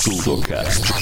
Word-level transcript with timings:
Sudocast. 0.00 0.94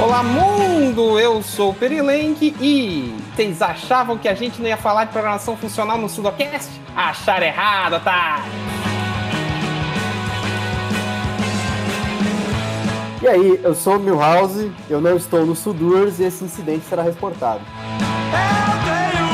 Olá, 0.00 0.24
mundo! 1.00 1.18
Eu 1.18 1.42
sou 1.42 1.70
o 1.70 1.74
Perilenk 1.74 2.54
e 2.60 3.14
vocês 3.34 3.62
achavam 3.62 4.18
que 4.18 4.28
a 4.28 4.34
gente 4.34 4.60
não 4.60 4.68
ia 4.68 4.76
falar 4.76 5.04
de 5.04 5.12
programação 5.12 5.56
funcional 5.56 5.96
no 5.98 6.08
Sudocast? 6.08 6.68
Acharam 6.94 7.46
errado, 7.46 8.02
tá? 8.02 8.44
E 13.22 13.28
aí, 13.28 13.60
eu 13.62 13.74
sou 13.74 13.96
o 13.96 14.00
Milhouse, 14.00 14.72
eu 14.88 14.98
não 15.00 15.16
estou 15.16 15.44
no 15.44 15.54
Sudurs 15.54 16.18
e 16.20 16.24
esse 16.24 16.44
incidente 16.44 16.86
será 16.86 17.02
reportado. 17.02 17.60
Eu 18.32 18.38
tenho 18.86 19.26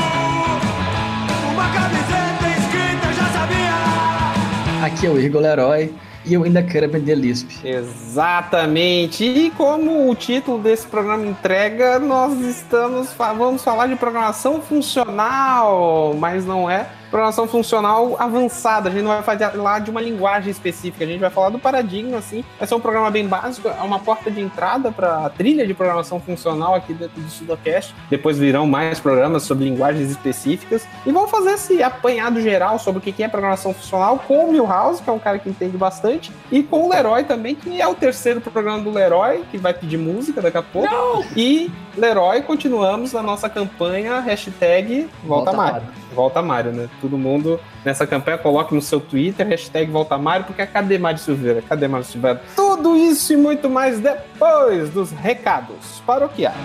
uma 1.53 1.69
camiseta 1.73 2.49
escrita, 2.59 3.13
já 3.13 3.29
sabia. 3.33 4.87
Aqui 4.87 5.07
é 5.07 5.11
o 5.11 5.21
Igor 5.21 5.41
Leroy 5.41 5.95
e 6.27 6.35
eu 6.35 6.43
ainda 6.43 6.63
quero 6.63 6.87
aprender 6.87 7.15
Lisp. 7.15 7.65
Exatamente. 7.65 9.25
E 9.25 9.51
como 9.51 10.11
o 10.11 10.15
título 10.15 10.59
desse 10.59 10.87
programa 10.87 11.25
entrega, 11.25 11.99
nós 11.99 12.41
estamos 12.41 13.11
vamos 13.17 13.63
falar 13.63 13.87
de 13.87 13.97
programação 13.97 14.61
funcional, 14.61 16.15
mas 16.19 16.45
não 16.45 16.69
é 16.69 16.89
programação 17.11 17.47
funcional 17.47 18.17
avançada. 18.19 18.89
A 18.89 18.93
gente 18.93 19.03
não 19.03 19.11
vai 19.11 19.23
falar 19.23 19.79
de 19.81 19.91
uma 19.91 20.01
linguagem 20.01 20.51
específica, 20.51 21.05
a 21.05 21.07
gente 21.07 21.21
vai 21.21 21.31
falar 21.31 21.51
do 21.51 21.59
paradigma 21.59 22.19
assim. 22.19 22.45
Vai 22.59 22.67
ser 22.67 22.75
um 22.75 22.81
programa 22.81 23.11
bem 23.11 23.27
básico, 23.27 23.69
é 23.69 23.83
uma 23.83 23.99
porta 23.99 24.31
de 24.31 24.41
entrada 24.41 24.91
para 24.91 25.27
a 25.27 25.31
trilha 25.31 25.67
de 25.67 25.75
programação 25.75 26.21
funcional 26.21 26.75
aqui 26.75 26.93
dentro 26.93 27.21
do 27.21 27.29
Sudocast. 27.29 27.95
Depois 28.11 28.39
virão 28.39 28.67
mais 28.67 29.01
programas 29.01 29.43
sobre 29.43 29.65
linguagens 29.65 30.11
específicas 30.11 30.87
e 31.05 31.13
vamos 31.13 31.31
fazer 31.31 31.53
esse 31.53 31.83
apanhado 31.83 32.41
geral 32.41 32.79
sobre 32.79 32.99
o 32.99 33.03
que 33.03 33.23
é 33.23 33.29
programação 33.29 33.73
funcional 33.73 34.19
com 34.27 34.47
o 34.47 34.53
Milhouse, 34.53 35.03
que 35.03 35.09
é 35.09 35.13
um 35.13 35.19
cara 35.19 35.39
que 35.39 35.49
entende 35.49 35.77
bastante, 35.77 36.33
e 36.51 36.63
com 36.63 36.85
o 36.85 36.89
Leroy 36.89 37.25
também, 37.25 37.55
que 37.55 37.81
é 37.81 37.87
o 37.87 37.95
terceiro 37.95 38.41
programa 38.41 38.83
do 38.83 38.91
Leroy, 38.91 39.45
que 39.51 39.59
vai 39.59 39.73
pedir 39.73 39.97
música 39.97 40.41
daqui 40.41 40.59
a 40.59 40.63
pouco. 40.63 41.25
E 41.37 41.71
Leroy, 41.97 42.43
continuamos 42.43 43.13
na 43.13 43.23
nossa 43.23 43.49
campanha 43.49 44.21
hashtag 44.21 45.09
Volta, 45.25 45.53
Volta 45.53 45.53
Mário. 45.53 45.73
Mário. 45.73 45.89
Volta 46.15 46.43
Mário, 46.43 46.73
né? 46.73 46.89
Todo 47.01 47.19
mundo 47.19 47.61
nessa 47.85 48.07
campanha 48.07 48.39
coloque 48.39 48.75
no 48.75 48.83
seu 48.83 49.01
Twitter 49.01 49.47
hashtag 49.47 49.91
Volta 49.91 50.17
Mário, 50.19 50.47
porque 50.47 50.63
é 50.63 50.67
cadê 50.67 50.99
Mário 50.99 51.19
Silveira? 51.19 51.63
Cadê 51.63 51.89
Mário 51.89 52.07
Silveira? 52.07 52.43
Tudo 52.55 52.97
isso 52.97 53.33
e 53.33 53.37
muito 53.37 53.69
mais 53.69 54.01
depois 54.01 54.91
dos 54.91 55.11
recados 55.11 56.03
paroquiais. 56.07 56.57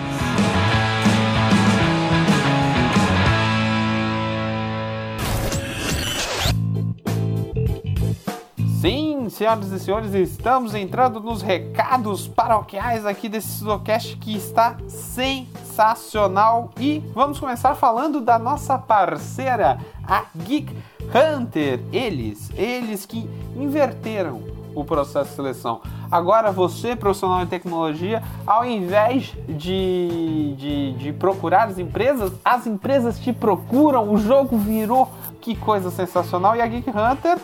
Sim, 8.82 9.28
senhoras 9.30 9.70
e 9.70 9.78
senhores, 9.78 10.12
estamos 10.12 10.74
entrando 10.74 11.20
nos 11.20 11.40
recados 11.40 12.26
paroquiais 12.26 13.06
aqui 13.06 13.28
desse 13.28 13.46
Sudocast 13.58 14.16
que 14.16 14.36
está 14.36 14.76
sensacional. 15.72 16.70
E 16.78 17.02
vamos 17.14 17.40
começar 17.40 17.74
falando 17.74 18.20
da 18.20 18.38
nossa 18.38 18.78
parceira, 18.78 19.78
a 20.06 20.24
Geek 20.36 20.76
Hunter. 21.02 21.80
Eles, 21.92 22.50
eles 22.54 23.06
que 23.06 23.28
inverteram 23.56 24.42
o 24.74 24.84
processo 24.84 25.30
de 25.30 25.36
seleção. 25.36 25.80
Agora 26.10 26.52
você, 26.52 26.94
profissional 26.94 27.42
em 27.42 27.46
tecnologia, 27.46 28.22
ao 28.46 28.64
invés 28.64 29.34
de, 29.48 30.54
de, 30.58 30.92
de 30.92 31.12
procurar 31.12 31.68
as 31.68 31.78
empresas, 31.78 32.32
as 32.44 32.66
empresas 32.66 33.18
te 33.18 33.32
procuram, 33.32 34.12
o 34.12 34.18
jogo 34.18 34.56
virou. 34.58 35.08
Que 35.40 35.56
coisa 35.56 35.90
sensacional! 35.90 36.54
E 36.54 36.60
a 36.60 36.66
Geek 36.66 36.88
Hunter 36.88 37.36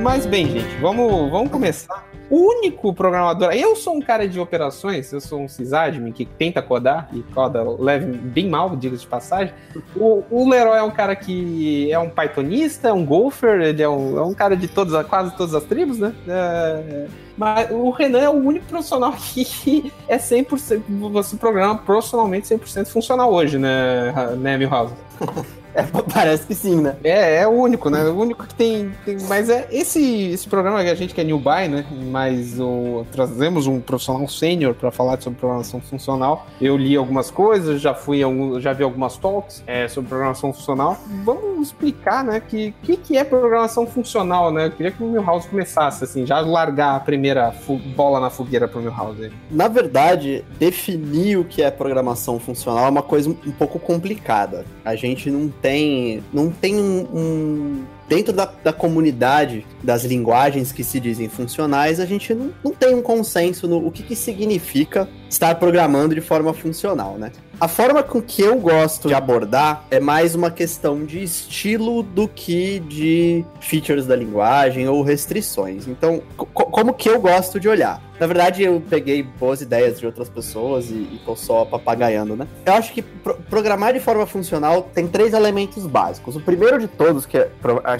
Mas 0.00 0.26
bem, 0.26 0.48
gente, 0.48 0.74
vamos, 0.80 1.30
vamos 1.30 1.50
começar. 1.50 2.04
O 2.30 2.36
único 2.36 2.94
programador. 2.94 3.52
Eu 3.52 3.76
sou 3.76 3.94
um 3.94 4.00
cara 4.00 4.26
de 4.26 4.40
operações, 4.40 5.12
eu 5.12 5.20
sou 5.20 5.40
um 5.40 5.48
sysadmin 5.48 6.12
que 6.12 6.24
tenta 6.24 6.62
codar 6.62 7.08
e 7.12 7.22
coda 7.34 7.62
leve 7.78 8.06
bem 8.06 8.48
mal, 8.48 8.74
diga 8.74 8.96
de 8.96 9.06
passagem. 9.06 9.52
O, 9.94 10.24
o 10.30 10.48
Leroy 10.48 10.78
é 10.78 10.82
um 10.82 10.90
cara 10.90 11.14
que 11.14 11.92
é 11.92 11.98
um 11.98 12.08
pythonista, 12.08 12.88
é 12.88 12.92
um 12.92 13.04
golfer, 13.04 13.60
ele 13.60 13.82
é 13.82 13.88
um, 13.88 14.18
é 14.18 14.24
um 14.24 14.32
cara 14.32 14.56
de 14.56 14.66
todas, 14.66 15.06
quase 15.06 15.36
todas 15.36 15.54
as 15.54 15.64
tribos, 15.64 15.98
né? 15.98 16.14
É, 16.26 16.32
é 16.32 17.06
mas 17.36 17.70
o 17.70 17.90
Renan 17.90 18.20
é 18.20 18.28
o 18.28 18.32
único 18.32 18.66
profissional 18.66 19.12
que 19.34 19.92
é 20.08 20.18
100%, 20.18 20.82
você 21.10 21.36
programa 21.36 21.76
profissionalmente 21.78 22.48
100% 22.48 22.86
funcional 22.86 23.32
hoje, 23.32 23.58
né, 23.58 24.12
né 24.38 24.56
Milhouse? 24.56 24.94
É, 25.74 25.82
parece 26.12 26.46
que 26.46 26.54
sim, 26.54 26.80
né? 26.80 26.96
É, 27.02 27.42
é 27.42 27.48
o 27.48 27.50
único, 27.50 27.88
né? 27.90 28.04
O 28.04 28.18
único 28.18 28.46
que 28.46 28.54
tem. 28.54 28.92
tem 29.04 29.16
mas 29.28 29.48
é 29.48 29.68
esse, 29.70 30.30
esse 30.30 30.48
programa 30.48 30.82
que 30.82 30.90
a 30.90 30.94
gente 30.94 31.14
que 31.14 31.20
é 31.20 31.24
new 31.24 31.38
buy, 31.38 31.68
né? 31.68 31.84
Mas 32.10 32.58
o, 32.58 33.06
trazemos 33.12 33.66
um 33.66 33.80
profissional 33.80 34.26
sênior 34.28 34.74
para 34.74 34.90
falar 34.90 35.20
sobre 35.20 35.38
programação 35.38 35.80
funcional. 35.80 36.46
Eu 36.60 36.76
li 36.76 36.96
algumas 36.96 37.30
coisas, 37.30 37.80
já 37.80 37.94
fui 37.94 38.20
já 38.60 38.72
vi 38.72 38.84
algumas 38.84 39.16
talks 39.16 39.62
é, 39.66 39.88
sobre 39.88 40.08
programação 40.08 40.52
funcional. 40.52 40.98
Vamos 41.24 41.68
explicar, 41.68 42.24
né? 42.24 42.40
Que 42.40 42.72
que, 42.82 42.96
que 42.96 43.16
é 43.16 43.24
programação 43.24 43.86
funcional, 43.86 44.50
né? 44.52 44.66
Eu 44.66 44.70
queria 44.70 44.92
que 44.92 45.02
o 45.02 45.06
Milhouse 45.06 45.48
começasse 45.48 46.04
assim, 46.04 46.26
já 46.26 46.40
largar 46.40 46.96
a 46.96 47.00
primeira 47.00 47.52
bola 47.96 48.20
na 48.20 48.30
fogueira 48.30 48.68
para 48.68 48.78
o 48.78 48.82
Milhouse. 48.82 49.32
Na 49.50 49.68
verdade, 49.68 50.44
definir 50.58 51.38
o 51.38 51.44
que 51.44 51.62
é 51.62 51.70
programação 51.70 52.38
funcional 52.38 52.86
é 52.86 52.90
uma 52.90 53.02
coisa 53.02 53.30
um 53.30 53.52
pouco 53.52 53.78
complicada. 53.78 54.64
A 54.84 54.94
gente 54.94 55.30
não 55.30 55.48
tem, 55.62 56.22
não 56.32 56.50
tem 56.50 56.76
um, 56.76 57.08
um 57.14 57.84
dentro 58.08 58.32
da, 58.32 58.44
da, 58.44 58.72
comunidade 58.72 59.64
das 59.82 60.04
linguagens 60.04 60.72
que 60.72 60.82
se 60.82 60.98
dizem 60.98 61.28
funcionais, 61.28 62.00
a 62.00 62.04
gente 62.04 62.34
não, 62.34 62.52
não 62.62 62.72
tem 62.72 62.94
um 62.94 63.00
consenso 63.00 63.68
no 63.68 63.86
o 63.86 63.90
que, 63.90 64.02
que 64.02 64.16
significa 64.16 65.08
estar 65.30 65.54
programando 65.54 66.14
de 66.14 66.20
forma 66.20 66.52
funcional, 66.52 67.16
né? 67.16 67.30
A 67.62 67.68
forma 67.68 68.02
com 68.02 68.20
que 68.20 68.42
eu 68.42 68.58
gosto 68.58 69.06
de 69.06 69.14
abordar 69.14 69.84
é 69.88 70.00
mais 70.00 70.34
uma 70.34 70.50
questão 70.50 71.04
de 71.04 71.22
estilo 71.22 72.02
do 72.02 72.26
que 72.26 72.80
de 72.80 73.44
features 73.60 74.04
da 74.04 74.16
linguagem 74.16 74.88
ou 74.88 75.00
restrições. 75.00 75.86
Então, 75.86 76.20
como 76.36 76.92
que 76.92 77.08
eu 77.08 77.20
gosto 77.20 77.60
de 77.60 77.68
olhar? 77.68 78.02
Na 78.18 78.26
verdade, 78.26 78.64
eu 78.64 78.82
peguei 78.90 79.22
boas 79.22 79.60
ideias 79.60 80.00
de 80.00 80.06
outras 80.06 80.28
pessoas 80.28 80.90
e, 80.90 80.94
e 80.94 81.20
tô 81.24 81.36
só 81.36 81.64
papagaiando, 81.64 82.34
né? 82.34 82.48
Eu 82.66 82.72
acho 82.72 82.92
que 82.92 83.00
pro 83.00 83.36
programar 83.36 83.92
de 83.92 84.00
forma 84.00 84.26
funcional 84.26 84.90
tem 84.92 85.06
três 85.06 85.32
elementos 85.32 85.86
básicos. 85.86 86.34
O 86.34 86.40
primeiro 86.40 86.80
de 86.80 86.88
todos, 86.88 87.26
que 87.26 87.38
é, 87.38 87.48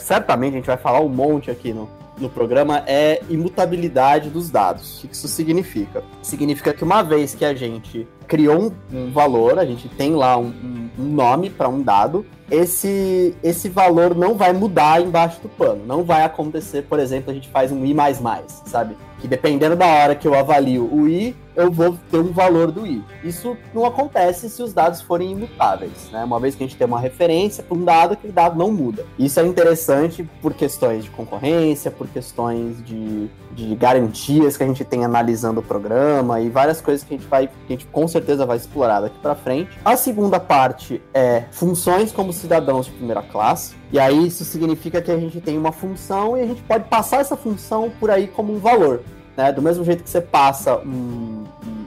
certamente 0.01 0.55
a 0.55 0.57
gente 0.57 0.67
vai 0.67 0.77
falar 0.77 1.01
um 1.01 1.09
monte 1.09 1.53
aqui 1.53 1.73
no, 1.73 1.89
no 2.19 2.29
programa 2.29 2.83
é 2.87 3.23
imutabilidade 3.31 4.29
dos 4.29 4.51
dados. 4.51 5.05
O 5.05 5.09
que 5.09 5.15
isso 5.15 5.29
significa? 5.29 6.03
Significa 6.21 6.75
que 6.75 6.83
uma 6.83 7.03
vez 7.03 7.33
que 7.33 7.45
a 7.45 7.55
gente 7.55 8.09
criou 8.33 8.73
um, 8.91 8.97
um 8.97 9.13
valor, 9.13 9.59
a 9.59 9.65
gente 9.67 9.91
tem 9.91 10.15
lá 10.15 10.39
um, 10.39 10.55
um, 10.99 11.05
nome 11.05 11.51
para 11.51 11.69
um 11.69 11.83
dado, 11.83 12.25
esse, 12.51 13.35
esse 13.43 13.69
valor 13.69 14.15
não 14.15 14.37
vai 14.37 14.55
mudar 14.55 15.03
embaixo 15.03 15.39
do 15.43 15.51
pano. 15.51 15.85
Não 15.87 16.03
vai 16.03 16.23
acontecer, 16.23 16.83
por 16.83 16.99
exemplo, 16.99 17.31
a 17.31 17.35
gente 17.35 17.51
faz 17.51 17.71
um 17.71 17.85
i, 17.85 17.95
sabe? 18.65 18.97
Que 19.19 19.29
dependendo 19.29 19.77
da 19.77 19.87
hora 19.87 20.15
que 20.15 20.27
eu 20.27 20.35
avalio 20.35 20.89
o 20.91 21.07
i, 21.07 21.37
eu 21.55 21.71
vou 21.71 21.99
ter 22.11 22.19
um 22.19 22.33
valor 22.33 22.71
do 22.71 22.87
i. 22.87 23.03
Isso 23.23 23.57
não 23.75 23.85
acontece 23.85 24.49
se 24.49 24.63
os 24.63 24.73
dados 24.73 25.01
forem 25.01 25.33
imutáveis, 25.33 26.11
né? 26.11 26.25
Uma 26.25 26.41
vez 26.41 26.55
que 26.55 26.65
a 26.65 26.67
gente 26.67 26.77
tem 26.77 26.87
uma 26.87 27.01
referência 27.01 27.63
para 27.63 27.77
um 27.77 27.85
dado, 27.85 28.13
aquele 28.13 28.33
dado 28.33 28.59
não 28.59 28.73
muda. 28.73 29.05
Isso 29.19 29.39
é 29.39 29.47
interessante 29.47 30.29
por 30.41 30.55
questões 30.55 31.05
de 31.05 31.11
concorrência, 31.11 31.91
por 31.91 32.09
questões 32.09 32.83
de, 32.85 33.29
de 33.53 33.75
garantias 33.75 34.57
que 34.57 34.63
a 34.63 34.67
gente 34.67 34.85
tem 34.85 35.05
analisando 35.05 35.61
o 35.61 35.63
programa 35.63 36.41
e 36.41 36.49
várias 36.49 36.81
coisas 36.81 37.05
que 37.07 37.15
a 37.15 37.17
gente 37.17 37.29
vai, 37.29 37.47
que 37.47 37.53
a 37.69 37.73
gente 37.73 37.87
com 37.87 38.09
certeza 38.09 38.22
vai 38.47 38.57
explorar 38.57 39.01
daqui 39.01 39.19
para 39.19 39.35
frente. 39.35 39.71
A 39.85 39.97
segunda 39.97 40.41
parte 40.41 41.03
é 41.13 41.45
funções 41.51 42.13
como 42.13 42.33
cidadãos 42.33 42.87
de 42.87 42.93
primeira 42.93 43.23
classe. 43.23 43.75
E 43.93 43.99
aí 43.99 44.27
isso 44.27 44.45
significa 44.45 45.03
que 45.03 45.11
a 45.11 45.19
gente 45.19 45.41
tem 45.41 45.59
uma 45.59 45.73
função 45.73 46.37
e 46.37 46.41
a 46.41 46.47
gente 46.47 46.63
pode 46.63 46.85
passar 46.85 47.21
essa 47.21 47.37
função 47.37 47.93
por 48.01 48.11
aí 48.11 48.27
como 48.27 48.55
um 48.55 48.59
valor. 48.59 49.03
Né? 49.37 49.53
Do 49.53 49.63
mesmo 49.63 49.85
jeito 49.85 50.03
que 50.03 50.11
você 50.11 50.21
passa 50.21 50.79
um, 50.79 51.45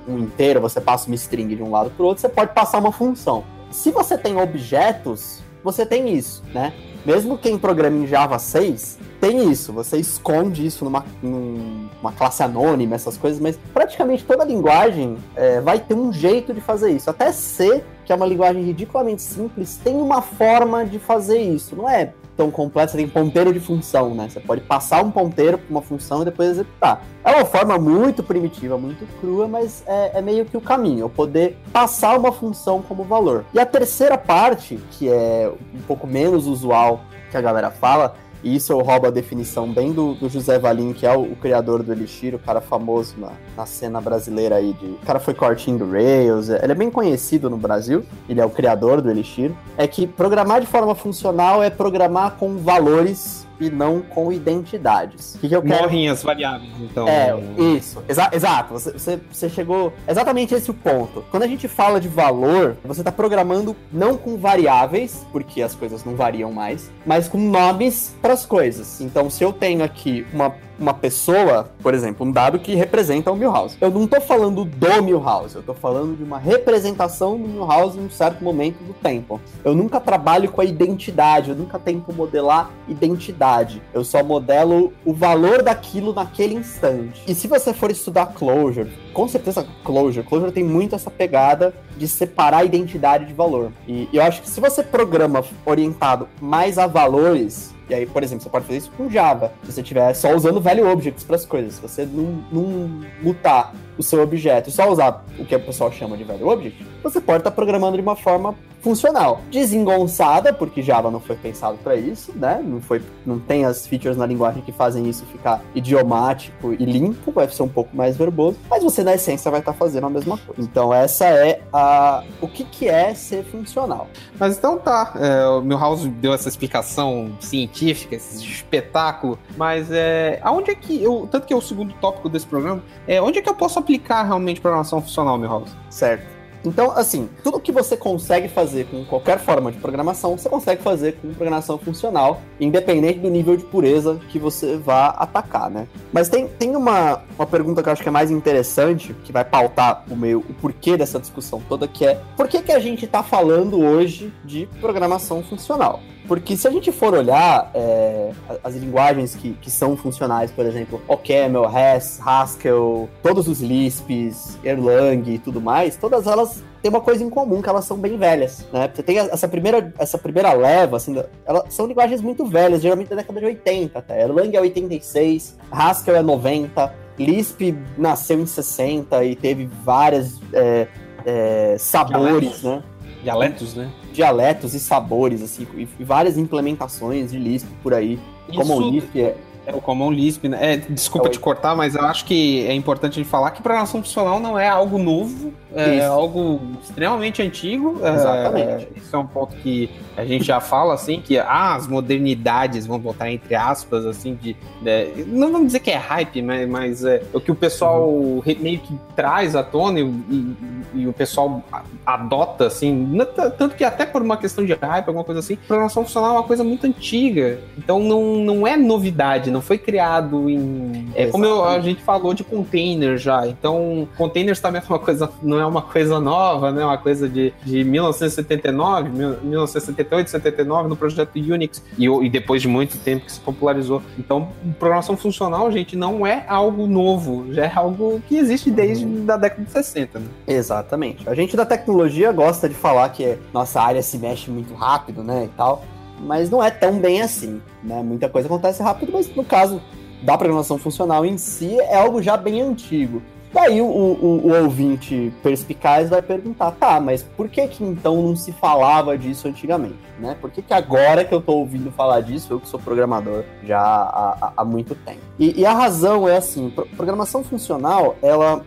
um 0.08 0.20
inteiro, 0.20 0.62
você 0.62 0.82
passa 0.82 1.08
uma 1.08 1.16
string 1.16 1.56
de 1.56 1.64
um 1.64 1.72
lado 1.72 1.90
para 1.92 2.04
o 2.04 2.08
outro, 2.08 2.22
você 2.22 2.30
pode 2.30 2.54
passar 2.54 2.80
uma 2.80 2.92
função. 2.92 3.44
Se 3.72 3.92
você 3.92 4.18
tem 4.18 4.40
objetos, 4.40 5.44
você 5.66 5.84
tem 5.84 6.14
isso, 6.14 6.44
né? 6.54 6.72
Mesmo 7.04 7.38
quem 7.38 7.58
programa 7.58 7.98
em 7.98 8.08
Java 8.08 8.38
6 8.38 9.00
tem 9.20 9.50
isso, 9.50 9.74
você 9.74 9.98
esconde 9.98 10.64
isso 10.64 10.86
numa, 10.86 11.04
numa 11.22 12.12
classe 12.12 12.44
anônima, 12.44 12.94
essas 12.94 13.18
coisas, 13.18 13.40
mas 13.40 13.58
praticamente 13.74 14.24
toda 14.24 14.46
linguagem 14.46 15.18
é, 15.36 15.60
vai 15.60 15.80
ter 15.80 15.96
um 15.96 16.14
jeito 16.14 16.54
de 16.54 16.62
fazer 16.62 16.92
isso. 16.92 17.10
Até 17.10 17.32
C, 17.32 17.84
que 18.06 18.14
é 18.14 18.16
uma 18.16 18.28
linguagem 18.28 18.64
ridiculamente 18.64 19.24
simples, 19.24 19.80
tem 19.84 19.96
uma 19.96 20.22
forma 20.22 20.86
de 20.86 21.00
fazer 21.00 21.40
isso. 21.40 21.76
Não 21.76 21.90
é 21.90 22.14
tão 22.36 22.52
complexo, 22.52 22.92
você 22.92 22.98
tem 22.98 23.08
ponteiro 23.08 23.54
de 23.54 23.60
função, 23.60 24.14
né? 24.14 24.28
Você 24.30 24.40
pode 24.40 24.62
passar 24.62 25.04
um 25.04 25.12
ponteiro 25.12 25.58
para 25.58 25.70
uma 25.70 25.82
função 25.82 26.22
e 26.22 26.26
depois 26.26 26.50
executar. 26.50 27.04
É 27.24 27.32
uma 27.32 27.46
forma 27.46 27.78
muito 27.78 28.22
primitiva, 28.22 28.78
muito 28.78 29.06
crua, 29.20 29.48
mas 29.48 29.84
é, 29.88 30.20
é, 30.20 30.22
meio 30.22 30.46
que 30.46 30.58
o 30.58 30.62
caminho, 30.62 31.02
eu 31.02 31.10
poder 31.10 31.58
passar 31.72 32.18
uma 32.18 32.32
função 32.32 32.82
como 32.82 33.04
valor. 33.04 33.46
E 33.54 33.60
a 33.60 33.66
terceira 33.66 34.18
parte, 34.18 34.80
que 34.92 35.10
é 35.10 35.52
um 35.74 35.82
pouco 35.82 36.06
menos 36.06 36.46
usual 36.48 37.02
que 37.32 37.38
a 37.38 37.42
galera 37.42 37.72
fala, 37.72 38.16
e 38.46 38.56
isso 38.56 38.72
eu 38.72 38.80
roubo 38.80 39.08
a 39.08 39.10
definição 39.10 39.68
bem 39.68 39.92
do, 39.92 40.14
do 40.14 40.30
José 40.30 40.60
Valim, 40.60 40.94
que 40.94 41.04
é 41.04 41.12
o, 41.12 41.24
o, 41.24 41.36
criador 41.36 41.82
do 41.82 41.92
Elixir, 41.92 42.36
o 42.36 42.40
cara 42.40 42.62
famoso 42.62 43.16
na, 43.18 43.32
na 43.58 43.66
cena 43.66 44.00
brasileira 44.00 44.58
aí. 44.58 44.72
De, 44.74 44.86
o 44.86 45.00
cara 45.04 45.20
foi 45.20 45.34
cortinho 45.34 45.80
do 45.80 45.92
Rails, 45.92 46.50
ele 46.50 46.72
é 46.72 46.76
bem 46.76 46.92
conhecido 46.92 47.50
no 47.50 47.58
Brasil, 47.58 48.06
ele 48.30 48.40
é 48.40 48.46
o 48.46 48.50
criador 48.52 49.02
do 49.02 49.10
Elixir. 49.10 49.52
É 49.76 49.88
que 49.88 50.06
programar 50.06 50.62
de 50.62 50.68
forma 50.68 50.94
funcional 50.94 51.64
é 51.64 51.72
programar 51.72 52.36
com 52.38 52.56
valores 52.58 53.45
e 53.60 53.70
não 53.70 54.02
com 54.02 54.32
identidades. 54.32 55.36
O 55.36 55.40
que, 55.40 55.50
que 55.50 55.56
eu 55.56 55.62
quero... 55.62 55.84
Morrem 55.84 56.10
as 56.10 56.24
variáveis, 56.24 56.72
então. 56.80 57.08
É, 57.08 57.36
isso. 57.58 58.04
Exa 58.08 58.30
exato. 58.32 58.74
Você, 58.74 58.92
você, 58.92 59.20
você, 59.32 59.50
chegou. 59.50 59.94
Exatamente 60.08 60.54
esse 60.54 60.70
o 60.72 60.74
ponto. 60.74 61.24
Quando 61.32 61.44
a 61.44 61.48
gente 61.48 61.68
fala 61.68 62.00
de 62.00 62.08
valor, 62.08 62.78
você 62.84 63.02
está 63.02 63.12
programando 63.12 63.76
não 63.92 64.18
com 64.18 64.38
variáveis, 64.38 65.26
porque 65.32 65.62
as 65.62 65.76
coisas 65.76 66.04
não 66.04 66.16
variam 66.16 66.52
mais, 66.52 66.92
mas 67.06 67.28
com 67.28 67.38
nomes 67.38 68.16
para 68.22 68.34
as 68.34 68.46
coisas. 68.46 69.02
Então, 69.02 69.30
se 69.30 69.44
eu 69.44 69.54
tenho 69.54 69.84
aqui 69.84 70.26
uma 70.34 70.56
uma 70.80 70.94
pessoa, 70.94 71.70
por 71.82 71.94
exemplo, 71.94 72.26
um 72.26 72.32
dado 72.32 72.60
que 72.60 72.76
representa 72.76 73.32
o 73.32 73.36
Milhouse. 73.36 73.78
Eu 73.80 73.90
não 73.92 74.06
estou 74.06 74.22
falando 74.22 74.66
do 74.66 75.02
Milhouse, 75.02 75.56
eu 75.56 75.62
estou 75.62 75.76
falando 75.76 76.16
de 76.18 76.24
uma 76.24 76.38
representação 76.38 77.38
do 77.38 77.48
Milhouse 77.48 77.98
em 77.98 78.06
um 78.06 78.10
certo 78.10 78.44
momento 78.44 78.84
do 78.84 78.94
tempo. 78.94 79.40
Eu 79.64 79.74
nunca 79.74 80.00
trabalho 80.00 80.52
com 80.52 80.62
a 80.62 80.66
identidade, 80.66 81.50
eu 81.50 81.56
nunca 81.56 81.80
tento 81.80 82.14
modelar 82.14 82.72
identidade. 82.88 83.82
Eu 83.94 84.04
só 84.04 84.24
modelo 84.24 84.94
o 85.04 85.14
valor 85.14 85.62
daquilo 85.62 86.14
naquele 86.14 86.56
instante. 86.56 87.22
E 87.28 87.36
se 87.36 87.48
você 87.48 87.74
for 87.74 87.92
estudar 87.92 88.28
Clojure, 88.28 88.92
com 89.14 89.28
certeza 89.28 89.66
Clojure, 89.84 90.26
Clojure 90.26 90.52
tem 90.52 90.64
muito 90.64 90.96
essa 90.96 91.12
pegada 91.12 91.74
de 91.98 92.08
separar 92.08 92.66
identidade 92.66 93.26
de 93.26 93.34
valor. 93.34 93.72
E 93.88 94.10
eu 94.12 94.22
acho 94.22 94.42
que 94.42 94.50
se 94.50 94.60
você 94.60 94.84
programa 94.84 95.44
orientado 95.66 96.28
mais 96.42 96.78
a 96.78 96.88
valores, 96.88 97.75
e 97.90 97.94
aí, 97.94 98.06
por 98.06 98.24
exemplo, 98.24 98.44
você 98.44 98.50
pode 98.50 98.66
fazer 98.66 98.78
isso 98.80 98.92
com 98.98 99.10
Java. 99.10 99.54
Se 99.64 99.72
você 99.72 99.82
estiver 99.82 100.14
só 100.14 100.34
usando 100.36 100.60
value 100.60 100.88
objects 100.88 101.24
para 101.24 101.36
as 101.36 101.46
coisas. 101.46 101.76
Se 101.76 101.82
você 101.82 102.06
não, 102.06 102.44
não 102.52 103.06
mutar 103.22 103.74
o 103.98 104.04
seu 104.04 104.22
objeto 104.22 104.70
e 104.70 104.72
só 104.72 104.90
usar 104.90 105.26
o 105.40 105.46
que 105.46 105.56
o 105.56 105.60
pessoal 105.60 105.92
chama 105.92 106.18
de 106.18 106.24
value 106.24 106.50
object, 106.50 106.86
você 107.04 107.22
pode 107.22 107.40
estar 107.40 107.52
tá 107.52 107.56
programando 107.56 107.98
de 107.98 108.02
uma 108.02 108.16
forma 108.16 108.56
funcional. 108.86 109.42
Desengonçada, 109.50 110.54
porque 110.54 110.84
Java 110.84 111.10
não 111.10 111.20
foi 111.20 111.36
pensado 111.36 111.76
para 111.84 111.96
isso, 111.96 112.32
né? 112.36 112.64
Não, 112.64 112.80
foi, 112.80 113.02
não 113.26 113.40
tem 113.40 113.66
as 113.66 113.88
features 113.88 114.16
na 114.16 114.28
linguagem 114.28 114.62
que 114.62 114.72
fazem 114.72 115.10
isso 115.10 115.26
ficar 115.26 115.60
idiomático 115.74 116.72
e 116.72 116.86
limpo, 116.86 117.32
vai 117.32 117.50
ser 117.50 117.64
um 117.64 117.68
pouco 117.68 117.98
mais 117.98 118.16
verboso, 118.16 118.60
mas 118.70 118.84
você 118.84 119.04
na 119.04 119.16
essência 119.16 119.50
vai 119.50 119.60
estar 119.60 119.74
tá 119.74 119.78
fazendo 119.78 120.06
a 120.06 120.10
mesma 120.10 120.38
coisa. 120.38 120.62
Então 120.62 120.94
essa 120.94 121.26
é 121.26 121.62
a 121.74 122.24
o 122.40 122.48
que, 122.48 122.64
que 122.64 122.88
é 122.88 123.16
ser 123.16 123.44
funcional. 123.46 124.08
Mas 124.40 124.56
então 124.56 124.78
tá, 124.78 125.14
é, 125.16 125.48
o 125.48 125.62
Milhouse 125.62 126.08
deu 126.08 126.32
essa 126.32 126.48
explicação 126.48 127.36
científica, 127.40 128.16
esse 128.16 128.46
espetáculo, 128.46 129.40
mas 129.58 129.92
é, 129.92 130.40
aonde 130.44 130.70
é 130.70 130.76
que 130.76 131.02
eu, 131.02 131.28
tanto 131.32 131.48
que 131.48 131.54
é 131.54 131.58
o 131.58 131.62
segundo 131.62 131.92
tópico 131.96 132.30
desse 132.30 132.46
programa, 132.46 132.84
é 133.08 133.20
onde 133.20 133.40
é 133.40 133.42
que 133.42 133.50
eu 133.50 133.56
posso 133.56 133.80
aplicar 133.86 134.24
realmente 134.24 134.60
programação 134.60 135.00
funcional, 135.00 135.38
Milhouse? 135.38 135.72
Certo. 135.90 136.36
Então, 136.66 136.92
assim, 136.92 137.30
tudo 137.44 137.60
que 137.60 137.72
você 137.72 137.96
consegue 137.96 138.48
fazer 138.48 138.88
com 138.88 139.06
qualquer 139.06 139.38
forma 139.38 139.72
de 139.72 139.78
programação, 139.78 140.36
você 140.36 140.50
consegue 140.50 140.82
fazer 140.82 141.12
com 141.14 141.32
programação 141.32 141.78
funcional, 141.78 142.42
independente 142.60 143.20
do 143.20 143.30
nível 143.30 143.56
de 143.56 143.64
pureza 143.64 144.20
que 144.30 144.40
você 144.40 144.76
vá 144.76 145.10
atacar, 145.10 145.70
né? 145.70 145.88
Mas 146.12 146.28
tem, 146.28 146.48
tem 146.48 146.76
uma, 146.76 147.22
uma 147.38 147.46
pergunta 147.46 147.84
que 147.84 147.90
eu 147.90 147.94
acho 147.94 148.02
que 148.02 148.10
é 148.10 148.12
mais 148.12 148.32
interessante, 148.32 149.14
que 149.24 149.32
vai 149.32 149.46
pautar 149.46 150.04
o 150.10 150.16
meu 150.16 150.40
o 150.40 150.54
porquê 150.56 150.98
dessa 150.98 151.20
discussão 151.20 151.62
toda, 151.70 151.88
que 151.88 152.04
é 152.04 152.20
por 152.36 152.48
que, 152.48 152.60
que 152.64 152.72
a 152.72 152.80
gente 152.80 153.06
está 153.06 153.22
falando 153.22 153.80
hoje 153.80 154.34
de 154.44 154.68
programação 154.82 155.44
funcional? 155.44 156.00
Porque 156.28 156.58
se 156.58 156.68
a 156.68 156.72
gente 156.72 156.92
for 156.92 157.14
olhar 157.14 157.70
é, 157.74 158.32
as 158.64 158.76
linguagens 158.76 159.36
que, 159.36 159.54
que 159.54 159.70
são 159.70 159.96
funcionais, 159.96 160.52
por 160.52 160.66
exemplo, 160.66 161.02
OCaml, 161.08 161.66
Hass, 161.66 162.20
Haskell, 162.26 163.10
todos 163.22 163.48
os 163.48 163.62
Lisps, 163.62 164.58
Erlang 164.64 165.30
e 165.32 165.38
tudo 165.38 165.62
mais, 165.62 165.96
todas 165.96 166.28
elas 166.28 166.64
têm 166.82 166.90
uma 166.90 167.02
coisa 167.02 167.24
em 167.24 167.30
comum, 167.30 167.62
que 167.62 167.70
elas 167.70 167.86
são 167.86 167.98
bem 167.98 168.18
velhas, 168.18 168.66
né? 168.72 168.90
Você 168.94 169.04
tem 169.04 169.18
essa 169.18 169.48
primeira, 169.48 169.94
essa 169.98 170.18
primeira 170.18 170.54
leva, 170.54 170.98
assim, 170.98 171.16
elas 171.46 171.74
são 171.74 171.88
linguagens 171.88 172.22
muito 172.22 172.46
velhas, 172.46 172.82
geralmente 172.82 173.10
da 173.10 173.16
década 173.18 173.40
de 173.40 173.46
80 173.46 174.00
até. 174.00 174.22
Erlang 174.22 174.56
é 174.56 174.62
86, 174.62 175.58
Haskell 175.72 176.16
é 176.16 176.22
90, 176.22 176.94
Lisp 177.18 177.76
nasceu 177.98 178.40
em 178.40 178.46
60 178.46 179.24
e 179.24 179.36
teve 179.36 179.66
várias 179.84 180.40
é, 180.54 180.88
é, 181.26 181.76
sabores, 181.78 182.62
Dialetos. 182.62 182.64
né? 182.64 182.84
Dialetos, 183.24 183.76
né? 183.76 183.92
Dialetos 184.16 184.74
e 184.74 184.80
sabores, 184.80 185.42
assim, 185.42 185.68
e, 185.76 186.04
várias 186.04 186.38
implementações 186.38 187.32
de 187.32 187.38
Lisp 187.38 187.68
por 187.84 187.94
aí. 187.94 188.20
Como 188.56 188.78
o 188.78 188.82
Isso- 188.82 188.92
Lisp 188.92 189.20
é, 189.22 189.36
É 189.66 189.74
o 189.76 189.82
Common 189.82 190.12
Lisp, 190.12 190.48
né? 190.48 190.58
É, 190.74 190.78
desculpa 190.78 191.28
É 191.28 191.32
te 191.32 191.40
cortar, 191.40 191.76
mas 191.76 191.96
eu 191.96 192.04
acho 192.06 192.26
que 192.26 192.66
é 192.68 192.74
importante 192.74 193.14
a 193.14 193.16
gente 193.24 193.30
falar 193.30 193.52
que 193.52 193.62
programação 193.62 194.02
funcional 194.04 194.40
não 194.40 194.58
é 194.60 194.68
algo 194.68 194.98
novo, 194.98 195.52
é 195.76 195.96
Isso. 195.98 196.06
algo 196.06 196.62
extremamente 196.84 197.42
antigo. 197.42 198.00
é, 198.04 198.14
Exatamente. 198.14 198.88
isso 198.96 199.16
é 199.16 199.20
um 199.20 199.26
ponto 199.28 199.56
que 199.58 199.90
a 200.16 200.24
gente 200.24 200.46
já 200.46 200.60
fala, 200.62 200.94
assim, 200.94 201.20
que 201.20 201.38
ah, 201.38 201.76
as 201.76 201.88
modernidades, 201.88 202.86
vamos 202.86 203.04
botar 203.04 203.30
entre 203.32 203.56
aspas, 203.56 204.06
assim, 204.06 204.36
de. 204.36 204.56
né, 204.82 205.08
não 205.28 205.52
vamos 205.52 205.68
dizer 205.68 205.80
que 205.80 205.92
é 205.92 205.98
hype, 205.98 206.42
mas, 206.42 206.70
mas 206.70 207.04
é 207.04 207.22
o 207.34 207.42
que 207.42 207.52
o 207.52 207.56
pessoal 207.56 208.40
re- 208.40 208.58
meio 208.62 208.80
que 208.80 208.94
traz 209.16 209.56
à 209.56 209.64
tona 209.64 210.00
e, 210.00 210.04
e- 210.04 210.56
e 210.94 211.08
o 211.08 211.12
pessoal 211.14 211.62
adota, 212.06 212.68
assim, 212.68 213.18
tanto 213.58 213.76
que 213.76 213.84
até 213.84 214.06
por 214.06 214.22
uma 214.22 214.38
questão 214.38 214.64
de 214.66 214.74
hype, 214.74 215.08
alguma 215.08 215.24
coisa 215.26 215.40
assim, 215.40 215.56
programação 215.56 216.04
funcional 216.04 216.32
é 216.32 216.34
uma 216.40 216.44
coisa 216.44 216.64
muito 216.64 216.86
antiga. 216.86 217.60
Então 217.78 218.00
não, 218.00 218.38
não 218.38 218.66
é 218.68 218.78
novidade, 218.78 219.52
não 219.56 219.62
foi 219.62 219.78
criado 219.78 220.50
em. 220.50 221.10
É 221.16 221.28
como 221.28 221.46
eu- 221.46 221.64
a 221.66 221.80
gente 221.80 222.04
falou 222.04 222.34
de 222.34 222.44
container 222.44 223.18
já. 223.18 223.48
Então, 223.48 224.08
containers 224.18 224.60
também 224.60 224.82
é 224.82 224.86
uma 224.88 225.00
coisa, 225.00 225.30
não 225.42 225.60
é 225.60 225.66
uma 225.66 225.82
coisa 225.82 226.20
nova, 226.20 226.72
né? 226.72 226.84
Uma 226.86 226.98
coisa 226.98 227.28
de, 227.28 227.54
de 227.64 227.84
1979, 227.84 229.10
mil- 229.10 229.38
1978, 229.42 230.30
79, 230.30 230.90
no 230.90 230.96
projeto 230.96 231.36
Unix, 231.36 231.84
e, 231.98 232.06
e 232.08 232.30
depois 232.30 232.62
de 232.62 232.68
muito 232.68 232.98
tempo 232.98 233.26
que 233.26 233.32
se 233.32 233.40
popularizou. 233.40 234.02
Então, 234.20 234.50
programação 234.80 235.16
funcional, 235.18 235.72
gente, 235.72 235.96
não 235.96 236.26
é 236.26 236.46
algo 236.48 236.88
novo, 236.88 237.46
já 237.54 237.66
é 237.66 237.72
algo 237.74 238.22
que 238.28 238.38
existe 238.38 238.70
desde 238.70 239.06
a 239.32 239.38
década 239.38 239.64
de 239.64 239.72
60, 239.72 240.20
né? 240.20 240.26
Exatamente. 240.48 241.28
A 241.30 241.34
gente 241.36 241.56
da 241.56 241.66
tecnologia 241.66 242.32
gosta 242.32 242.68
de 242.68 242.76
falar 242.76 243.10
que 243.10 243.38
nossa 243.54 243.82
área 243.82 244.02
se 244.02 244.18
mexe 244.18 244.50
muito 244.52 244.74
rápido, 244.74 245.24
né, 245.24 245.46
e 245.46 245.58
tal, 245.58 245.84
mas 246.20 246.50
não 246.50 246.64
é 246.64 246.70
tão 246.72 247.00
bem 247.00 247.22
assim, 247.22 247.62
né? 247.84 248.02
Muita 248.04 248.28
coisa 248.30 248.48
acontece 248.48 248.82
rápido, 248.82 249.12
mas 249.14 249.34
no 249.36 249.44
caso 249.44 249.82
da 250.22 250.38
programação 250.38 250.78
funcional 250.78 251.26
em 251.26 251.38
si 251.38 251.80
é 251.80 251.96
algo 251.98 252.22
já 252.22 252.36
bem 252.38 252.62
antigo. 252.62 253.22
Daí 253.54 253.82
o, 253.82 253.86
o- 253.86 254.42
o 254.48 254.64
ouvinte 254.64 255.32
perspicaz 255.42 256.10
vai 256.10 256.22
perguntar, 256.22 256.72
tá, 256.72 257.00
mas 257.00 257.24
por 257.24 257.48
que 257.48 257.66
que 257.70 257.86
então 257.86 258.22
não 258.22 258.36
se 258.36 258.52
falava 258.52 259.18
disso 259.18 259.48
antigamente, 259.48 259.96
né? 260.20 260.36
Por 260.42 260.52
que 260.52 260.62
que 260.62 260.74
agora 260.74 261.24
que 261.24 261.34
eu 261.34 261.40
tô 261.42 261.54
ouvindo 261.54 261.90
falar 261.90 262.20
disso, 262.20 262.52
eu 262.52 262.60
que 262.60 262.68
sou 262.68 262.78
programador 262.80 263.46
já 263.64 263.80
há, 263.80 264.52
há- 264.58 264.66
muito 264.66 264.94
tempo? 264.94 265.22
E, 265.40 265.62
e 265.62 265.66
a 265.66 265.74
razão 265.74 266.28
é 266.28 266.36
assim, 266.36 266.70
pro- 266.70 266.86
programação 266.98 267.46
funcional, 267.46 268.18
ela 268.22 268.62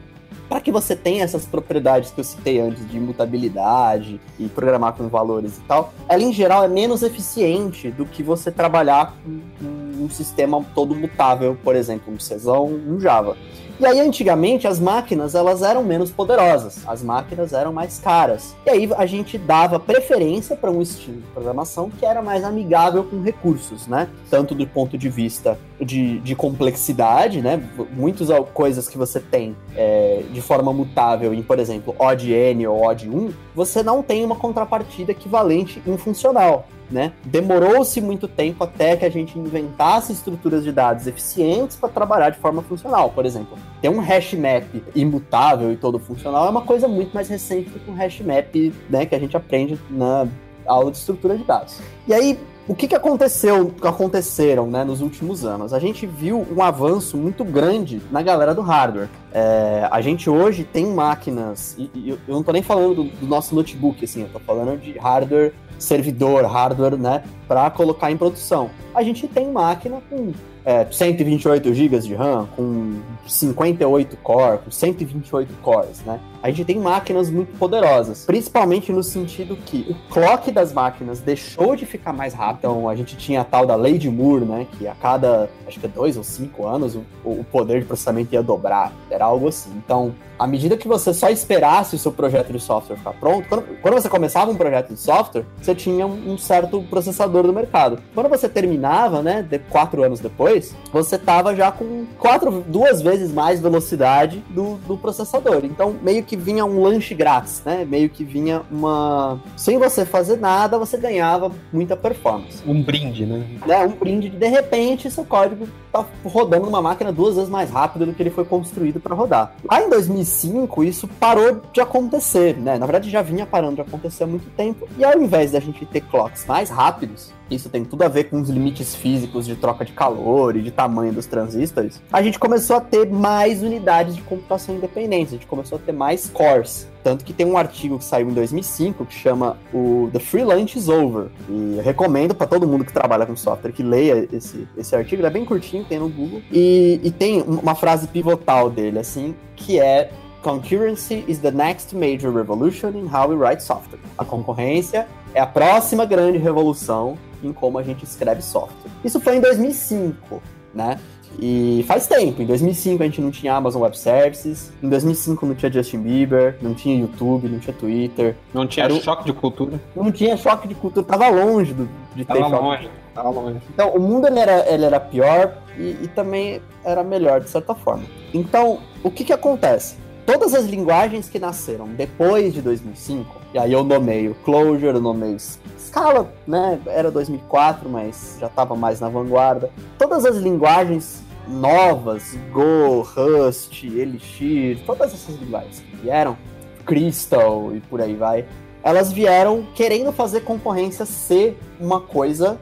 para 0.48 0.60
que 0.60 0.72
você 0.72 0.96
tenha 0.96 1.24
essas 1.24 1.44
propriedades 1.44 2.10
que 2.10 2.20
eu 2.20 2.24
citei 2.24 2.60
antes 2.60 2.88
de 2.88 2.96
imutabilidade 2.96 4.20
e 4.38 4.48
programar 4.48 4.94
com 4.94 5.08
valores 5.08 5.58
e 5.58 5.60
tal, 5.62 5.92
ela 6.08 6.22
em 6.22 6.32
geral 6.32 6.64
é 6.64 6.68
menos 6.68 7.02
eficiente 7.02 7.90
do 7.90 8.06
que 8.06 8.22
você 8.22 8.50
trabalhar 8.50 9.14
com 9.24 10.04
um 10.04 10.08
sistema 10.08 10.64
todo 10.74 10.94
mutável, 10.94 11.56
por 11.62 11.76
exemplo, 11.76 12.12
um 12.12 12.18
Czão, 12.18 12.66
um 12.66 12.98
Java. 12.98 13.36
E 13.80 13.86
aí, 13.86 14.00
antigamente, 14.00 14.66
as 14.66 14.80
máquinas 14.80 15.36
elas 15.36 15.62
eram 15.62 15.84
menos 15.84 16.10
poderosas, 16.10 16.80
as 16.84 17.00
máquinas 17.00 17.52
eram 17.52 17.72
mais 17.72 18.00
caras. 18.00 18.56
E 18.66 18.70
aí 18.70 18.90
a 18.96 19.06
gente 19.06 19.38
dava 19.38 19.78
preferência 19.78 20.56
para 20.56 20.68
um 20.68 20.82
estilo 20.82 21.18
de 21.18 21.26
programação 21.28 21.88
que 21.88 22.04
era 22.04 22.20
mais 22.20 22.42
amigável 22.42 23.04
com 23.04 23.22
recursos, 23.22 23.86
né? 23.86 24.08
Tanto 24.28 24.52
do 24.52 24.66
ponto 24.66 24.98
de 24.98 25.08
vista 25.08 25.56
de, 25.80 26.18
de 26.18 26.34
complexidade, 26.34 27.40
né? 27.40 27.62
Muitas 27.92 28.28
coisas 28.52 28.88
que 28.88 28.98
você 28.98 29.20
tem 29.20 29.54
é, 29.76 30.24
de 30.32 30.40
forma 30.42 30.72
mutável 30.72 31.32
em, 31.32 31.42
por 31.42 31.60
exemplo, 31.60 31.94
odd 32.00 32.32
n 32.32 32.66
ou 32.66 32.84
odd 32.84 33.08
1, 33.08 33.32
você 33.54 33.80
não 33.80 34.02
tem 34.02 34.24
uma 34.24 34.34
contrapartida 34.34 35.12
equivalente 35.12 35.80
em 35.86 35.96
funcional. 35.96 36.66
Né? 36.90 37.12
Demorou-se 37.22 38.00
muito 38.00 38.26
tempo 38.26 38.64
até 38.64 38.96
que 38.96 39.04
a 39.04 39.10
gente 39.10 39.38
inventasse 39.38 40.10
estruturas 40.10 40.64
de 40.64 40.72
dados 40.72 41.06
eficientes 41.06 41.76
para 41.76 41.90
trabalhar 41.90 42.30
de 42.30 42.38
forma 42.38 42.62
funcional. 42.62 43.10
Por 43.10 43.26
exemplo, 43.26 43.58
ter 43.82 43.90
um 43.90 44.00
hash 44.00 44.32
map 44.32 44.64
imutável 44.94 45.70
e 45.70 45.76
todo 45.76 45.98
funcional 45.98 46.46
é 46.46 46.50
uma 46.50 46.62
coisa 46.62 46.88
muito 46.88 47.12
mais 47.12 47.28
recente 47.28 47.68
do 47.68 47.78
que 47.78 47.90
um 47.90 47.94
hash 47.94 48.20
map 48.20 48.54
né, 48.88 49.04
que 49.04 49.14
a 49.14 49.18
gente 49.18 49.36
aprende 49.36 49.78
na 49.90 50.26
aula 50.66 50.90
de 50.90 50.98
estrutura 50.98 51.36
de 51.36 51.44
dados. 51.44 51.78
E 52.06 52.14
aí, 52.14 52.38
o 52.68 52.74
que, 52.74 52.86
que 52.86 52.94
aconteceu, 52.94 53.70
que 53.70 53.86
aconteceram 53.86 54.66
né, 54.66 54.84
nos 54.84 55.00
últimos 55.00 55.42
anos? 55.44 55.72
A 55.72 55.78
gente 55.78 56.06
viu 56.06 56.46
um 56.54 56.62
avanço 56.62 57.16
muito 57.16 57.42
grande 57.42 58.02
na 58.10 58.20
galera 58.20 58.54
do 58.54 58.60
hardware. 58.60 59.08
É, 59.32 59.88
a 59.90 60.02
gente 60.02 60.28
hoje 60.28 60.64
tem 60.64 60.86
máquinas, 60.86 61.74
e, 61.78 61.90
e 61.94 62.10
eu 62.10 62.18
não 62.28 62.42
tô 62.42 62.52
nem 62.52 62.62
falando 62.62 62.94
do, 62.96 63.04
do 63.04 63.26
nosso 63.26 63.54
notebook, 63.54 64.04
assim, 64.04 64.22
eu 64.22 64.28
tô 64.28 64.38
falando 64.38 64.78
de 64.78 64.98
hardware 64.98 65.54
servidor, 65.78 66.44
hardware, 66.44 66.96
né, 66.96 67.22
para 67.46 67.70
colocar 67.70 68.10
em 68.10 68.16
produção. 68.16 68.70
A 68.94 69.02
gente 69.02 69.26
tem 69.28 69.50
máquina 69.50 70.02
com 70.08 70.32
é, 70.68 70.86
128 70.90 71.72
GB 71.72 71.98
de 72.00 72.14
RAM, 72.14 72.46
com 72.54 73.00
58 73.26 74.18
core, 74.18 74.58
com 74.58 74.70
128 74.70 75.54
cores, 75.62 76.02
né? 76.04 76.20
A 76.42 76.50
gente 76.50 76.66
tem 76.66 76.78
máquinas 76.78 77.30
muito 77.30 77.56
poderosas, 77.58 78.26
principalmente 78.26 78.92
no 78.92 79.02
sentido 79.02 79.56
que 79.56 79.86
o 79.88 80.12
clock 80.12 80.52
das 80.52 80.70
máquinas 80.72 81.20
deixou 81.20 81.74
de 81.74 81.86
ficar 81.86 82.12
mais 82.12 82.34
rápido. 82.34 82.58
Então, 82.58 82.88
a 82.88 82.94
gente 82.94 83.16
tinha 83.16 83.40
a 83.40 83.44
tal 83.44 83.64
da 83.64 83.74
lei 83.74 83.96
de 83.96 84.10
Moore, 84.10 84.44
né? 84.44 84.66
Que 84.72 84.86
a 84.86 84.94
cada, 84.94 85.48
acho 85.66 85.80
que 85.80 85.86
é 85.86 85.88
dois 85.88 86.18
ou 86.18 86.22
cinco 86.22 86.66
anos, 86.66 86.94
o, 86.94 87.02
o 87.24 87.44
poder 87.50 87.80
de 87.80 87.86
processamento 87.86 88.34
ia 88.34 88.42
dobrar. 88.42 88.92
Era 89.10 89.24
algo 89.24 89.48
assim. 89.48 89.70
Então, 89.74 90.14
à 90.38 90.46
medida 90.46 90.76
que 90.76 90.86
você 90.86 91.12
só 91.12 91.28
esperasse 91.30 91.96
o 91.96 91.98
seu 91.98 92.12
projeto 92.12 92.52
de 92.52 92.60
software 92.60 92.96
ficar 92.96 93.14
pronto, 93.14 93.48
quando, 93.48 93.80
quando 93.80 93.94
você 93.94 94.08
começava 94.08 94.50
um 94.50 94.56
projeto 94.56 94.92
de 94.92 95.00
software, 95.00 95.44
você 95.68 95.74
tinha 95.74 96.06
um, 96.06 96.38
certo 96.38 96.82
processador 96.82 97.42
do 97.42 97.52
mercado. 97.52 97.98
Quando 98.14 98.28
você 98.28 98.48
terminava, 98.48 99.22
né, 99.22 99.42
de 99.42 99.58
quatro 99.58 100.02
anos 100.02 100.20
depois, 100.20 100.74
você 100.92 101.18
tava 101.18 101.54
já 101.54 101.70
com 101.70 102.06
quatro, 102.18 102.64
duas 102.66 103.02
vezes 103.02 103.32
mais 103.32 103.60
velocidade 103.60 104.42
do, 104.50 104.76
do 104.86 104.96
processador. 104.96 105.64
Então, 105.64 105.96
meio 106.02 106.22
que 106.22 106.36
vinha 106.36 106.64
um 106.64 106.82
lanche 106.82 107.14
grátis, 107.14 107.62
né? 107.64 107.84
Meio 107.84 108.08
que 108.08 108.24
vinha 108.24 108.62
uma. 108.70 109.40
Sem 109.56 109.78
você 109.78 110.04
fazer 110.04 110.38
nada, 110.38 110.78
você 110.78 110.96
ganhava 110.96 111.50
muita 111.72 111.96
performance. 111.96 112.62
Um 112.66 112.82
brinde, 112.82 113.26
né? 113.26 113.44
Né? 113.66 113.86
Um 113.86 113.90
brinde 113.90 114.30
de 114.30 114.38
de 114.38 114.46
repente 114.48 115.10
seu 115.10 115.24
código 115.24 115.68
tá 115.92 116.04
rodando 116.24 116.66
numa 116.66 116.80
máquina 116.80 117.12
duas 117.12 117.34
vezes 117.36 117.50
mais 117.50 117.70
rápido 117.70 118.06
do 118.06 118.14
que 118.14 118.22
ele 118.22 118.30
foi 118.30 118.44
construído 118.44 119.00
para 119.00 119.14
rodar. 119.14 119.54
Lá 119.70 119.82
em 119.82 119.90
2005, 119.90 120.84
isso 120.84 121.06
parou 121.06 121.60
de 121.72 121.80
acontecer, 121.80 122.56
né? 122.56 122.78
Na 122.78 122.86
verdade, 122.86 123.10
já 123.10 123.20
vinha 123.20 123.44
parando 123.44 123.76
de 123.76 123.80
acontecer 123.82 124.24
há 124.24 124.26
muito 124.26 124.48
tempo. 124.56 124.88
E 124.96 125.04
ao 125.04 125.20
invés 125.20 125.52
da 125.58 125.64
gente 125.64 125.84
ter 125.84 126.00
clocks 126.02 126.46
mais 126.46 126.70
rápidos, 126.70 127.32
isso 127.50 127.68
tem 127.68 127.84
tudo 127.84 128.02
a 128.02 128.08
ver 128.08 128.24
com 128.24 128.40
os 128.40 128.48
limites 128.48 128.94
físicos 128.94 129.46
de 129.46 129.56
troca 129.56 129.84
de 129.84 129.92
calor 129.92 130.56
e 130.56 130.62
de 130.62 130.70
tamanho 130.70 131.12
dos 131.12 131.26
transistores, 131.26 132.00
a 132.12 132.22
gente 132.22 132.38
começou 132.38 132.76
a 132.76 132.80
ter 132.80 133.08
mais 133.10 133.62
unidades 133.62 134.14
de 134.14 134.22
computação 134.22 134.76
independente, 134.76 135.28
a 135.28 135.32
gente 135.32 135.46
começou 135.46 135.76
a 135.76 135.80
ter 135.80 135.92
mais 135.92 136.30
cores. 136.30 136.88
Tanto 137.02 137.24
que 137.24 137.32
tem 137.32 137.46
um 137.46 137.56
artigo 137.56 137.98
que 137.98 138.04
saiu 138.04 138.28
em 138.28 138.34
2005 138.34 139.06
que 139.06 139.14
chama 139.14 139.56
o 139.72 140.10
The 140.12 140.18
Free 140.18 140.44
Lunch 140.44 140.78
is 140.78 140.88
Over. 140.88 141.28
E 141.48 141.76
eu 141.78 141.82
recomendo 141.82 142.34
para 142.34 142.46
todo 142.46 142.66
mundo 142.66 142.84
que 142.84 142.92
trabalha 142.92 143.24
com 143.24 143.34
software 143.34 143.72
que 143.72 143.82
leia 143.82 144.28
esse, 144.30 144.68
esse 144.76 144.94
artigo. 144.94 145.22
Ele 145.22 145.26
é 145.26 145.30
bem 145.30 145.44
curtinho, 145.44 145.84
tem 145.84 145.98
no 145.98 146.08
Google. 146.08 146.42
E, 146.52 147.00
e 147.02 147.10
tem 147.10 147.40
uma 147.40 147.74
frase 147.74 148.08
pivotal 148.08 148.68
dele, 148.68 148.98
assim, 148.98 149.34
que 149.56 149.80
é 149.80 150.10
Concurrency 150.42 151.24
is 151.26 151.40
the 151.40 151.50
next 151.50 151.92
major 151.94 152.30
revolution 152.30 152.96
in 152.96 153.06
how 153.06 153.26
we 153.26 153.34
write 153.34 153.60
software. 153.60 153.98
A 154.16 154.24
concorrência 154.24 155.08
é 155.34 155.40
a 155.40 155.46
próxima 155.46 156.04
grande 156.04 156.38
revolução 156.38 157.16
em 157.42 157.52
como 157.52 157.78
a 157.78 157.82
gente 157.82 158.04
escreve 158.04 158.42
software. 158.42 158.90
Isso 159.04 159.20
foi 159.20 159.36
em 159.36 159.40
2005, 159.40 160.42
né? 160.74 160.98
E 161.40 161.84
faz 161.86 162.06
tempo. 162.08 162.42
Em 162.42 162.46
2005 162.46 163.02
a 163.02 163.06
gente 163.06 163.20
não 163.20 163.30
tinha 163.30 163.54
Amazon 163.54 163.82
Web 163.82 163.96
Services. 163.96 164.72
Em 164.82 164.88
2005 164.88 165.46
não 165.46 165.54
tinha 165.54 165.70
Justin 165.70 165.98
Bieber, 166.00 166.56
não 166.60 166.74
tinha 166.74 166.98
YouTube, 166.98 167.48
não 167.48 167.58
tinha 167.60 167.74
Twitter. 167.74 168.34
Não 168.52 168.66
tinha 168.66 168.86
Era 168.86 168.94
choque 168.94 169.24
de 169.24 169.32
cultura. 169.32 169.78
Não 169.94 170.10
tinha 170.10 170.36
choque 170.36 170.66
de 170.66 170.74
cultura. 170.74 171.06
Tava 171.06 171.28
longe 171.28 171.74
do- 171.74 171.88
de 172.16 172.24
ter 172.24 172.32
Tava 172.34 172.48
choque. 172.48 172.62
longe, 172.64 172.90
tava 173.14 173.28
longe. 173.30 173.58
Então, 173.72 173.90
o 173.90 174.00
mundo 174.00 174.26
ele 174.26 174.38
era, 174.40 174.68
ele 174.72 174.84
era 174.84 174.98
pior 174.98 175.52
e, 175.78 175.96
e 176.02 176.08
também 176.14 176.60
era 176.82 177.04
melhor, 177.04 177.40
de 177.40 177.50
certa 177.50 177.74
forma. 177.74 178.02
Então, 178.34 178.78
o 179.04 179.10
que 179.10 179.22
que 179.22 179.32
acontece? 179.32 179.96
Todas 180.28 180.52
as 180.52 180.66
linguagens 180.66 181.26
que 181.26 181.38
nasceram 181.38 181.88
depois 181.88 182.52
de 182.52 182.60
2005, 182.60 183.40
E 183.54 183.58
aí 183.58 183.72
eu 183.72 183.82
nomeio 183.82 184.34
Clojure, 184.44 184.94
eu 184.94 185.00
nomeio 185.00 185.38
Scala, 185.78 186.30
né? 186.46 186.78
Era 186.84 187.10
2004, 187.10 187.88
mas 187.88 188.36
já 188.38 188.46
estava 188.46 188.76
mais 188.76 189.00
na 189.00 189.08
vanguarda. 189.08 189.70
Todas 189.96 190.26
as 190.26 190.36
linguagens 190.36 191.22
novas, 191.48 192.36
Go, 192.52 193.00
Rust, 193.00 193.82
Elixir, 193.84 194.84
todas 194.84 195.14
essas 195.14 195.34
linguagens 195.36 195.80
que 195.80 195.96
vieram, 195.96 196.36
Crystal 196.84 197.74
e 197.74 197.80
por 197.80 198.02
aí 198.02 198.14
vai, 198.14 198.44
elas 198.82 199.10
vieram 199.10 199.66
querendo 199.74 200.12
fazer 200.12 200.42
concorrência 200.42 201.06
ser 201.06 201.58
uma 201.80 202.02
coisa 202.02 202.60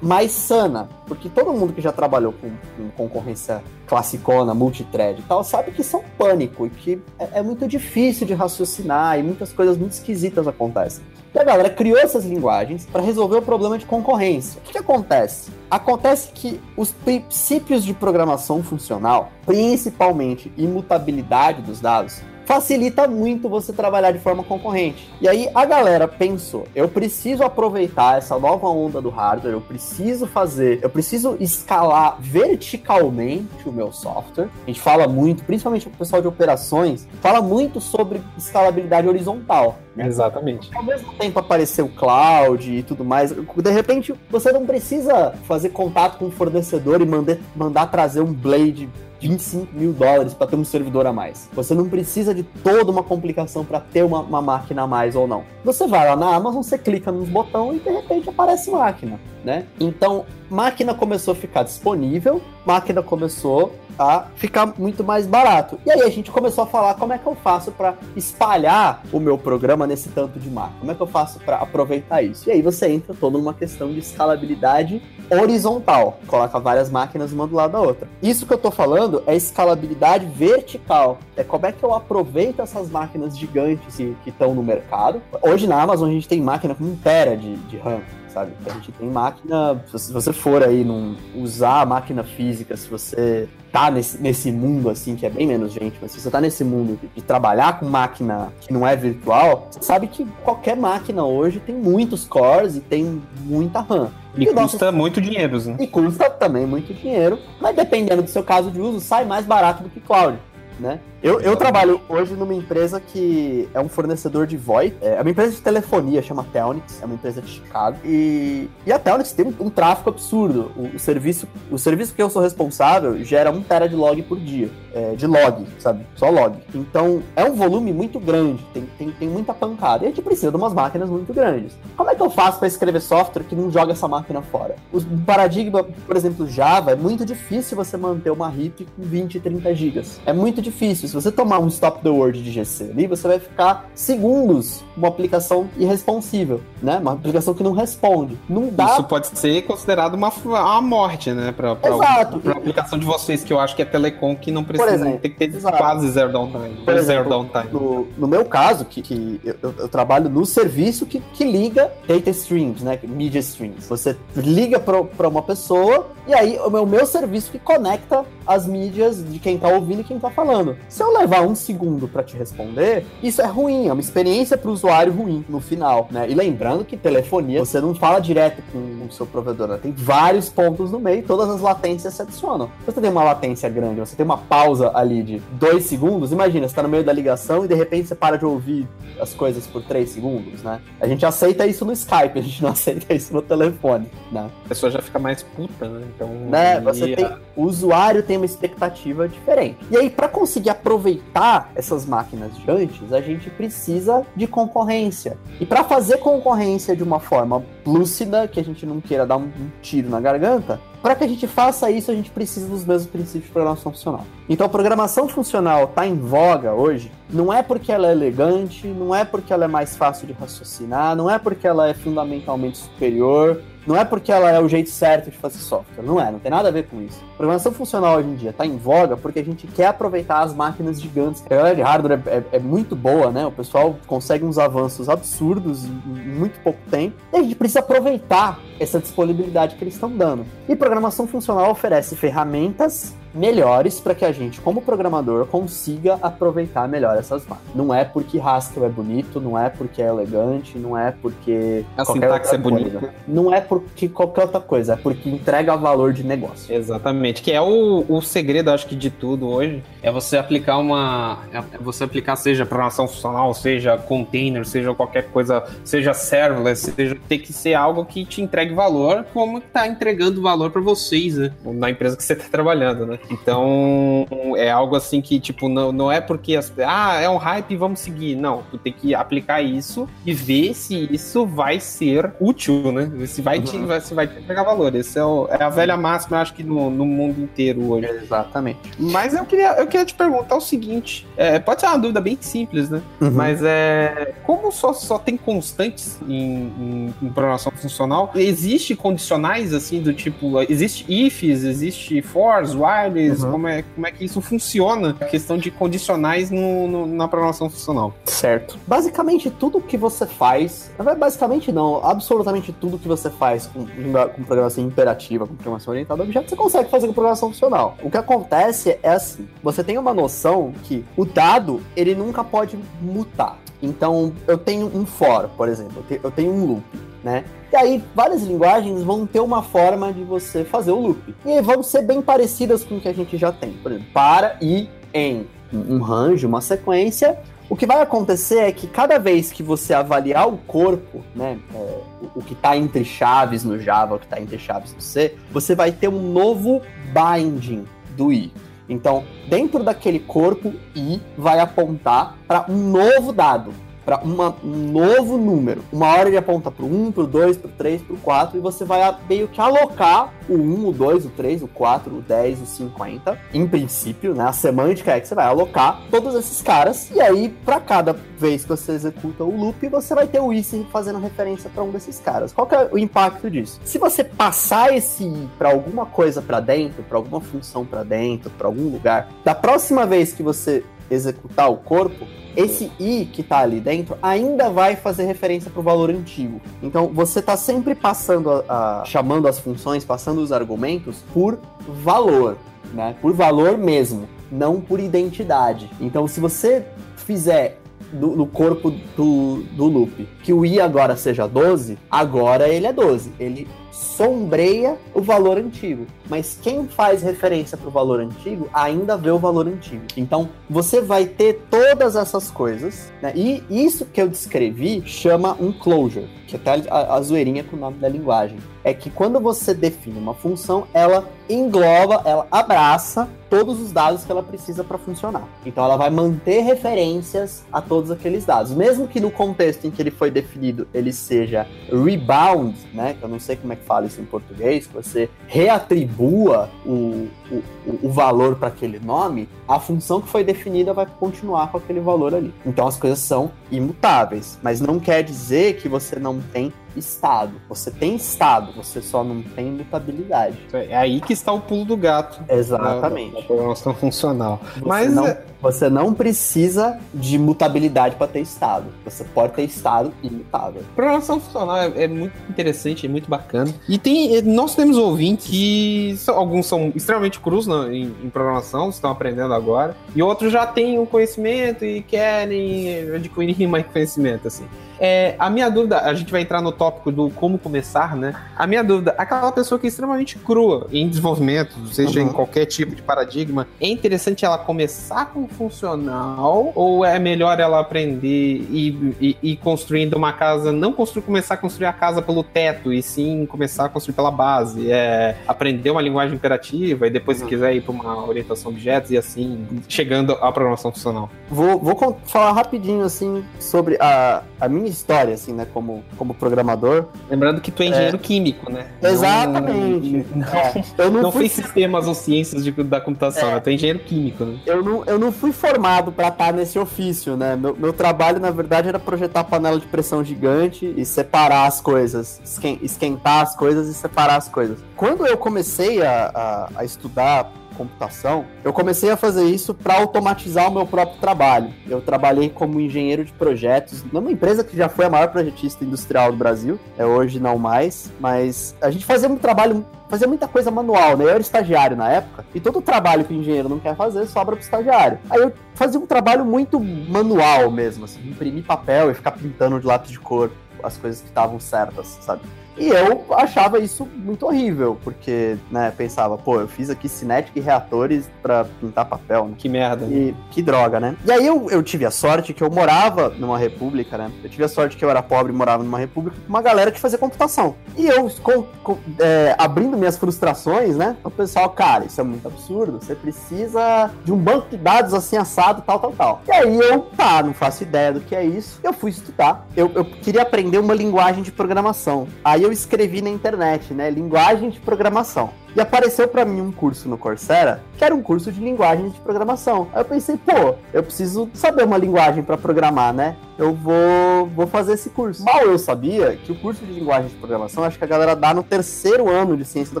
mais 0.00 0.30
sana, 0.32 0.88
porque 1.06 1.28
todo 1.28 1.52
mundo 1.52 1.72
que 1.72 1.80
já 1.80 1.92
trabalhou 1.92 2.32
com, 2.32 2.50
com 2.76 2.90
concorrência 2.90 3.62
classicona, 3.86 4.54
multithread 4.54 5.20
e 5.20 5.24
tal, 5.24 5.42
sabe 5.42 5.72
que 5.72 5.80
isso 5.80 5.96
é 5.96 6.04
pânico 6.16 6.66
e 6.66 6.70
que 6.70 7.02
é, 7.18 7.38
é, 7.38 7.42
muito 7.42 7.66
difícil 7.66 8.26
de 8.26 8.34
raciocinar 8.34 9.18
e 9.18 9.22
muitas 9.22 9.52
coisas 9.52 9.76
muito 9.76 9.92
esquisitas 9.92 10.46
acontecem. 10.46 11.04
E 11.34 11.38
a 11.38 11.44
galera 11.44 11.68
criou 11.68 11.98
essas 11.98 12.24
linguagens 12.24 12.86
para 12.86 13.02
resolver 13.02 13.36
o 13.36 13.42
problema 13.42 13.76
de 13.76 13.84
concorrência. 13.84 14.60
O 14.60 14.64
que, 14.64 14.72
que 14.72 14.78
acontece? 14.78 15.50
Acontece 15.70 16.32
que 16.32 16.60
os 16.76 16.90
princípios 16.90 17.84
de 17.84 17.92
programação 17.92 18.62
funcional, 18.62 19.30
principalmente 19.44 20.50
imutabilidade 20.56 21.60
dos 21.62 21.80
dados, 21.80 22.22
facilita 22.48 23.06
muito 23.06 23.46
você 23.46 23.74
trabalhar 23.74 24.10
de 24.10 24.18
forma 24.18 24.42
concorrente. 24.42 25.06
E 25.20 25.28
aí 25.28 25.50
a 25.54 25.66
galera 25.66 26.08
pensou: 26.08 26.64
eu 26.74 26.88
preciso 26.88 27.44
aproveitar 27.44 28.16
essa 28.16 28.38
nova 28.38 28.66
onda 28.68 29.02
do 29.02 29.10
hardware, 29.10 29.52
eu 29.52 29.60
preciso 29.60 30.26
fazer, 30.26 30.80
eu 30.82 30.88
preciso 30.88 31.36
escalar 31.38 32.16
verticalmente 32.18 33.68
o 33.68 33.72
meu 33.72 33.92
software. 33.92 34.48
A 34.64 34.70
gente 34.70 34.80
fala 34.80 35.06
muito, 35.06 35.44
principalmente 35.44 35.88
o 35.88 35.90
pessoal 35.90 36.22
de 36.22 36.28
operações, 36.28 37.06
fala 37.20 37.42
muito 37.42 37.82
sobre 37.82 38.22
escalabilidade 38.38 39.06
horizontal. 39.06 39.78
Né? 39.94 40.06
Exatamente. 40.06 40.70
Ao 40.74 40.82
mesmo 40.82 41.12
tempo 41.14 41.38
apareceu 41.38 41.84
o 41.84 41.90
cloud 41.90 42.72
e 42.72 42.82
tudo 42.82 43.04
mais, 43.04 43.30
de 43.30 43.70
repente 43.70 44.14
você 44.30 44.52
não 44.52 44.64
precisa 44.64 45.34
fazer 45.42 45.68
contato 45.70 46.18
com 46.18 46.26
o 46.26 46.30
fornecedor 46.30 47.02
e 47.02 47.04
mandar, 47.04 47.36
mandar 47.54 47.86
trazer 47.88 48.22
um 48.22 48.32
blade 48.32 48.88
25 49.20 49.76
mil 49.76 49.92
dólares 49.92 50.34
para 50.34 50.46
ter 50.46 50.56
um 50.56 50.64
servidor 50.64 51.06
a 51.06 51.12
mais. 51.12 51.48
Você 51.52 51.74
não 51.74 51.88
precisa 51.88 52.34
de 52.34 52.42
toda 52.42 52.90
uma 52.90 53.02
complicação 53.02 53.64
para 53.64 53.80
ter 53.80 54.02
uma, 54.02 54.20
uma, 54.20 54.40
máquina 54.40 54.82
a 54.82 54.86
mais 54.86 55.16
ou 55.16 55.26
não. 55.26 55.44
Você 55.64 55.86
vai 55.86 56.06
lá 56.08 56.16
na 56.16 56.34
Amazon, 56.34 56.62
você 56.62 56.78
clica 56.78 57.10
nos 57.10 57.28
botões 57.28 57.78
e 57.78 57.80
de 57.80 57.90
repente 57.90 58.28
aparece 58.28 58.70
máquina, 58.70 59.18
né? 59.44 59.66
Então, 59.80 60.24
máquina 60.50 60.94
começou 60.94 61.32
a 61.32 61.34
ficar 61.34 61.62
disponível, 61.62 62.40
máquina 62.64 63.02
começou 63.02 63.72
a 63.98 64.26
ficar 64.36 64.74
muito 64.78 65.02
mais 65.02 65.26
barato. 65.26 65.78
E 65.84 65.90
aí 65.90 66.02
a 66.02 66.08
gente 66.08 66.30
começou 66.30 66.64
a 66.64 66.66
falar 66.66 66.94
como 66.94 67.12
é 67.12 67.18
que 67.18 67.26
eu 67.26 67.34
faço 67.34 67.72
para 67.72 67.94
espalhar 68.16 69.02
o 69.12 69.18
meu 69.18 69.36
programa 69.36 69.86
nesse 69.86 70.08
tanto 70.10 70.38
de 70.38 70.48
máquina. 70.48 70.78
Como 70.78 70.92
é 70.92 70.94
que 70.94 71.00
eu 71.00 71.06
faço 71.06 71.40
para 71.40 71.56
aproveitar 71.56 72.22
isso? 72.22 72.48
E 72.48 72.52
aí 72.52 72.62
você 72.62 72.88
entra 72.88 73.14
toda 73.14 73.38
numa 73.38 73.54
questão 73.54 73.92
de 73.92 73.98
escalabilidade 73.98 75.02
horizontal. 75.30 76.18
Coloca 76.26 76.58
várias 76.58 76.90
máquinas 76.90 77.32
uma 77.32 77.46
do 77.46 77.54
lado 77.54 77.72
da 77.72 77.80
outra. 77.80 78.08
Isso 78.22 78.46
que 78.46 78.52
eu 78.52 78.58
tô 78.58 78.70
falando 78.70 79.22
é 79.26 79.34
escalabilidade 79.34 80.26
vertical. 80.26 81.18
É 81.36 81.44
como 81.44 81.66
é 81.66 81.72
que 81.72 81.84
eu 81.84 81.92
aproveito 81.92 82.60
essas 82.60 82.90
máquinas 82.90 83.36
gigantes 83.36 83.96
que 83.96 84.30
estão 84.30 84.54
no 84.54 84.62
mercado. 84.62 85.20
Hoje 85.42 85.66
na 85.66 85.80
Amazon 85.80 86.08
a 86.08 86.12
gente 86.12 86.28
tem 86.28 86.40
máquina 86.40 86.74
com 86.74 86.84
um 86.84 86.96
tera 86.96 87.36
de, 87.36 87.56
de 87.56 87.76
RAM 87.78 88.00
sabe? 88.28 88.52
A 88.66 88.70
gente 88.70 88.92
tem 88.92 89.08
máquina, 89.08 89.82
se 89.86 90.12
você 90.12 90.32
for 90.32 90.62
aí 90.62 90.84
num, 90.84 91.16
usar 91.34 91.82
a 91.82 91.86
máquina 91.86 92.22
física, 92.24 92.76
se 92.76 92.88
você 92.88 93.48
tá 93.72 93.90
nesse, 93.90 94.18
nesse 94.20 94.50
mundo 94.50 94.90
assim, 94.90 95.14
que 95.16 95.26
é 95.26 95.30
bem 95.30 95.46
menos 95.46 95.72
gente, 95.72 95.98
mas 96.00 96.12
se 96.12 96.20
você 96.20 96.30
tá 96.30 96.40
nesse 96.40 96.64
mundo 96.64 96.98
de, 97.00 97.08
de 97.08 97.22
trabalhar 97.22 97.78
com 97.78 97.86
máquina 97.86 98.52
que 98.60 98.72
não 98.72 98.86
é 98.86 98.96
virtual, 98.96 99.68
você 99.70 99.82
sabe 99.82 100.06
que 100.06 100.24
qualquer 100.42 100.76
máquina 100.76 101.24
hoje 101.24 101.60
tem 101.60 101.74
muitos 101.74 102.24
cores 102.24 102.76
e 102.76 102.80
tem 102.80 103.20
muita 103.44 103.80
RAM. 103.80 104.10
E, 104.36 104.44
e 104.44 104.46
custa 104.46 104.86
nosso... 104.86 104.96
muito 104.96 105.20
dinheiro, 105.20 105.60
né? 105.64 105.76
E 105.80 105.86
custa 105.86 106.30
também 106.30 106.66
muito 106.66 106.94
dinheiro, 106.94 107.38
mas 107.60 107.74
dependendo 107.74 108.22
do 108.22 108.30
seu 108.30 108.42
caso 108.42 108.70
de 108.70 108.80
uso, 108.80 109.00
sai 109.00 109.24
mais 109.24 109.44
barato 109.44 109.82
do 109.82 109.90
que 109.90 110.00
cloud, 110.00 110.38
né? 110.78 111.00
Eu, 111.22 111.40
eu 111.40 111.56
trabalho 111.56 112.00
hoje 112.08 112.34
numa 112.34 112.54
empresa 112.54 113.00
que 113.00 113.68
é 113.74 113.80
um 113.80 113.88
fornecedor 113.88 114.46
de 114.46 114.56
VoIP. 114.56 114.96
É 115.00 115.20
uma 115.20 115.30
empresa 115.30 115.52
de 115.52 115.60
telefonia, 115.60 116.22
chama 116.22 116.46
Telnix. 116.52 117.02
É 117.02 117.04
uma 117.04 117.14
empresa 117.14 117.42
de 117.42 117.50
Chicago. 117.50 117.98
E, 118.04 118.68
e 118.86 118.92
a 118.92 118.98
Telnix 118.98 119.32
tem 119.32 119.46
um, 119.46 119.66
um 119.66 119.70
tráfego 119.70 120.10
absurdo. 120.10 120.70
O, 120.76 120.96
o, 120.96 120.98
serviço, 120.98 121.48
o 121.70 121.78
serviço 121.78 122.14
que 122.14 122.22
eu 122.22 122.30
sou 122.30 122.40
responsável 122.40 123.22
gera 123.24 123.50
um 123.50 123.62
tera 123.62 123.88
de 123.88 123.96
log 123.96 124.22
por 124.22 124.38
dia. 124.38 124.70
É, 124.94 125.14
de 125.14 125.26
log, 125.26 125.66
sabe? 125.78 126.06
Só 126.16 126.30
log. 126.30 126.58
Então, 126.74 127.22
é 127.36 127.44
um 127.44 127.54
volume 127.54 127.92
muito 127.92 128.18
grande. 128.18 128.64
Tem, 128.72 128.88
tem, 128.98 129.10
tem 129.10 129.28
muita 129.28 129.52
pancada. 129.52 130.04
E 130.04 130.06
a 130.06 130.10
gente 130.10 130.22
precisa 130.22 130.50
de 130.50 130.56
umas 130.56 130.72
máquinas 130.72 131.10
muito 131.10 131.32
grandes. 131.32 131.76
Como 131.96 132.10
é 132.10 132.14
que 132.14 132.22
eu 132.22 132.30
faço 132.30 132.58
para 132.58 132.68
escrever 132.68 133.00
software 133.00 133.44
que 133.44 133.54
não 133.54 133.70
joga 133.70 133.92
essa 133.92 134.08
máquina 134.08 134.40
fora? 134.42 134.76
O 134.92 135.00
paradigma, 135.24 135.84
por 135.84 136.16
exemplo, 136.16 136.46
Java, 136.46 136.92
é 136.92 136.96
muito 136.96 137.24
difícil 137.24 137.76
você 137.76 137.96
manter 137.96 138.30
uma 138.30 138.48
RIP 138.48 138.86
com 138.96 139.02
20, 139.02 139.40
30 139.40 139.74
gigas. 139.74 140.20
É 140.24 140.32
muito 140.32 140.62
difícil 140.62 141.08
se 141.08 141.14
você 141.14 141.30
tomar 141.30 141.58
um 141.58 141.68
stop 141.68 142.02
the 142.02 142.08
word 142.08 142.42
de 142.42 142.50
GC 142.50 142.90
ali, 142.90 143.06
você 143.06 143.28
vai 143.28 143.38
ficar 143.38 143.88
segundos 143.94 144.82
uma 144.96 145.08
aplicação 145.08 145.68
irresponsível, 145.76 146.60
né? 146.82 146.98
Uma 146.98 147.12
aplicação 147.12 147.54
que 147.54 147.62
não 147.62 147.72
responde. 147.72 148.38
Não 148.48 148.68
dá. 148.68 148.92
Isso 148.92 149.04
pode 149.04 149.28
ser 149.38 149.62
considerado 149.62 150.14
uma, 150.14 150.32
uma 150.44 150.80
morte, 150.80 151.32
né? 151.32 151.54
Exato. 151.84 152.40
Pra 152.40 152.52
aplicação 152.52 152.98
de 152.98 153.06
vocês, 153.06 153.44
que 153.44 153.52
eu 153.52 153.60
acho 153.60 153.76
que 153.76 153.82
é 153.82 153.84
telecom, 153.84 154.36
que 154.36 154.50
não 154.50 154.64
precisa 154.64 154.77
exemplo, 154.86 155.18
tem 155.18 155.30
que 155.30 155.36
ter 155.36 155.54
exato. 155.56 155.76
quase 155.76 156.10
zero 156.10 156.30
downtime. 156.30 156.76
Por 156.84 156.94
exemplo, 156.94 157.04
zero 157.04 157.28
downtime. 157.28 157.72
No, 157.72 158.06
no 158.16 158.28
meu 158.28 158.44
caso, 158.44 158.84
que, 158.84 159.02
que 159.02 159.40
eu, 159.44 159.74
eu, 159.78 159.88
trabalho 159.88 160.28
no 160.28 160.44
serviço 160.44 161.06
que, 161.06 161.20
que 161.32 161.44
liga 161.44 161.90
data 162.06 162.30
streams, 162.30 162.84
né? 162.84 162.98
Media 163.02 163.40
streams. 163.40 163.88
Você 163.88 164.16
liga 164.36 164.78
para 164.78 165.28
uma 165.28 165.42
pessoa 165.42 166.08
e 166.26 166.34
aí 166.34 166.58
o 166.58 166.70
meu, 166.70 166.82
o 166.82 166.86
meu 166.86 167.06
serviço 167.06 167.50
que 167.50 167.58
conecta 167.58 168.24
as 168.46 168.66
mídias 168.66 169.22
de 169.24 169.38
quem 169.38 169.58
tá 169.58 169.68
ouvindo 169.68 170.00
e 170.00 170.04
quem 170.04 170.18
tá 170.18 170.30
falando. 170.30 170.76
Se 170.88 171.02
eu 171.02 171.12
levar 171.16 171.42
um 171.42 171.54
segundo 171.54 172.06
para 172.06 172.22
te 172.22 172.36
responder, 172.36 173.04
isso 173.22 173.42
é 173.42 173.46
ruim, 173.46 173.88
é 173.88 173.92
uma 173.92 174.00
experiência 174.00 174.56
para 174.56 174.70
o 174.70 174.72
usuário 174.72 175.12
ruim 175.12 175.44
no 175.48 175.60
final, 175.60 176.08
né? 176.10 176.26
E 176.28 176.34
lembrando 176.34 176.84
que 176.84 176.96
telefonia, 176.96 177.64
você 177.64 177.80
não 177.80 177.94
fala 177.94 178.20
direto 178.20 178.62
com 178.72 179.06
o 179.06 179.12
seu 179.12 179.26
provedor, 179.26 179.68
né? 179.68 179.78
tem 179.80 179.92
vários 179.92 180.48
pontos 180.48 180.90
no 180.90 180.98
meio, 180.98 181.22
todas 181.22 181.48
as 181.48 181.60
latências 181.60 182.14
se 182.14 182.22
adicionam. 182.22 182.70
Você 182.84 183.00
tem 183.00 183.10
uma 183.10 183.24
latência 183.24 183.68
grande, 183.68 184.00
você 184.00 184.16
tem 184.16 184.24
uma 184.24 184.38
pausa 184.38 184.67
ali 184.94 185.22
de 185.22 185.42
dois 185.52 185.84
segundos, 185.84 186.32
imagina, 186.32 186.68
você 186.68 186.74
tá 186.74 186.82
no 186.82 186.88
meio 186.88 187.04
da 187.04 187.12
ligação 187.12 187.64
e 187.64 187.68
de 187.68 187.74
repente 187.74 188.08
você 188.08 188.14
para 188.14 188.36
de 188.36 188.44
ouvir 188.44 188.86
as 189.20 189.34
coisas 189.34 189.66
por 189.66 189.82
três 189.82 190.10
segundos, 190.10 190.62
né? 190.62 190.80
A 191.00 191.06
gente 191.06 191.24
aceita 191.26 191.66
isso 191.66 191.84
no 191.84 191.92
Skype, 191.92 192.38
a 192.38 192.42
gente 192.42 192.62
não 192.62 192.70
aceita 192.72 193.12
isso 193.14 193.32
no 193.32 193.42
telefone, 193.42 194.10
né? 194.30 194.50
A 194.64 194.68
pessoa 194.68 194.90
já 194.90 195.00
fica 195.00 195.18
mais 195.18 195.42
puta, 195.42 195.88
né? 195.88 196.06
Então, 196.14 196.28
né? 196.28 196.80
Você 196.80 197.14
tem, 197.14 197.28
o 197.56 197.64
usuário 197.64 198.22
tem 198.22 198.36
uma 198.36 198.46
expectativa 198.46 199.28
diferente. 199.28 199.78
E 199.90 199.96
aí, 199.96 200.10
para 200.10 200.28
conseguir 200.28 200.70
aproveitar 200.70 201.70
essas 201.74 202.06
máquinas 202.06 202.56
gigantes, 202.56 203.12
a 203.12 203.20
gente 203.20 203.50
precisa 203.50 204.24
de 204.36 204.46
concorrência. 204.46 205.36
E 205.60 205.66
para 205.66 205.84
fazer 205.84 206.18
concorrência 206.18 206.96
de 206.96 207.02
uma 207.02 207.20
forma 207.20 207.64
lúcida, 207.84 208.46
que 208.46 208.60
a 208.60 208.64
gente 208.64 208.84
não 208.86 209.00
queira 209.00 209.26
dar 209.26 209.36
um 209.36 209.50
tiro 209.82 210.08
na 210.08 210.20
garganta, 210.20 210.80
para 211.02 211.14
que 211.14 211.24
a 211.24 211.28
gente 211.28 211.46
faça 211.46 211.90
isso, 211.90 212.10
a 212.10 212.14
gente 212.14 212.30
precisa 212.30 212.68
dos 212.68 212.84
mesmos 212.84 213.10
princípios 213.10 213.44
de 213.44 213.50
programação 213.50 213.92
funcional. 213.92 214.24
Então, 214.48 214.66
a 214.66 214.70
programação 214.70 215.28
funcional 215.28 215.84
está 215.84 216.06
em 216.06 216.16
voga 216.16 216.72
hoje, 216.72 217.12
não 217.30 217.52
é 217.52 217.62
porque 217.62 217.92
ela 217.92 218.08
é 218.08 218.12
elegante, 218.12 218.86
não 218.86 219.14
é 219.14 219.24
porque 219.24 219.52
ela 219.52 219.64
é 219.64 219.68
mais 219.68 219.96
fácil 219.96 220.26
de 220.26 220.32
raciocinar, 220.32 221.14
não 221.14 221.30
é 221.30 221.38
porque 221.38 221.66
ela 221.66 221.88
é 221.88 221.94
fundamentalmente 221.94 222.78
superior, 222.78 223.62
não 223.88 223.96
é 223.96 224.04
porque 224.04 224.30
ela 224.30 224.50
é 224.50 224.60
o 224.60 224.68
jeito 224.68 224.90
certo 224.90 225.30
de 225.30 225.38
fazer 225.38 225.56
software. 225.56 226.04
Não 226.04 226.20
é, 226.20 226.30
não 226.30 226.38
tem 226.38 226.50
nada 226.50 226.68
a 226.68 226.70
ver 226.70 226.86
com 226.88 227.00
isso. 227.00 227.24
Programação 227.38 227.72
funcional 227.72 228.18
hoje 228.18 228.28
em 228.28 228.34
dia 228.34 228.50
está 228.50 228.66
em 228.66 228.76
voga 228.76 229.16
porque 229.16 229.38
a 229.38 229.44
gente 229.44 229.66
quer 229.66 229.86
aproveitar 229.86 230.40
as 230.40 230.54
máquinas 230.54 231.00
gigantes. 231.00 231.42
A 231.46 231.48
galera 231.48 231.74
de 231.74 231.80
hardware 231.80 232.20
é, 232.26 232.30
é, 232.30 232.44
é, 232.52 232.58
muito 232.58 232.94
boa, 232.94 233.30
né? 233.30 233.46
O 233.46 233.50
pessoal 233.50 233.96
consegue 234.06 234.44
uns 234.44 234.58
avanços 234.58 235.08
absurdos 235.08 235.86
em 235.86 235.90
muito 235.90 236.60
pouco 236.60 236.78
tempo. 236.90 237.16
E 237.32 237.36
a 237.38 237.42
gente 237.42 237.54
precisa 237.54 237.80
aproveitar 237.80 238.60
essa 238.78 239.00
disponibilidade 239.00 239.76
que 239.76 239.82
eles 239.82 239.94
estão 239.94 240.14
dando. 240.14 240.44
E 240.68 240.76
programação 240.76 241.26
funcional 241.26 241.70
oferece 241.70 242.14
ferramentas 242.14 243.16
melhores 243.34 244.00
para 244.00 244.14
que 244.14 244.24
a 244.24 244.32
gente, 244.32 244.60
como 244.60 244.82
programador, 244.82 245.46
consiga 245.46 246.18
aproveitar 246.22 246.88
melhor 246.88 247.16
essas 247.16 247.46
máquinas. 247.46 247.74
Não 247.74 247.94
é 247.94 248.04
porque 248.04 248.38
Haskell 248.38 248.84
é 248.84 248.88
bonito, 248.88 249.40
não 249.40 249.58
é 249.58 249.68
porque 249.68 250.02
é 250.02 250.06
elegante, 250.06 250.78
não 250.78 250.96
é 250.96 251.12
porque 251.12 251.84
a 251.96 252.04
sintaxe 252.04 252.54
é 252.54 252.58
bonita. 252.58 253.14
Não 253.26 253.52
é 253.52 253.60
porque 253.60 254.08
qualquer 254.08 254.42
outra 254.42 254.60
coisa, 254.60 254.94
é 254.94 254.96
porque 254.96 255.28
entrega 255.28 255.76
valor 255.76 256.12
de 256.12 256.24
negócio. 256.24 256.74
Exatamente, 256.74 257.42
que 257.42 257.52
é 257.52 257.60
o, 257.60 258.04
o 258.08 258.20
segredo, 258.20 258.70
acho 258.70 258.86
que 258.86 258.96
de 258.96 259.10
tudo 259.10 259.48
hoje, 259.48 259.82
é 260.02 260.10
você 260.10 260.36
aplicar 260.36 260.78
uma 260.78 261.38
é 261.52 261.78
você 261.78 262.04
aplicar 262.04 262.36
seja 262.36 262.64
programação 262.64 263.06
funcional, 263.06 263.52
seja 263.54 263.96
container, 263.96 264.66
seja 264.66 264.94
qualquer 264.94 265.30
coisa, 265.30 265.64
seja 265.84 266.14
serverless, 266.14 266.92
seja 266.92 267.16
ter 267.28 267.38
que 267.38 267.52
ser 267.52 267.74
algo 267.74 268.04
que 268.04 268.24
te 268.24 268.42
entregue 268.42 268.74
valor, 268.74 269.24
como 269.32 269.58
está 269.58 269.86
entregando 269.86 270.40
valor 270.40 270.70
para 270.70 270.80
vocês, 270.80 271.36
né? 271.36 271.52
Na 271.64 271.90
empresa 271.90 272.16
que 272.16 272.22
você 272.22 272.32
está 272.32 272.48
trabalhando, 272.48 273.06
né? 273.06 273.17
Então, 273.30 274.26
é 274.56 274.70
algo 274.70 274.96
assim 274.96 275.20
que, 275.20 275.38
tipo, 275.40 275.68
não, 275.68 275.92
não 275.92 276.10
é 276.12 276.20
porque 276.20 276.56
as, 276.56 276.72
ah, 276.86 277.20
é 277.20 277.28
um 277.28 277.36
hype, 277.36 277.76
vamos 277.76 278.00
seguir. 278.00 278.36
Não, 278.36 278.62
tu 278.70 278.78
tem 278.78 278.92
que 278.92 279.14
aplicar 279.14 279.60
isso 279.62 280.08
e 280.24 280.32
ver 280.32 280.74
se 280.74 281.08
isso 281.12 281.46
vai 281.46 281.80
ser 281.80 282.32
útil, 282.40 282.92
né? 282.92 283.10
Se 283.26 283.42
vai, 283.42 283.60
te, 283.60 283.76
vai, 283.78 284.00
se 284.00 284.14
vai 284.14 284.26
te 284.26 284.40
pegar 284.42 284.62
valor. 284.62 284.94
Esse 284.94 285.18
é, 285.18 285.24
o- 285.24 285.48
é 285.50 285.62
a 285.62 285.68
velha 285.68 285.96
máxima, 285.96 286.36
eu 286.36 286.40
acho 286.42 286.54
que 286.54 286.62
no, 286.62 286.90
no 286.90 287.04
mundo 287.06 287.40
inteiro 287.40 287.90
hoje. 287.90 288.06
Exatamente. 288.08 288.78
Mas 288.98 289.34
eu 289.34 289.44
queria, 289.44 289.72
eu 289.78 289.86
queria 289.86 290.06
te 290.06 290.14
perguntar 290.14 290.56
o 290.56 290.60
seguinte: 290.60 291.26
é, 291.36 291.58
pode 291.58 291.80
ser 291.80 291.86
uma 291.86 291.98
dúvida 291.98 292.20
bem 292.20 292.36
simples, 292.40 292.88
né? 292.90 293.02
Uhum. 293.20 293.30
Mas 293.30 293.60
é. 293.62 294.34
Como 294.44 294.70
só, 294.72 294.92
só 294.92 295.18
tem 295.18 295.36
constantes 295.36 296.18
em, 296.28 296.44
em, 296.78 297.14
em 297.22 297.28
programação 297.28 297.72
funcional, 297.72 298.30
existe 298.34 298.94
condicionais 298.94 299.72
assim 299.74 300.00
do 300.00 300.12
tipo. 300.12 300.60
Existe 300.68 301.04
ifs, 301.08 301.64
existe 301.64 302.20
fors, 302.22 302.74
whiles, 303.08 303.42
Uhum. 303.42 303.50
como, 303.52 303.68
é, 303.68 303.82
como 303.94 304.06
é 304.06 304.10
que 304.12 304.24
isso 304.24 304.40
funciona? 304.40 305.16
A 305.20 305.24
questão 305.24 305.56
de 305.58 305.70
condicionais 305.70 306.50
no, 306.50 306.86
no- 306.88 307.06
na 307.06 307.26
programação 307.28 307.68
funcional. 307.70 308.14
Certo. 308.24 308.78
Basicamente, 308.86 309.50
tudo 309.50 309.80
que 309.80 309.96
você 309.96 310.26
faz. 310.26 310.90
Basicamente, 311.18 311.72
não. 311.72 312.04
Absolutamente 312.04 312.72
tudo 312.72 312.98
que 312.98 313.08
você 313.08 313.30
faz 313.30 313.66
com, 313.66 313.84
com 313.86 314.42
programação 314.44 314.84
imperativa, 314.84 315.46
com 315.46 315.54
programação 315.54 315.92
orientada 315.92 316.22
a 316.22 316.24
objeto, 316.24 316.48
você 316.50 316.56
consegue 316.56 316.90
fazer 316.90 317.06
com 317.06 317.12
programação 317.12 317.48
funcional. 317.50 317.96
O 318.02 318.10
que 318.10 318.16
acontece 318.16 318.98
é 319.02 319.10
assim: 319.10 319.48
você 319.62 319.82
tem 319.82 319.98
uma 319.98 320.12
noção 320.14 320.72
que 320.84 321.04
o 321.16 321.24
dado, 321.24 321.80
ele 321.96 322.14
nunca 322.14 322.42
pode 322.44 322.78
mutar. 323.00 323.58
Então, 323.82 324.32
eu 324.46 324.58
tenho 324.58 324.86
um 324.94 325.06
for, 325.06 325.48
por 325.56 325.68
exemplo, 325.68 326.04
eu 326.22 326.30
tenho 326.32 326.50
um 326.52 326.66
loop, 326.66 326.82
né? 327.22 327.44
E 327.72 327.76
aí, 327.76 328.04
várias 328.14 328.42
linguagens 328.42 329.02
vão 329.02 329.26
ter 329.26 329.40
uma 329.40 329.62
forma 329.62 330.12
de 330.12 330.24
você 330.24 330.64
fazer 330.64 330.90
o 330.90 331.00
loop. 331.00 331.34
E 331.44 331.60
vão 331.60 331.82
ser 331.82 332.02
bem 332.02 332.22
parecidas 332.22 332.82
com 332.82 332.96
o 332.96 333.00
que 333.00 333.08
a 333.08 333.12
gente 333.12 333.36
já 333.36 333.52
tem. 333.52 333.72
Por 333.72 333.92
exemplo, 333.92 334.10
para 334.12 334.56
e 334.60 334.88
em 335.12 335.46
um 335.72 336.00
range, 336.00 336.46
uma 336.46 336.60
sequência, 336.60 337.38
o 337.68 337.76
que 337.76 337.84
vai 337.84 338.00
acontecer 338.00 338.60
é 338.60 338.72
que 338.72 338.86
cada 338.86 339.18
vez 339.18 339.52
que 339.52 339.62
você 339.62 339.92
avaliar 339.92 340.48
o 340.48 340.56
corpo, 340.56 341.22
né, 341.34 341.58
é, 341.74 341.98
o 342.34 342.40
que 342.40 342.54
está 342.54 342.74
entre 342.74 343.04
chaves 343.04 343.62
no 343.62 343.78
Java, 343.78 344.14
o 344.14 344.18
que 344.18 344.24
está 344.24 344.40
entre 344.40 344.58
chaves 344.58 344.94
no 344.94 345.00
C, 345.02 345.36
você 345.52 345.74
vai 345.74 345.92
ter 345.92 346.08
um 346.08 346.32
novo 346.32 346.80
binding 347.12 347.84
do 348.16 348.32
i. 348.32 348.50
Então, 348.88 349.22
dentro 349.46 349.84
daquele 349.84 350.18
corpo, 350.18 350.72
i 350.96 351.20
vai 351.36 351.60
apontar 351.60 352.38
para 352.46 352.64
um 352.70 352.90
novo 352.90 353.34
dado, 353.34 353.74
para 354.08 354.24
um 354.24 354.90
novo 354.90 355.36
número. 355.36 355.84
Uma 355.92 356.06
hora 356.06 356.30
ele 356.30 356.38
aponta 356.38 356.70
para 356.70 356.82
o 356.82 356.88
1, 356.88 357.12
para 357.12 357.24
o 357.24 357.26
2, 357.26 357.58
para 357.58 357.68
o 357.68 357.72
3, 357.72 358.00
para 358.00 358.14
o 358.14 358.18
4, 358.18 358.56
e 358.56 358.60
você 358.60 358.82
vai 358.82 359.14
meio 359.28 359.48
que 359.48 359.60
alocar 359.60 360.32
o 360.48 360.54
1, 360.54 360.88
o 360.88 360.92
2, 360.92 361.26
o 361.26 361.28
3, 361.28 361.62
o 361.62 361.68
4, 361.68 362.16
o 362.16 362.22
10, 362.22 362.62
o 362.62 362.64
50. 362.64 363.38
Em 363.52 363.68
princípio, 363.68 364.34
né, 364.34 364.44
a 364.44 364.52
semântica 364.52 365.12
é 365.12 365.20
que 365.20 365.28
você 365.28 365.34
vai 365.34 365.44
alocar 365.44 366.00
todos 366.10 366.34
esses 366.34 366.62
caras, 366.62 367.10
e 367.10 367.20
aí, 367.20 367.50
para 367.66 367.80
cada 367.80 368.14
vez 368.38 368.62
que 368.62 368.70
você 368.70 368.92
executa 368.92 369.44
o 369.44 369.54
loop, 369.54 369.86
você 369.90 370.14
vai 370.14 370.26
ter 370.26 370.40
o 370.40 370.54
i 370.54 370.64
se 370.64 370.86
fazendo 370.90 371.18
referência 371.18 371.68
para 371.68 371.82
um 371.82 371.90
desses 371.90 372.18
caras. 372.18 372.50
Qual 372.50 372.66
que 372.66 372.74
é 372.74 372.88
o 372.90 372.96
impacto 372.96 373.50
disso? 373.50 373.78
Se 373.84 373.98
você 373.98 374.24
passar 374.24 374.90
esse 374.96 375.30
para 375.58 375.68
alguma 375.68 376.06
coisa 376.06 376.40
para 376.40 376.60
dentro, 376.60 377.02
para 377.02 377.18
alguma 377.18 377.42
função 377.42 377.84
para 377.84 378.04
dentro, 378.04 378.48
para 378.48 378.68
algum 378.68 378.90
lugar, 378.90 379.28
da 379.44 379.54
próxima 379.54 380.06
vez 380.06 380.32
que 380.32 380.42
você 380.42 380.82
executar 381.10 381.70
o 381.70 381.76
corpo, 381.76 382.26
esse 382.56 382.90
i 382.98 383.24
que 383.32 383.42
tá 383.42 383.58
ali 383.58 383.80
dentro 383.80 384.16
ainda 384.22 384.68
vai 384.70 384.96
fazer 384.96 385.24
referência 385.24 385.70
pro 385.70 385.82
valor 385.82 386.10
antigo. 386.10 386.60
Então 386.82 387.08
você 387.08 387.40
tá 387.40 387.56
sempre 387.56 387.94
passando 387.94 388.50
a, 388.50 389.00
a- 389.00 389.04
chamando 389.04 389.46
as 389.46 389.58
funções, 389.58 390.04
passando 390.04 390.40
os 390.40 390.50
argumentos 390.52 391.22
por 391.32 391.58
valor, 392.02 392.56
né? 392.92 393.14
Por 393.20 393.32
valor 393.32 393.78
mesmo, 393.78 394.28
não 394.50 394.80
por 394.80 394.98
identidade. 395.00 395.90
Então 396.00 396.26
se 396.26 396.40
você 396.40 396.84
fizer 397.16 397.78
do- 398.12 398.34
no 398.36 398.46
corpo 398.46 398.90
do, 399.16 399.62
do 399.76 399.84
loop 399.84 400.26
que 400.42 400.52
o 400.52 400.64
i 400.64 400.80
agora 400.80 401.14
seja 401.16 401.46
12, 401.46 401.98
agora 402.10 402.68
ele 402.68 402.86
é 402.86 402.92
12. 402.92 403.32
Ele 403.38 403.68
sombreia 403.98 404.96
o 405.12 405.20
valor 405.20 405.58
antigo. 405.58 406.06
Mas 406.28 406.58
quem 406.62 406.86
faz 406.86 407.22
referência 407.22 407.76
para 407.76 407.88
o 407.88 407.90
valor 407.90 408.20
antigo 408.20 408.68
ainda 408.72 409.16
vê 409.16 409.30
o 409.30 409.38
valor 409.38 409.66
antigo. 409.66 410.02
Então 410.16 410.48
você 410.70 411.00
vai 411.00 411.26
ter 411.26 411.64
todas 411.68 412.14
essas 412.14 412.50
coisas, 412.50 413.12
né? 413.20 413.32
E 413.34 413.62
isso 413.68 414.06
que 414.06 414.22
eu 414.22 414.28
descrevi 414.28 415.02
chama 415.04 415.56
um 415.60 415.72
closure, 415.72 416.28
que 416.46 416.56
até 416.56 416.82
a, 416.88 417.16
a 417.16 417.20
zoeirinha 417.20 417.64
com 417.64 417.76
o 417.76 417.80
nome 417.80 417.98
da 417.98 418.08
linguagem. 418.08 418.58
É 418.84 418.94
que 418.94 419.10
quando 419.10 419.40
você 419.40 419.74
define 419.74 420.18
uma 420.18 420.34
função, 420.34 420.86
ela 420.94 421.28
engloba, 421.48 422.22
ela 422.24 422.46
abraça 422.50 423.28
todos 423.48 423.80
os 423.80 423.92
dados 423.92 424.24
que 424.24 424.30
ela 424.30 424.42
precisa 424.42 424.84
para 424.84 424.98
funcionar. 424.98 425.48
Então 425.64 425.84
ela 425.84 425.96
vai 425.96 426.10
manter 426.10 426.60
referências 426.60 427.64
a 427.72 427.80
todos 427.80 428.10
aqueles 428.10 428.44
dados, 428.44 428.72
mesmo 428.72 429.08
que 429.08 429.20
no 429.20 429.30
contexto 429.30 429.86
em 429.86 429.90
que 429.90 430.02
ele 430.02 430.10
foi 430.10 430.30
definido 430.30 430.86
ele 430.92 431.12
seja 431.12 431.66
rebound, 431.90 432.76
né? 432.92 433.14
Que 433.18 433.22
eu 433.22 433.28
não 433.28 433.40
sei 433.40 433.56
como 433.56 433.72
é 433.72 433.76
que 433.76 433.84
fala 433.84 434.06
isso 434.06 434.20
em 434.20 434.24
português, 434.24 434.86
que 434.86 434.94
você 434.94 435.30
reatribua 435.46 436.68
o, 436.84 437.28
o, 437.50 437.62
o 438.02 438.10
valor 438.10 438.56
para 438.56 438.68
aquele 438.68 438.98
nome, 438.98 439.48
a 439.66 439.80
função 439.80 440.20
que 440.20 440.28
foi 440.28 440.44
definida 440.44 440.92
vai 440.92 441.06
continuar 441.06 441.70
com 441.70 441.78
aquele 441.78 442.00
valor 442.00 442.34
ali. 442.34 442.52
Então 442.66 442.86
as 442.86 442.96
coisas 442.96 443.18
são 443.18 443.50
imutáveis, 443.70 444.58
mas 444.62 444.80
não 444.80 445.00
quer 445.00 445.22
dizer 445.22 445.76
que 445.76 445.88
você 445.88 446.18
não 446.18 446.40
tem 446.52 446.72
estado. 446.98 447.52
Você 447.68 447.90
tem 447.90 448.14
estado, 448.16 448.72
você 448.76 449.00
só 449.00 449.22
não 449.24 449.42
tem 449.42 449.66
mutabilidade. 449.70 450.58
É 450.72 450.96
aí 450.96 451.20
que 451.20 451.32
está 451.32 451.52
o 451.52 451.60
pulo 451.60 451.84
do 451.84 451.96
gato. 451.96 452.42
Exatamente. 452.48 453.32
Na, 453.34 453.40
na 453.40 453.46
programação 453.46 453.94
funcional. 453.94 454.60
Você 454.74 454.84
Mas 454.84 455.14
não, 455.14 455.26
é- 455.26 455.42
você 455.60 455.88
não 455.88 456.14
precisa 456.14 456.98
de 457.12 457.38
mutabilidade 457.38 458.16
para 458.16 458.26
ter 458.26 458.40
estado. 458.40 458.86
Você 459.04 459.24
pode 459.24 459.54
ter 459.54 459.64
estado 459.64 460.12
imutável. 460.22 460.82
Programação 460.94 461.40
funcional 461.40 461.76
é, 461.76 462.04
é 462.04 462.08
muito 462.08 462.32
interessante, 462.48 463.06
é 463.06 463.08
muito 463.08 463.28
bacana. 463.28 463.72
E 463.88 463.98
tem, 463.98 464.36
eh, 464.36 464.42
nós 464.42 464.74
temos 464.74 464.96
ouvintes 464.96 465.46
que 465.48 466.14
são- 466.18 466.36
alguns 466.36 466.66
são 466.66 466.92
extremamente 466.94 467.40
crus 467.40 467.66
na- 467.66 467.92
em, 467.92 468.14
em 468.22 468.30
programação, 468.30 468.88
estão 468.90 469.10
aprendendo 469.10 469.52
agora, 469.54 469.96
e 470.14 470.22
outros 470.22 470.52
já 470.52 470.66
têm 470.66 470.98
um 470.98 471.06
conhecimento 471.06 471.84
e 471.84 472.02
querem 472.02 473.10
adquirir 473.14 473.66
mais 473.66 473.86
conhecimento, 473.86 474.46
assim. 474.48 474.64
É, 475.00 475.34
a 475.38 475.48
minha 475.50 475.70
dúvida, 475.70 476.00
a 476.00 476.12
gente 476.14 476.30
vai 476.32 476.42
entrar 476.42 476.60
no 476.60 476.72
tópico 476.72 477.10
do 477.12 477.30
como 477.30 477.58
começar, 477.58 478.16
né? 478.16 478.34
A 478.56 478.66
minha 478.66 478.82
dúvida, 478.82 479.14
aquela 479.16 479.52
pessoa 479.52 479.78
que 479.78 479.86
é 479.86 479.88
extremamente 479.88 480.38
crua 480.38 480.86
em 480.92 481.08
desenvolvimento, 481.08 481.74
seja 481.88 482.20
Uhum. 482.20 482.28
em 482.28 482.32
qualquer 482.32 482.66
tipo 482.66 482.94
de 482.94 483.02
paradigma, 483.02 483.66
é 483.80 483.86
interessante 483.88 484.44
ela 484.44 484.58
começar 484.58 485.26
com 485.26 485.46
funcional 485.48 486.72
ou 486.74 487.04
é 487.04 487.18
melhor 487.18 487.58
ela 487.60 487.80
aprender 487.80 488.66
e 488.70 488.88
e- 489.20 489.36
e 489.42 489.52
ir 489.52 489.56
construindo 489.56 490.14
uma 490.14 490.32
casa, 490.32 490.72
não 490.72 490.92
construir, 490.92 491.22
começar 491.22 491.54
a 491.54 491.56
construir 491.56 491.86
a 491.86 491.92
casa 491.92 492.20
pelo 492.22 492.42
teto, 492.42 492.92
e 492.92 493.02
sim 493.02 493.46
começar 493.46 493.84
a 493.86 493.88
construir 493.88 494.14
pela 494.14 494.30
base, 494.30 494.90
é, 494.90 495.36
aprender 495.46 495.90
uma 495.90 496.00
linguagem 496.02 496.34
imperativa 496.34 497.06
e 497.06 497.10
depois, 497.10 497.36
se 497.38 497.42
Uhum. 497.44 497.48
quiser, 497.48 497.74
ir 497.74 497.82
para 497.82 497.92
uma 497.92 498.26
orientação 498.26 498.70
a 498.70 498.74
objetos 498.74 499.10
e 499.10 499.16
assim, 499.18 499.66
chegando 499.88 500.32
à 500.32 500.50
programação 500.52 500.90
funcional. 500.92 501.28
Vou, 501.50 501.78
vou 501.78 502.18
falar 502.24 502.52
rapidinho, 502.52 503.04
assim, 503.04 503.44
sobre 503.60 503.96
a, 504.00 504.42
a 504.60 504.68
minha 504.68 504.87
história, 504.88 505.34
assim, 505.34 505.52
né, 505.52 505.66
como, 505.72 506.02
como 506.16 506.34
programador. 506.34 507.06
Lembrando 507.30 507.60
que 507.60 507.70
tu 507.70 507.82
é 507.82 507.86
engenheiro 507.86 508.18
químico, 508.18 508.70
né? 508.72 508.86
Exatamente. 509.02 510.26
Não, 510.34 510.46
É, 510.46 510.84
eu 510.98 511.10
não, 511.10 511.22
não 511.22 511.32
fui, 511.32 511.42
fez 511.48 511.52
sistemas 511.52 512.06
ou 512.06 512.14
ciências 512.14 512.64
de- 512.64 512.70
da 512.72 513.00
computação, 513.00 513.48
É. 513.50 513.54
né? 513.54 513.60
Tu 513.60 513.70
é 513.70 513.72
engenheiro 513.74 513.98
químico, 514.00 514.44
né? 514.44 514.58
eu, 514.66 514.82
não, 514.82 515.04
eu 515.04 515.18
não 515.18 515.30
fui 515.32 515.52
formado 515.52 516.10
para 516.12 516.28
estar 516.28 516.52
nesse 516.52 516.78
ofício, 516.78 517.36
né? 517.36 517.56
Meu, 517.56 517.76
meu 517.76 517.92
trabalho, 517.92 518.40
na 518.40 518.50
verdade, 518.50 518.88
era 518.88 518.98
projetar 518.98 519.44
panela 519.44 519.78
de 519.78 519.86
pressão 519.86 520.22
gigante 520.24 520.92
e 520.96 521.04
separar 521.04 521.66
as 521.66 521.80
coisas, 521.80 522.40
esquen- 522.44 522.78
esquentar 522.82 523.42
as 523.42 523.54
coisas 523.56 523.88
e 523.88 523.94
separar 523.94 524.36
as 524.36 524.48
coisas. 524.48 524.78
Quando 524.96 525.26
eu 525.26 525.36
comecei 525.36 526.02
a, 526.02 526.30
a, 526.74 526.80
a 526.80 526.84
estudar 526.84 527.50
computação, 527.78 528.44
eu 528.64 528.72
comecei 528.72 529.10
a 529.10 529.16
fazer 529.16 529.44
isso 529.44 529.72
para 529.72 529.94
automatizar 529.94 530.68
o 530.68 530.74
meu 530.74 530.84
próprio 530.84 531.20
trabalho. 531.20 531.72
Eu 531.88 532.00
trabalhei 532.00 532.50
como 532.50 532.80
engenheiro 532.80 533.24
de 533.24 533.32
projetos 533.32 534.04
numa 534.12 534.30
empresa 534.30 534.64
que 534.64 534.76
já 534.76 534.88
foi 534.88 535.06
a 535.06 535.10
maior 535.10 535.28
projetista 535.28 535.84
industrial 535.84 536.32
do 536.32 536.36
Brasil, 536.36 536.78
é 536.98 537.06
hoje 537.06 537.38
não 537.38 537.56
mais, 537.56 538.12
mas 538.18 538.74
a 538.82 538.90
gente 538.90 539.06
fazia 539.06 539.28
um 539.28 539.36
trabalho 539.36 539.86
fazia 540.08 540.26
muita 540.26 540.48
coisa 540.48 540.70
manual, 540.70 541.18
né? 541.18 541.24
Eu 541.24 541.28
era 541.28 541.40
estagiário 541.40 541.94
na 541.94 542.10
época, 542.10 542.44
e 542.54 542.60
todo 542.60 542.78
o 542.78 542.82
trabalho 542.82 543.24
que 543.24 543.34
o 543.34 543.36
engenheiro 543.36 543.68
não 543.68 543.78
quer 543.78 543.94
fazer 543.94 544.26
sobra 544.26 544.56
pro 544.56 544.64
estagiário. 544.64 545.18
Aí 545.28 545.38
eu 545.38 545.52
fazia 545.74 546.00
um 546.00 546.06
trabalho 546.06 546.46
muito 546.46 546.80
manual 546.80 547.70
mesmo, 547.70 548.06
assim, 548.06 548.20
imprimir 548.26 548.64
papel 548.64 549.10
e 549.10 549.14
ficar 549.14 549.32
pintando 549.32 549.78
de 549.78 549.86
lápis 549.86 550.10
de 550.10 550.18
cor 550.18 550.50
as 550.82 550.96
coisas 550.96 551.20
que 551.20 551.28
estavam 551.28 551.58
certas, 551.60 552.18
sabe? 552.20 552.40
E 552.78 552.88
eu 552.88 553.24
achava 553.32 553.78
isso 553.78 554.06
muito 554.16 554.46
horrível, 554.46 554.98
porque, 555.02 555.56
né, 555.70 555.92
pensava, 555.96 556.36
pô, 556.38 556.60
eu 556.60 556.68
fiz 556.68 556.90
aqui 556.90 557.08
cinética 557.08 557.58
e 557.58 557.62
reatores 557.62 558.28
pra 558.42 558.64
pintar 558.64 559.04
papel, 559.06 559.46
né? 559.46 559.54
Que 559.58 559.68
merda. 559.68 560.06
E 560.06 560.34
que 560.50 560.62
droga, 560.62 561.00
né? 561.00 561.16
E 561.24 561.32
aí 561.32 561.46
eu, 561.46 561.68
eu 561.70 561.82
tive 561.82 562.04
a 562.04 562.10
sorte 562.10 562.52
que 562.54 562.62
eu 562.62 562.70
morava 562.70 563.30
numa 563.30 563.58
república, 563.58 564.16
né? 564.16 564.30
Eu 564.42 564.48
tive 564.50 564.64
a 564.64 564.68
sorte 564.68 564.96
que 564.96 565.04
eu 565.04 565.10
era 565.10 565.22
pobre 565.22 565.52
e 565.52 565.56
morava 565.56 565.82
numa 565.82 565.98
república 565.98 566.36
com 566.40 566.48
uma 566.48 566.62
galera 566.62 566.90
que 566.90 567.00
fazia 567.00 567.18
computação. 567.18 567.74
E 567.96 568.06
eu, 568.06 568.30
com- 568.42 568.64
com- 568.82 568.98
é, 569.18 569.54
abrindo 569.58 569.96
minhas 569.96 570.16
frustrações, 570.16 570.96
né? 570.96 571.16
O 571.24 571.30
pessoal, 571.30 571.68
cara, 571.70 572.04
isso 572.04 572.20
é 572.20 572.24
muito 572.24 572.46
absurdo. 572.46 572.98
Você 573.02 573.14
precisa 573.14 574.10
de 574.24 574.32
um 574.32 574.36
banco 574.36 574.68
de 574.70 574.76
dados 574.76 575.14
assim 575.14 575.36
assado, 575.36 575.82
tal, 575.86 575.98
tal, 575.98 576.12
tal. 576.12 576.42
E 576.46 576.52
aí 576.52 576.78
eu, 576.78 577.00
tá, 577.16 577.42
não 577.42 577.52
faço 577.54 577.82
ideia 577.82 578.12
do 578.12 578.20
que 578.20 578.34
é 578.34 578.44
isso. 578.44 578.78
Eu 578.82 578.92
fui 578.92 579.10
estudar. 579.10 579.66
Eu, 579.76 579.90
eu 579.94 580.04
queria 580.04 580.42
aprender 580.42 580.78
uma 580.78 580.94
linguagem 580.94 581.42
de 581.42 581.50
programação. 581.50 582.26
Aí 582.44 582.62
eu 582.62 582.67
escrevi 582.72 583.22
na 583.22 583.30
internet, 583.30 583.92
né? 583.94 584.10
Linguagem 584.10 584.70
de 584.70 584.80
programação. 584.80 585.50
E 585.76 585.80
apareceu 585.80 586.26
pra 586.26 586.44
mim 586.44 586.60
um 586.60 586.72
curso 586.72 587.08
no 587.08 587.18
Coursera, 587.18 587.82
que 587.96 588.04
era 588.04 588.14
um 588.14 588.22
curso 588.22 588.50
de 588.50 588.60
linguagem 588.60 589.10
de 589.10 589.18
programação. 589.20 589.88
Aí 589.92 590.00
eu 590.00 590.04
pensei, 590.04 590.36
pô, 590.36 590.74
eu 590.92 591.02
preciso 591.02 591.48
saber 591.54 591.84
uma 591.84 591.98
linguagem 591.98 592.42
pra 592.42 592.56
programar, 592.56 593.12
né? 593.12 593.36
Eu 593.58 593.74
vou, 593.74 594.46
vou 594.54 594.66
fazer 594.68 594.94
esse 594.94 595.10
curso. 595.10 595.44
Mal 595.44 595.62
eu 595.62 595.78
sabia 595.78 596.36
que 596.36 596.52
o 596.52 596.54
curso 596.54 596.84
de 596.84 596.92
linguagem 596.92 597.28
de 597.28 597.34
programação, 597.34 597.82
acho 597.82 597.98
que 597.98 598.04
a 598.04 598.08
galera 598.08 598.36
dá 598.36 598.54
no 598.54 598.62
terceiro 598.62 599.28
ano 599.28 599.56
de 599.56 599.64
ciência 599.64 599.94
da 599.94 600.00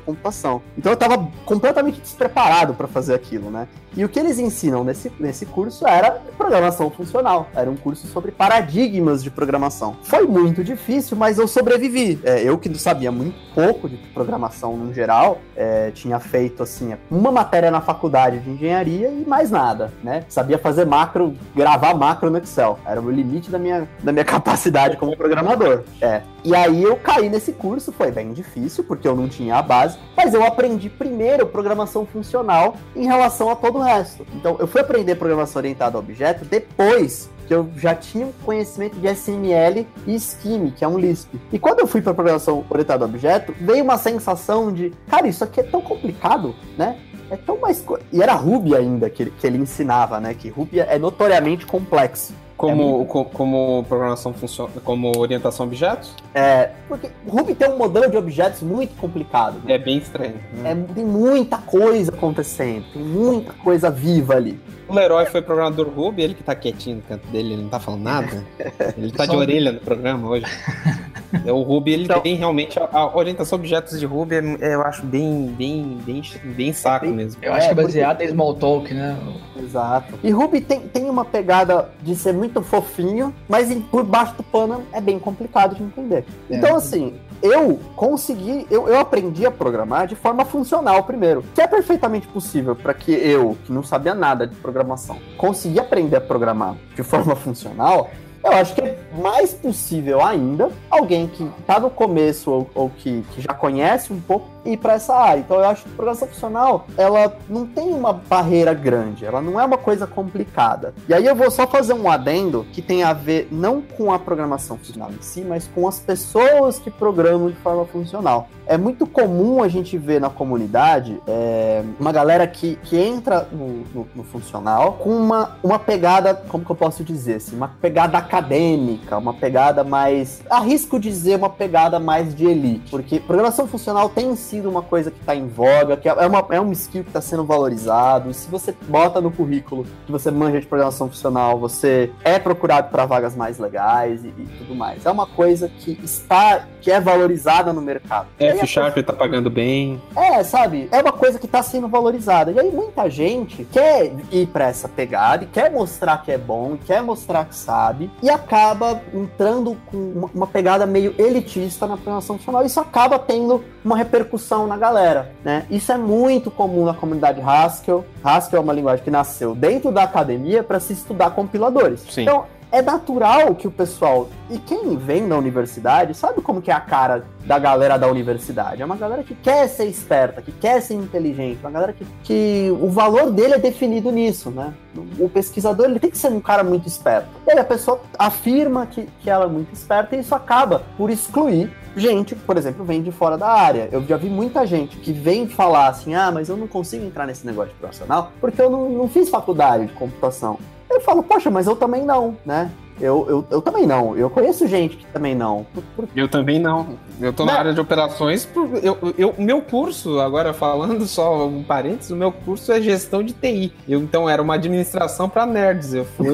computação. 0.00 0.62
Então 0.76 0.92
eu 0.92 0.96
tava 0.96 1.28
completamente 1.44 2.00
despreparado 2.00 2.74
pra 2.74 2.86
fazer 2.86 3.14
aquilo, 3.14 3.50
né? 3.50 3.66
E 3.96 4.04
o 4.04 4.08
que 4.08 4.18
eles 4.18 4.38
ensinam 4.38 4.84
nesse, 4.84 5.10
nesse 5.18 5.44
curso 5.44 5.86
era 5.86 6.22
programação 6.36 6.88
funcional. 6.88 7.48
Era 7.52 7.68
um 7.68 7.74
curso 7.76 8.06
sobre 8.06 8.30
paradigmas 8.30 9.24
de 9.24 9.30
programação. 9.30 9.96
Foi 10.04 10.24
muito 10.24 10.62
difícil, 10.62 11.16
mas 11.16 11.38
eu 11.38 11.48
sobrevivi. 11.48 12.20
É, 12.22 12.42
eu 12.42 12.56
que 12.58 12.72
sabia 12.78 13.10
muito 13.10 13.36
pouco 13.54 13.88
de 13.88 13.96
programação 14.14 14.76
no 14.76 14.94
geral, 14.94 15.40
é, 15.58 15.90
tinha 15.90 16.20
feito 16.20 16.62
assim 16.62 16.94
uma 17.10 17.32
matéria 17.32 17.68
na 17.68 17.80
faculdade 17.80 18.38
de 18.38 18.50
engenharia 18.50 19.08
e 19.08 19.24
mais 19.26 19.50
nada, 19.50 19.92
né? 20.04 20.24
Sabia 20.28 20.56
fazer 20.56 20.86
macro, 20.86 21.34
gravar 21.54 21.94
macro 21.94 22.30
no 22.30 22.38
Excel. 22.38 22.78
Era 22.86 23.00
o 23.00 23.10
limite 23.10 23.50
da 23.50 23.58
minha, 23.58 23.88
da 24.00 24.12
minha 24.12 24.24
capacidade 24.24 24.96
como 24.96 25.16
programador. 25.16 25.82
É. 26.00 26.22
E 26.44 26.54
aí 26.54 26.80
eu 26.80 26.94
caí 26.96 27.28
nesse 27.28 27.52
curso, 27.52 27.90
foi 27.90 28.12
bem 28.12 28.32
difícil, 28.32 28.84
porque 28.84 29.08
eu 29.08 29.16
não 29.16 29.28
tinha 29.28 29.56
a 29.56 29.62
base, 29.62 29.98
mas 30.16 30.32
eu 30.32 30.44
aprendi 30.44 30.88
primeiro 30.88 31.44
programação 31.44 32.06
funcional 32.06 32.76
em 32.94 33.06
relação 33.06 33.50
a 33.50 33.56
todo 33.56 33.78
o 33.78 33.82
resto. 33.82 34.24
Então 34.36 34.56
eu 34.60 34.68
fui 34.68 34.80
aprender 34.80 35.16
programação 35.16 35.58
orientada 35.58 35.96
a 35.96 36.00
objeto 36.00 36.44
depois 36.44 37.28
que 37.48 37.54
eu 37.54 37.68
já 37.76 37.94
tinha 37.94 38.26
um 38.26 38.32
conhecimento 38.44 39.00
de 39.00 39.08
SML 39.08 39.86
e 40.06 40.20
Scheme, 40.20 40.70
que 40.70 40.84
é 40.84 40.88
um 40.88 40.98
Lisp. 40.98 41.30
E 41.50 41.58
quando 41.58 41.80
eu 41.80 41.86
fui 41.86 42.02
para 42.02 42.12
programação 42.12 42.62
orientada 42.68 43.06
a 43.06 43.08
objeto, 43.08 43.54
veio 43.58 43.82
uma 43.82 43.96
sensação 43.96 44.70
de, 44.70 44.92
cara, 45.08 45.26
isso 45.26 45.42
aqui 45.42 45.60
é 45.60 45.62
tão 45.62 45.80
complicado, 45.80 46.54
né? 46.76 46.98
É 47.30 47.36
tão 47.36 47.58
mais. 47.58 47.80
co-" 47.80 47.98
E 48.12 48.22
era 48.22 48.34
Ruby 48.34 48.76
ainda 48.76 49.08
que 49.08 49.22
ele, 49.22 49.30
que 49.30 49.46
ele 49.46 49.56
ensinava, 49.56 50.20
né? 50.20 50.34
Que 50.34 50.50
Ruby 50.50 50.80
é 50.80 50.98
notoriamente 50.98 51.64
complexo. 51.64 52.34
Como, 52.58 53.04
co- 53.06 53.24
como 53.26 53.84
programação 53.88 54.34
funciona, 54.34 54.70
como 54.84 55.16
orientação 55.16 55.64
a 55.64 55.66
objetos, 55.68 56.12
É, 56.34 56.70
porque 56.88 57.08
Ruby 57.26 57.54
tem 57.54 57.70
um 57.70 57.78
modelo 57.78 58.10
de 58.10 58.16
objetos 58.16 58.62
muito 58.62 58.94
complicado. 58.96 59.54
né? 59.64 59.74
é 59.74 59.78
bem 59.78 59.98
estranho. 59.98 60.34
É, 60.64 60.74
tem 60.74 61.04
muita 61.04 61.56
coisa 61.58 62.10
acontecendo, 62.12 62.84
tem 62.92 63.00
muita 63.02 63.52
coisa 63.52 63.90
viva 63.90 64.34
ali. 64.34 64.58
O 64.88 64.94
Leroy 64.94 65.26
foi 65.26 65.40
programador 65.42 65.88
Ruby, 65.88 66.22
ele 66.22 66.34
que 66.34 66.42
tá 66.42 66.54
quietinho 66.54 66.96
no 66.96 67.02
canto 67.02 67.26
dele, 67.28 67.52
ele 67.52 67.62
não 67.62 67.68
tá 67.68 67.78
falando 67.78 68.02
nada. 68.02 68.42
Ele 68.96 69.12
tá 69.12 69.26
de 69.26 69.36
orelha 69.36 69.70
no 69.70 69.80
programa 69.80 70.28
hoje. 70.28 70.46
É, 71.44 71.52
O 71.52 71.62
Ruby, 71.62 71.92
ele 71.92 72.04
Então- 72.04 72.20
tem 72.20 72.34
realmente 72.36 72.78
a, 72.78 72.88
a 72.90 73.16
orientação 73.16 73.56
a 73.56 73.60
objetos 73.60 73.98
de 74.00 74.06
Ruby, 74.06 74.36
é- 74.36 74.56
é, 74.70 74.74
eu 74.74 74.82
acho 74.82 75.04
bem, 75.04 75.54
bem, 75.56 75.98
bem, 76.04 76.22
bem 76.44 76.72
saco 76.72 77.06
mesmo. 77.06 77.40
Eu 77.42 77.52
acho 77.52 77.66
É, 77.66 77.74
que 77.74 77.80
é 77.80 77.82
baseado 77.82 78.22
em 78.22 78.26
Smalltalk, 78.26 78.92
né? 78.94 79.16
Exato. 79.58 80.14
E 80.22 80.30
Ruby 80.30 80.60
tem, 80.60 80.80
tem 80.80 81.10
uma 81.10 81.24
pegada 81.24 81.90
de 82.02 82.14
ser 82.16 82.32
muito 82.32 82.62
fofinho, 82.62 83.34
mas 83.48 83.70
em- 83.70 83.80
por 83.80 84.04
baixo 84.04 84.34
do 84.36 84.42
pano 84.42 84.82
é 84.92 85.00
bem 85.00 85.18
complicado 85.18 85.74
de 85.74 85.82
entender. 85.82 86.24
É. 86.50 86.56
Então, 86.56 86.76
assim, 86.76 87.14
eu 87.42 87.78
consegui, 87.94 88.66
eu, 88.70 88.88
eu 88.88 88.98
aprendi 88.98 89.44
a 89.46 89.50
programar 89.50 90.06
de 90.06 90.14
forma 90.14 90.44
funcional 90.44 91.02
primeiro, 91.04 91.44
que 91.54 91.60
é 91.60 91.66
perfeitamente 91.66 92.26
possível 92.28 92.74
para 92.74 92.94
que 92.94 93.12
eu, 93.12 93.56
que 93.64 93.72
não 93.72 93.82
sabia 93.82 94.14
nada 94.14 94.46
de 94.46 94.54
programação, 94.56 95.18
consegui 95.36 95.78
aprender 95.78 96.16
a 96.16 96.20
programar 96.20 96.74
de 96.94 97.02
forma 97.02 97.34
funcional. 97.36 98.10
Eu 98.48 98.54
acho 98.54 98.74
que 98.74 98.80
é 98.80 98.98
mais 99.12 99.52
possível 99.52 100.22
ainda 100.24 100.70
alguém 100.88 101.28
que 101.28 101.46
tá 101.66 101.78
no 101.78 101.90
começo 101.90 102.50
ou, 102.50 102.70
ou 102.74 102.88
que, 102.88 103.22
que 103.34 103.42
já 103.42 103.52
conhece 103.52 104.10
um 104.10 104.18
pouco 104.18 104.48
ir 104.72 104.76
para 104.76 104.94
essa 104.94 105.14
área. 105.14 105.40
Então 105.40 105.56
eu 105.58 105.64
acho 105.64 105.84
que 105.84 105.90
programação 105.90 106.28
funcional, 106.28 106.86
ela 106.96 107.36
não 107.48 107.66
tem 107.66 107.92
uma 107.92 108.12
barreira 108.12 108.72
grande, 108.74 109.24
ela 109.24 109.40
não 109.40 109.58
é 109.60 109.64
uma 109.64 109.78
coisa 109.78 110.06
complicada. 110.06 110.94
E 111.08 111.14
aí 111.14 111.24
eu 111.26 111.34
vou 111.34 111.50
só 111.50 111.66
fazer 111.66 111.92
um 111.94 112.10
adendo 112.10 112.66
que 112.72 112.80
tem 112.82 113.02
a 113.02 113.12
ver 113.12 113.48
não 113.50 113.80
com 113.80 114.12
a 114.12 114.18
programação 114.18 114.76
funcional 114.78 115.10
em 115.10 115.22
si, 115.22 115.42
mas 115.42 115.68
com 115.74 115.86
as 115.88 115.98
pessoas 115.98 116.78
que 116.78 116.90
programam 116.90 117.48
de 117.48 117.56
forma 117.56 117.84
funcional. 117.86 118.48
É 118.66 118.76
muito 118.76 119.06
comum 119.06 119.62
a 119.62 119.68
gente 119.68 119.96
ver 119.96 120.20
na 120.20 120.28
comunidade 120.28 121.18
é, 121.26 121.82
uma 121.98 122.12
galera 122.12 122.46
que, 122.46 122.76
que 122.84 122.98
entra 122.98 123.48
no, 123.50 123.82
no- 123.94 124.08
no 124.14 124.24
funcional 124.24 124.92
com 124.94 125.08
uma, 125.10 125.56
uma 125.62 125.78
pegada, 125.78 126.34
como 126.34 126.64
que 126.64 126.70
eu 126.70 126.76
posso 126.76 127.02
dizer 127.02 127.36
assim, 127.36 127.56
uma 127.56 127.68
pegada 127.80 128.18
acadêmica, 128.18 129.16
uma 129.16 129.32
pegada 129.32 129.82
mais, 129.84 130.42
arrisco 130.50 130.98
dizer, 131.00 131.36
uma 131.36 131.48
pegada 131.48 131.98
mais 131.98 132.34
de 132.34 132.46
elite, 132.46 132.90
porque 132.90 133.18
programação 133.20 133.66
funcional 133.66 134.08
tem 134.10 134.36
sido 134.58 134.68
uma 134.68 134.82
coisa 134.82 135.10
que 135.10 135.20
está 135.20 135.34
em 135.34 135.46
voga, 135.46 135.96
que 135.96 136.08
é, 136.08 136.26
uma, 136.26 136.44
é 136.50 136.60
um 136.60 136.72
skill 136.72 137.04
que 137.04 137.10
está 137.10 137.20
sendo 137.20 137.44
valorizado, 137.44 138.34
se 138.34 138.50
você 138.50 138.74
bota 138.88 139.20
no 139.20 139.30
currículo 139.30 139.86
que 140.04 140.10
você 140.10 140.30
manja 140.30 140.60
de 140.60 140.66
programação 140.66 141.08
funcional, 141.08 141.58
você 141.58 142.10
é 142.24 142.38
procurado 142.38 142.90
para 142.90 143.06
vagas 143.06 143.36
mais 143.36 143.58
legais 143.58 144.24
e, 144.24 144.28
e 144.28 144.48
tudo 144.58 144.74
mais. 144.74 145.06
É 145.06 145.10
uma 145.10 145.26
coisa 145.26 145.68
que 145.68 145.98
está, 146.02 146.66
que 146.80 146.90
é 146.90 147.00
valorizada 147.00 147.72
no 147.72 147.80
mercado. 147.80 148.26
A 148.40 148.44
F 148.44 148.66
Sharp 148.66 148.96
tá 148.98 149.12
pagando 149.12 149.48
bem. 149.48 150.00
é, 150.16 150.42
sabe? 150.42 150.88
É 150.90 151.00
uma 151.00 151.12
coisa 151.12 151.38
que 151.38 151.46
tá 151.46 151.62
sendo 151.62 151.86
valorizada. 151.86 152.50
E 152.50 152.58
aí 152.58 152.70
muita 152.70 153.08
gente 153.08 153.64
quer 153.64 154.12
ir 154.32 154.46
pra 154.48 154.68
essa 154.68 154.88
pegada 154.88 155.44
e 155.44 155.46
quer 155.46 155.70
mostrar 155.70 156.22
que 156.22 156.32
é 156.32 156.38
bom, 156.38 156.74
e 156.74 156.78
quer 156.78 157.02
mostrar 157.02 157.44
que 157.44 157.54
sabe, 157.54 158.10
e 158.22 158.28
acaba 158.28 159.00
entrando 159.14 159.76
com 159.86 159.96
uma, 159.96 160.30
uma 160.34 160.46
pegada 160.46 160.84
meio 160.86 161.14
elitista 161.18 161.86
na 161.86 161.96
programação 161.96 162.36
funcional. 162.36 162.64
Isso 162.64 162.80
acaba 162.80 163.18
tendo 163.18 163.62
uma 163.84 163.96
repercussão 163.96 164.37
na 164.66 164.76
galera, 164.76 165.32
né? 165.44 165.66
Isso 165.70 165.90
é 165.92 165.98
muito 165.98 166.50
comum 166.50 166.84
na 166.84 166.94
comunidade 166.94 167.40
Haskell. 167.40 168.04
Haskell 168.22 168.58
é 168.58 168.62
uma 168.62 168.72
linguagem 168.72 169.04
que 169.04 169.10
nasceu 169.10 169.54
dentro 169.54 169.90
da 169.90 170.02
academia 170.02 170.62
para 170.62 170.80
se 170.80 170.92
estudar 170.92 171.30
compiladores. 171.30 172.00
Sim. 172.08 172.22
Então, 172.22 172.44
é 172.70 172.82
natural 172.82 173.54
que 173.54 173.66
o 173.66 173.70
pessoal, 173.70 174.28
e 174.50 174.58
quem 174.58 174.96
vem 174.96 175.26
da 175.26 175.36
universidade, 175.36 176.14
sabe 176.14 176.42
como 176.42 176.60
que 176.60 176.70
é 176.70 176.74
a 176.74 176.80
cara 176.80 177.24
da 177.44 177.58
galera 177.58 177.96
da 177.96 178.06
universidade? 178.06 178.82
É 178.82 178.84
uma 178.84 178.96
galera 178.96 179.22
que 179.22 179.34
quer 179.34 179.66
ser 179.68 179.86
esperta, 179.86 180.42
que 180.42 180.52
quer 180.52 180.82
ser 180.82 180.94
inteligente, 180.94 181.60
uma 181.60 181.70
galera 181.70 181.92
que, 181.94 182.04
que 182.22 182.76
o 182.80 182.90
valor 182.90 183.30
dele 183.30 183.54
é 183.54 183.58
definido 183.58 184.10
nisso, 184.12 184.50
né? 184.50 184.74
O 185.18 185.28
pesquisador, 185.28 185.86
ele 185.86 185.98
tem 185.98 186.10
que 186.10 186.18
ser 186.18 186.28
um 186.28 186.40
cara 186.40 186.62
muito 186.62 186.86
esperto. 186.86 187.28
E 187.46 187.52
aí 187.52 187.58
a 187.58 187.64
pessoa 187.64 188.00
afirma 188.18 188.86
que, 188.86 189.08
que 189.20 189.30
ela 189.30 189.44
é 189.44 189.48
muito 189.48 189.72
esperta 189.72 190.14
e 190.14 190.20
isso 190.20 190.34
acaba 190.34 190.82
por 190.96 191.10
excluir 191.10 191.72
gente 191.98 192.34
por 192.34 192.56
exemplo, 192.56 192.84
vem 192.84 193.02
de 193.02 193.12
fora 193.12 193.36
da 193.36 193.48
área. 193.48 193.88
Eu 193.92 194.02
já 194.06 194.16
vi 194.16 194.28
muita 194.28 194.66
gente 194.66 194.96
que 194.96 195.12
vem 195.12 195.46
falar 195.46 195.88
assim, 195.88 196.14
ah, 196.14 196.30
mas 196.30 196.48
eu 196.48 196.56
não 196.56 196.66
consigo 196.66 197.04
entrar 197.04 197.26
nesse 197.26 197.46
negócio 197.46 197.72
de 197.72 197.78
profissional 197.78 198.32
porque 198.40 198.60
eu 198.60 198.70
não, 198.70 198.88
não 198.88 199.08
fiz 199.08 199.28
faculdade 199.28 199.86
de 199.86 199.92
computação. 199.92 200.58
Eu 200.88 201.00
falo, 201.00 201.22
poxa, 201.22 201.50
mas 201.50 201.66
eu 201.66 201.76
também 201.76 202.04
não, 202.04 202.36
né? 202.44 202.70
Eu, 203.00 203.26
eu, 203.28 203.46
eu 203.50 203.62
também 203.62 203.86
não. 203.86 204.16
Eu 204.16 204.28
conheço 204.28 204.66
gente 204.66 204.96
que 204.96 205.06
também 205.06 205.34
não. 205.34 205.64
Por- 205.72 205.82
por- 205.96 206.08
Eu 206.16 206.28
também 206.28 206.58
não. 206.58 206.88
Eu 207.20 207.32
tô 207.32 207.44
na 207.44 207.52
área 207.54 207.72
de 207.72 207.80
operações. 207.80 208.44
por- 208.44 208.68
Eu, 208.82 208.96
eu, 209.16 209.34
o 209.38 209.42
meu 209.42 209.60
curso, 209.62 210.18
agora 210.20 210.52
falando 210.52 211.06
só 211.06 211.46
um 211.46 211.62
parênteses, 211.62 212.10
o 212.10 212.16
meu 212.16 212.30
curso 212.32 212.72
é 212.72 212.80
gestão 212.80 213.22
de 213.22 213.32
TI. 213.32 213.72
Eu, 213.88 214.00
então 214.00 214.28
era 214.28 214.42
uma 214.42 214.54
administração 214.54 215.28
para 215.28 215.46
nerds. 215.46 215.94
Eu 215.94 216.04
fui, 216.04 216.26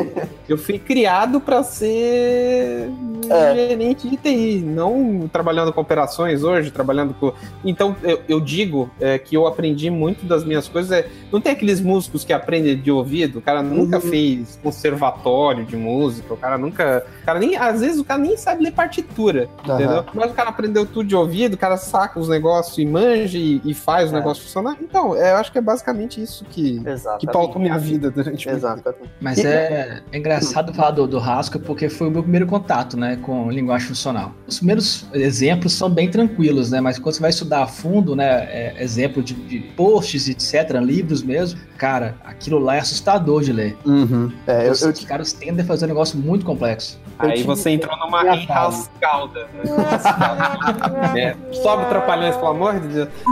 eu 0.48 0.56
fui 0.58 0.78
criado 0.78 1.40
para 1.40 1.62
ser 1.62 2.90
É. 3.28 3.54
gerente 3.54 4.08
de 4.08 4.16
TI, 4.16 4.62
não 4.64 5.28
trabalhando 5.32 5.72
com 5.72 5.80
operações 5.80 6.42
hoje, 6.44 6.70
trabalhando 6.70 7.14
com. 7.14 7.32
Então 7.64 7.94
eu, 8.02 8.20
eu 8.28 8.40
digo 8.40 8.90
é, 9.00 9.18
que 9.18 9.36
eu 9.36 9.46
aprendi 9.46 9.90
muito 9.90 10.24
das 10.24 10.44
minhas 10.44 10.68
coisas. 10.68 10.90
É, 10.92 11.08
não 11.32 11.40
tem 11.40 11.52
aqueles 11.52 11.80
músicos 11.80 12.24
que 12.24 12.32
aprendem 12.32 12.76
de 12.80 12.90
ouvido. 12.90 13.38
O 13.38 13.42
cara 13.42 13.62
nunca 13.62 13.96
Uhum. 13.96 14.02
fez 14.02 14.58
conservatório 14.62 15.64
de 15.64 15.76
música. 15.76 16.05
O 16.30 16.36
cara 16.36 16.58
nunca. 16.58 17.04
O 17.22 17.26
cara 17.26 17.38
nem, 17.38 17.56
às 17.56 17.80
vezes 17.80 17.98
o 17.98 18.04
cara 18.04 18.20
nem 18.20 18.36
sabe 18.36 18.64
ler 18.64 18.72
partitura. 18.72 19.48
Aham. 19.66 19.74
Entendeu? 19.74 20.04
Mas 20.12 20.30
o 20.30 20.34
cara 20.34 20.50
aprendeu 20.50 20.84
tudo 20.84 21.08
de 21.08 21.16
ouvido, 21.16 21.54
o 21.54 21.58
cara 21.58 21.76
saca 21.76 22.20
os 22.20 22.28
negócios 22.28 22.76
e 22.78 22.84
manja 22.84 23.38
e, 23.38 23.60
e 23.64 23.72
faz 23.72 24.10
o 24.10 24.14
É. 24.14 24.18
negócio 24.18 24.42
funcionar. 24.42 24.76
Então, 24.80 25.16
é, 25.16 25.32
eu 25.32 25.36
acho 25.36 25.50
que 25.50 25.58
é 25.58 25.62
basicamente 25.62 26.22
isso 26.22 26.44
que, 26.44 26.82
Exatamente. 26.86 27.26
que 27.26 27.32
pautou 27.32 27.60
minha 27.60 27.78
vida 27.78 28.10
durante. 28.10 28.48
Exatamente. 28.48 29.10
Mas 29.20 29.38
é, 29.38 30.02
é 30.12 30.18
engraçado 30.18 30.72
falar 30.74 30.90
do, 30.90 31.06
do 31.06 31.18
Haskell 31.18 31.60
porque 31.62 31.88
foi 31.88 32.08
o 32.08 32.10
meu 32.10 32.22
primeiro 32.22 32.46
contato, 32.46 32.96
né? 32.96 33.06
né, 33.06 33.16
com 33.22 33.50
linguagem 33.50 33.86
funcional. 33.88 34.32
Os 34.46 34.56
primeiros 34.58 35.06
exemplos 35.12 35.72
são 35.72 35.88
bem 35.88 36.10
tranquilos, 36.10 36.70
né, 36.70 36.80
mas 36.80 36.98
quando 36.98 37.14
você 37.14 37.20
vai 37.20 37.30
estudar 37.30 37.62
a 37.62 37.66
fundo, 37.66 38.16
né, 38.16 38.44
é, 38.50 38.82
exemplo 38.82 39.22
de, 39.22 39.34
de, 39.34 39.60
posts, 39.76 40.28
etc., 40.28 40.80
livros 40.80 41.22
mesmo, 41.22 41.60
cara, 41.78 42.16
aquilo 42.24 42.58
lá 42.58 42.76
é 42.76 42.80
assustador 42.80 43.42
de 43.42 43.52
ler. 43.52 43.76
Uhum. 43.84 44.32
É, 44.46 44.66
eu, 44.66 44.72
Os, 44.72 44.82
eu, 44.82 44.90
os 44.90 45.04
caras 45.04 45.32
tendem 45.32 45.64
a 45.64 45.66
fazer 45.66 45.86
um 45.86 45.88
negócio 45.96 46.18
muito 46.18 46.44
complexo. 46.44 46.98
Eu 47.22 47.30
Aí 47.30 47.42
você 47.42 47.70
entrou 47.70 47.96
numa 47.96 48.22
enrascalda. 48.36 49.46
Né? 49.54 51.16
É. 51.16 51.34
Sobe 51.54 51.86
trapalhões, 51.86 52.36
pelo 52.36 52.48
amor 52.48 52.78
de 52.78 52.88
Deus. 52.88 53.08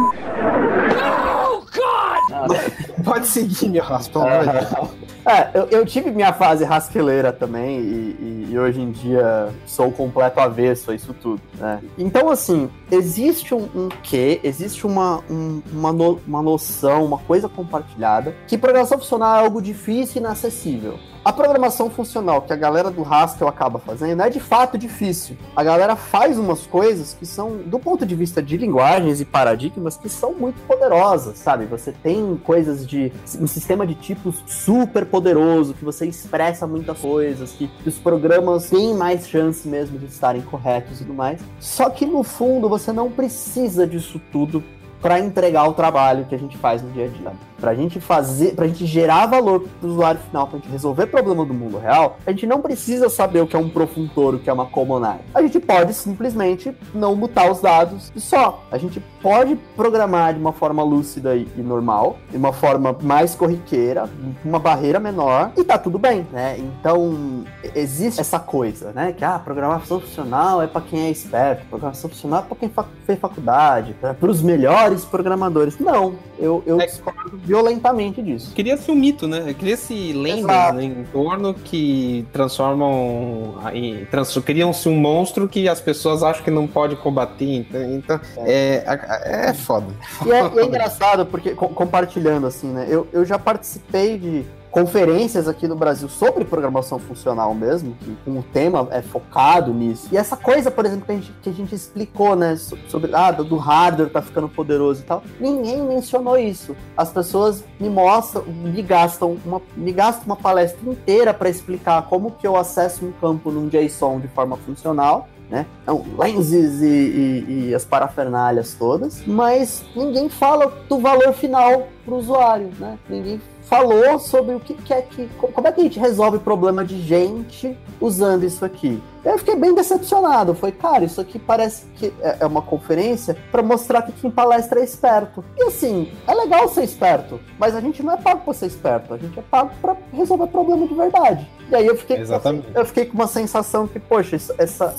Pode 3.05 3.27
seguir, 3.27 3.69
meu 3.69 3.83
raspo, 3.85 4.15
pelo 4.21 4.25
amor 4.27 4.47
de 4.47 4.53
Deus. 4.53 4.91
É, 5.27 5.51
eu, 5.55 5.69
eu 5.71 5.87
tive 5.87 6.11
minha 6.11 6.33
fase 6.33 6.65
rasqueleira 6.65 7.33
também 7.33 7.79
e, 7.79 7.83
e- 7.83 8.49
e 8.53 8.59
hoje 8.59 8.81
em 8.81 8.91
dia 8.91 9.49
sou 9.67 9.89
o 9.89 9.93
completo 9.93 10.39
avesso 10.39 10.91
a 10.91 10.95
isso 10.95 11.15
tudo, 11.15 11.41
né? 11.59 11.81
Então, 11.99 12.31
assim, 12.31 12.71
existe 12.91 13.55
um, 13.55 13.69
um 13.75 13.89
quê, 14.03 14.41
existe 14.45 14.87
uma, 14.87 15.21
um- 15.31 15.63
uma, 15.73 15.93
no- 15.93 16.21
uma 16.27 16.43
noção, 16.43 17.05
uma 17.05 17.19
coisa 17.19 17.49
compartilhada 17.49 18.35
que 18.47 18.59
programação 18.59 18.99
funcional 18.99 19.37
é 19.37 19.41
algo 19.45 19.63
difícil 19.63 20.17
e 20.17 20.19
inacessível. 20.25 20.99
A 21.25 21.33
programação 21.33 21.89
funcional 21.89 22.43
que 22.43 22.53
a 22.53 22.57
galera 22.57 22.91
do 22.91 23.03
Haskell 23.03 23.49
acaba 23.49 23.79
fazendo 23.79 24.21
é 24.21 24.29
de 24.29 24.39
fato 24.39 24.77
difícil. 24.77 25.39
A 25.57 25.65
galera 25.65 25.97
faz 25.97 26.39
umas 26.39 26.67
coisas 26.67 27.15
que 27.15 27.25
são, 27.25 27.57
do 27.57 27.79
ponto 27.79 28.05
de 28.05 28.15
vista 28.15 28.43
de 28.43 28.59
linguagens 28.59 29.23
e 29.23 29.25
paradigmas, 29.25 29.97
que 29.97 30.11
são 30.11 30.35
muito 30.35 30.61
poderosas, 30.67 31.39
sabe? 31.39 31.65
Você 31.65 31.93
tem 31.93 32.37
coisas 32.45 32.87
de 32.87 33.11
um 33.41 33.47
sistema 33.47 33.87
de 33.87 33.95
tipos 33.95 34.45
super 34.47 35.07
poderoso, 35.07 35.73
que 35.73 35.83
você 35.83 36.05
expressa 36.05 36.67
muitas 36.67 36.99
coisas, 36.99 37.53
que 37.53 37.71
os 37.87 37.99
programas 37.99 38.69
têm 38.69 38.93
mais 38.93 39.27
chance 39.27 39.67
mesmo 39.67 39.99
de 39.99 40.05
estarem 40.05 40.43
corretos 40.43 41.01
e 41.01 41.05
tudo 41.05 41.15
mais. 41.15 41.41
Só 41.59 41.89
que 41.89 42.05
no 42.05 42.23
fundo 42.23 42.69
você 42.69 42.93
não 42.93 43.11
precisa 43.11 43.87
disso 43.87 44.21
tudo 44.31 44.63
para 45.01 45.19
entregar 45.21 45.67
o 45.67 45.73
trabalho 45.73 46.27
que 46.27 46.35
a 46.35 46.39
gente 46.39 46.59
faz 46.59 46.83
no 46.83 46.91
dia 46.91 47.07
a 47.07 47.09
dia. 47.09 47.54
Pra 47.61 47.75
gente 47.75 48.01
fazer, 48.01 48.55
pra 48.55 48.67
gente 48.67 48.85
gerar 48.87 49.27
valor 49.27 49.61
pro 49.81 49.89
usuário 49.89 50.21
final, 50.21 50.47
pra 50.47 50.59
gente 50.59 50.71
resolver 50.71 51.07
problema 51.07 51.45
do 51.45 51.55
mundo 51.55 51.79
real, 51.79 52.19
a 52.27 52.31
gente 52.31 52.47
não 52.47 52.61
precisa 52.61 53.09
saber 53.09 53.41
o 53.41 53.47
que 53.47 53.57
é 53.57 53.59
um 53.59 53.69
profuntor, 53.69 54.35
o 54.35 54.39
que 54.39 54.51
é 54.51 54.53
uma 54.53 54.67
common 54.67 54.95
A 55.35 55.43
gente 55.43 55.59
pode 55.61 55.93
simplesmente 55.95 56.75
não 56.95 57.15
mutar 57.17 57.51
os 57.51 57.61
dados 57.61 58.13
e 58.15 58.21
só. 58.21 58.63
A 58.71 58.79
gente 58.79 59.01
pode 59.23 59.57
programar 59.77 60.35
de 60.35 60.41
uma 60.41 60.53
forma 60.53 60.83
lúcida 60.83 61.35
e, 61.35 61.49
e 61.57 61.63
normal, 61.63 62.17
de 62.31 62.37
uma 62.37 62.53
forma 62.53 62.97
mais 63.03 63.35
corriqueira, 63.35 64.09
uma 64.45 64.59
barreira 64.59 65.01
menor, 65.01 65.53
e 65.57 65.65
tá 65.65 65.79
tudo 65.79 65.99
bem, 65.99 66.27
né? 66.33 66.57
Então, 66.59 67.45
existe 67.75 68.21
essa 68.21 68.39
coisa, 68.39 68.93
né? 68.93 69.13
Que, 69.13 69.25
ah, 69.25 69.39
programação 69.39 70.01
funcional 70.01 70.63
é 70.63 70.67
pra 70.67 70.81
quem 70.81 71.07
é 71.07 71.11
esperto, 71.11 71.67
programação 71.69 72.09
funcional 72.11 72.41
é 72.41 72.43
pra 72.43 72.57
quem 72.57 72.69
fa- 72.69 72.85
fez 73.07 73.19
faculdade, 73.19 73.97
é 74.03 74.13
pros 74.13 74.43
melhores 74.43 75.05
programadores. 75.05 75.79
Não, 75.79 76.15
eu, 76.39 76.63
eu 76.67 76.81
É- 76.81 76.87
discordo 76.87 77.37
violentamente 77.39 78.21
disso. 78.23 78.53
Cria-se 78.55 78.91
um 78.91 78.95
mito, 78.95 79.27
né? 79.27 79.55
Cria-se 79.59 80.13
lendas 80.13 80.75
né, 80.75 80.85
em 80.85 81.05
torno 81.13 81.55
que 81.55 82.27
transformam. 82.33 83.55
em- 83.73 84.05
trans- 84.07 84.37
Criam-se 84.45 84.89
um 84.89 84.97
monstro 84.97 85.49
que 85.49 85.69
as 85.69 85.81
pessoas 85.81 86.23
acham 86.23 86.43
que 86.45 86.51
não 86.51 86.67
pode 86.67 86.97
combater. 86.97 87.45
Então, 87.45 87.95
então, 87.95 88.21
é, 88.39 88.83
é, 89.25 89.51
é 89.51 89.55
foda. 89.55 89.87
E 90.27 90.31
é, 90.33 90.41
e 90.55 90.59
é 90.59 90.65
engraçado, 90.67 91.27
porque 91.27 91.51
co- 91.55 91.69
compartilhando 91.69 92.47
assim, 92.47 92.69
né? 92.69 92.87
Eu, 92.89 93.07
eu 93.13 93.25
já 93.25 93.39
participei 93.39 94.19
de 94.19 94.45
conferências 94.75 95.47
aqui 95.47 95.69
no 95.69 95.77
Brasil 95.77 96.09
sobre 96.09 96.45
programação 96.45 96.99
funcional 96.99 97.55
mesmo, 97.55 97.95
que 98.25 98.29
o 98.29 98.43
tema 98.53 98.89
é 98.91 99.01
focado 99.01 99.73
nisso. 99.73 100.09
E 100.11 100.17
essa 100.17 100.37
coisa, 100.37 100.69
por 100.69 100.85
exemplo, 100.85 101.07
que 101.07 101.13
a 101.13 101.15
gente, 101.15 101.33
que 101.43 101.49
a 101.49 101.53
gente 101.53 101.73
explicou, 101.73 102.35
né, 102.35 102.57
so- 102.57 102.77
sobre 102.89 103.15
ah, 103.15 103.31
do 103.31 103.57
hardware 103.57 104.11
tá 104.11 104.21
ficando 104.21 104.49
poderoso 104.49 105.03
e 105.03 105.05
tal, 105.05 105.23
ninguém 105.39 105.81
mencionou 105.81 106.37
isso. 106.37 106.75
As 106.97 107.13
pessoas 107.13 107.63
me 107.79 107.89
mostram, 107.89 108.43
me 108.47 108.83
gastam 108.83 109.39
uma, 109.47 109.63
me 109.77 109.93
gastam 109.93 110.25
uma 110.27 110.37
palestra 110.37 110.81
inteira 110.91 111.33
para 111.33 111.49
explicar 111.49 112.03
como 112.09 112.33
que 112.33 112.45
eu 112.45 112.57
acesso 112.57 113.07
um 113.07 113.13
campo 113.13 113.53
num 113.53 113.69
JSON 113.69 114.19
de 114.19 114.27
forma 114.27 114.57
funcional 114.57 115.29
né? 115.51 115.67
Então, 115.83 116.05
lenses 116.19 116.81
e, 116.83 116.87
e- 116.87 117.69
e 117.71 117.75
as 117.75 117.85
parafernálias 117.85 118.75
todas, 118.79 119.23
mas 119.27 119.85
ninguém 119.95 120.29
fala 120.29 120.73
do 120.89 120.99
valor 120.99 121.33
final 121.33 121.89
para 122.05 122.15
o 122.15 122.19
usuário, 122.19 122.71
né? 122.79 122.99
Ninguém 123.09 123.41
falou 123.63 124.19
sobre 124.19 124.55
o 124.55 124.61
que, 124.61 124.75
que 124.75 124.93
é 124.93 125.01
que. 125.03 125.27
co- 125.39 125.49
Como 125.49 125.67
é 125.67 125.73
que 125.73 125.81
a 125.81 125.85
gente 125.85 125.99
resolve 125.99 126.39
problema 126.39 126.85
de 126.85 127.01
gente 127.01 127.77
usando 128.01 128.45
isso 128.45 128.63
aqui? 128.65 129.03
Eu 129.25 129.39
fiquei 129.39 129.57
bem 129.57 129.75
decepcionado. 129.75 130.55
Foi, 130.55 130.71
cara, 130.71 131.03
isso 131.05 131.19
aqui 131.19 131.39
parece 131.39 131.87
que 131.97 132.13
é 132.21 132.37
é 132.41 132.47
uma 132.47 132.61
conferência 132.61 133.35
para 133.51 133.63
mostrar 133.63 134.03
que 134.03 134.13
quem 134.13 134.31
palestra 134.31 134.81
é 134.81 134.85
esperto. 134.85 135.43
E 135.57 135.63
assim, 135.65 136.13
é 136.27 136.35
legal 136.35 136.69
ser 136.69 136.83
esperto, 136.85 137.41
mas 137.59 137.75
a 137.75 137.81
gente 137.81 138.03
não 138.03 138.13
é 138.13 138.17
pago 138.19 138.43
para 138.45 138.53
ser 138.53 138.67
esperto, 138.67 139.15
a 139.15 139.17
gente 139.19 139.39
é 139.39 139.43
pago 139.43 139.71
para 139.81 139.97
resolver 140.13 140.47
problema 140.49 140.87
de 140.87 140.95
verdade. 140.95 141.49
E 141.71 141.75
aí 141.75 141.87
eu 141.87 141.97
fiquei, 141.97 142.19
Exatamente. 142.19 142.67
eu 142.75 142.85
fiquei 142.85 143.07
com 143.07 143.15
uma 143.15 143.27
sensação 143.27 143.87
que, 143.87 143.99
poxa, 143.99 144.37
essa, 144.59 144.95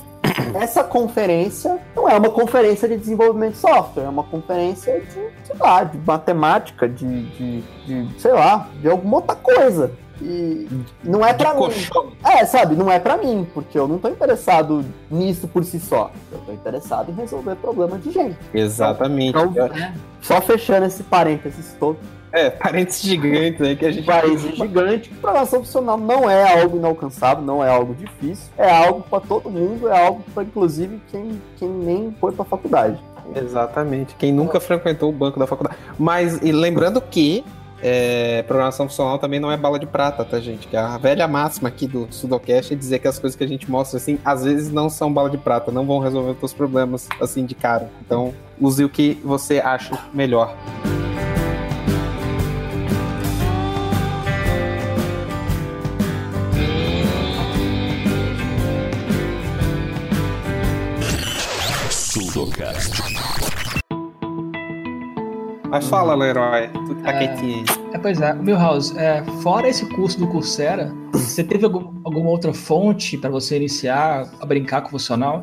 essa 0.55 0.83
conferência 0.83 1.79
não 1.95 2.09
é 2.09 2.17
uma 2.17 2.29
conferência 2.29 2.87
de 2.87 2.97
desenvolvimento 2.97 3.53
de 3.53 3.59
software, 3.59 4.03
é 4.03 4.09
uma 4.09 4.23
conferência 4.23 4.99
de, 5.01 5.47
sei 5.47 5.55
lá, 5.59 5.83
de 5.83 5.97
matemática, 5.97 6.87
de, 6.87 7.23
de, 7.23 7.61
de, 7.85 8.19
sei 8.19 8.33
lá, 8.33 8.69
de 8.81 8.89
alguma 8.89 9.17
outra 9.17 9.35
coisa. 9.35 9.91
E 10.21 10.67
não 11.03 11.25
é 11.25 11.33
pra 11.33 11.53
mim. 11.53 11.59
Colchão. 11.59 12.11
É, 12.23 12.45
sabe, 12.45 12.75
não 12.75 12.89
é 12.89 12.99
pra 12.99 13.17
mim, 13.17 13.45
porque 13.53 13.77
eu 13.77 13.87
não 13.87 13.97
tô 13.97 14.07
interessado 14.07 14.85
nisso 15.11 15.47
por 15.47 15.63
si 15.65 15.79
só. 15.79 16.11
Eu 16.31 16.39
tô 16.39 16.53
interessado 16.53 17.11
em 17.11 17.15
resolver 17.15 17.55
problema 17.55 17.97
de 17.97 18.11
gente. 18.11 18.37
Exatamente. 18.53 19.37
Então, 19.37 19.53
Só 20.21 20.39
fechando 20.41 20.85
esse 20.85 21.03
parênteses 21.03 21.75
todo, 21.77 21.97
É, 22.35 22.49
parentes 22.49 23.01
gigantes 23.01 23.61
aí 23.61 23.77
que 23.77 23.85
a 23.85 23.91
gente. 23.91 24.05
parênteses 24.05 24.57
gigante, 24.57 25.07
que 25.07 25.15
programação 25.15 25.63
funcional 25.63 25.97
não 25.97 26.29
é 26.29 26.61
algo 26.61 26.75
inalcançável, 26.75 27.41
não 27.41 27.63
é 27.63 27.69
algo 27.69 27.95
difícil, 27.95 28.51
é 28.57 28.69
algo 28.69 29.01
pra 29.09 29.21
todo 29.21 29.49
mundo, 29.49 29.87
é 29.87 30.05
algo 30.05 30.21
pra 30.33 30.43
inclusive 30.43 30.99
quem, 31.09 31.41
quem 31.57 31.69
nem 31.69 32.13
foi 32.19 32.33
pra 32.33 32.43
faculdade. 32.43 33.01
Exatamente. 33.33 34.15
Quem 34.15 34.33
nunca 34.33 34.59
frequentou 34.59 35.09
o 35.09 35.13
banco 35.13 35.39
da 35.39 35.47
faculdade. 35.47 35.77
Mas, 35.97 36.41
e 36.43 36.51
lembrando 36.51 36.99
que 36.99 37.43
é, 37.81 38.43
programação 38.43 38.87
funcional 38.87 39.17
também 39.17 39.39
não 39.39 39.51
é 39.51 39.55
bala 39.55 39.79
de 39.79 39.85
prata, 39.85 40.25
tá, 40.25 40.39
gente? 40.39 40.67
Que 40.67 40.75
a 40.75 40.97
velha 40.97 41.27
máxima 41.27 41.69
aqui 41.69 41.87
do 41.87 42.07
Sudocast 42.11 42.73
é 42.73 42.75
dizer 42.75 42.99
que 42.99 43.07
as 43.07 43.17
coisas 43.17 43.37
que 43.37 43.43
a 43.43 43.47
gente 43.47 43.69
mostra, 43.71 43.97
assim, 43.97 44.19
às 44.25 44.43
vezes 44.43 44.71
não 44.71 44.89
são 44.89 45.11
bala 45.11 45.29
de 45.29 45.37
prata, 45.37 45.71
não 45.71 45.85
vão 45.85 45.99
resolver 45.99 46.31
os 46.31 46.37
teus 46.37 46.53
problemas, 46.53 47.07
assim, 47.21 47.45
de 47.45 47.55
cara. 47.55 47.89
Então, 48.05 48.33
use 48.59 48.83
o 48.83 48.89
que 48.89 49.19
você 49.23 49.59
acha 49.59 49.97
melhor. 50.13 50.55
Sudocast. 62.55 63.01
Mas 65.69 65.87
fala, 65.89 66.15
Leroy, 66.15 66.69
tu 66.85 66.95
que 66.95 67.03
tá 67.03 67.11
É. 67.11 67.27
quietinho 67.27 67.57
aí. 67.57 67.65
É, 67.93 67.97
pois 67.97 68.21
é, 68.21 68.33
Milhouse, 68.33 68.97
é, 68.97 69.23
fora 69.41 69.67
esse 69.67 69.85
curso 69.87 70.17
do 70.19 70.27
Coursera, 70.27 70.93
você 71.11 71.43
teve 71.43 71.65
algum- 71.65 71.91
alguma 72.05 72.29
outra 72.29 72.53
fonte 72.53 73.17
para 73.17 73.29
você 73.29 73.57
iniciar 73.57 74.29
a 74.39 74.45
brincar 74.45 74.81
com 74.81 74.87
o 74.87 74.91
funcional? 74.91 75.41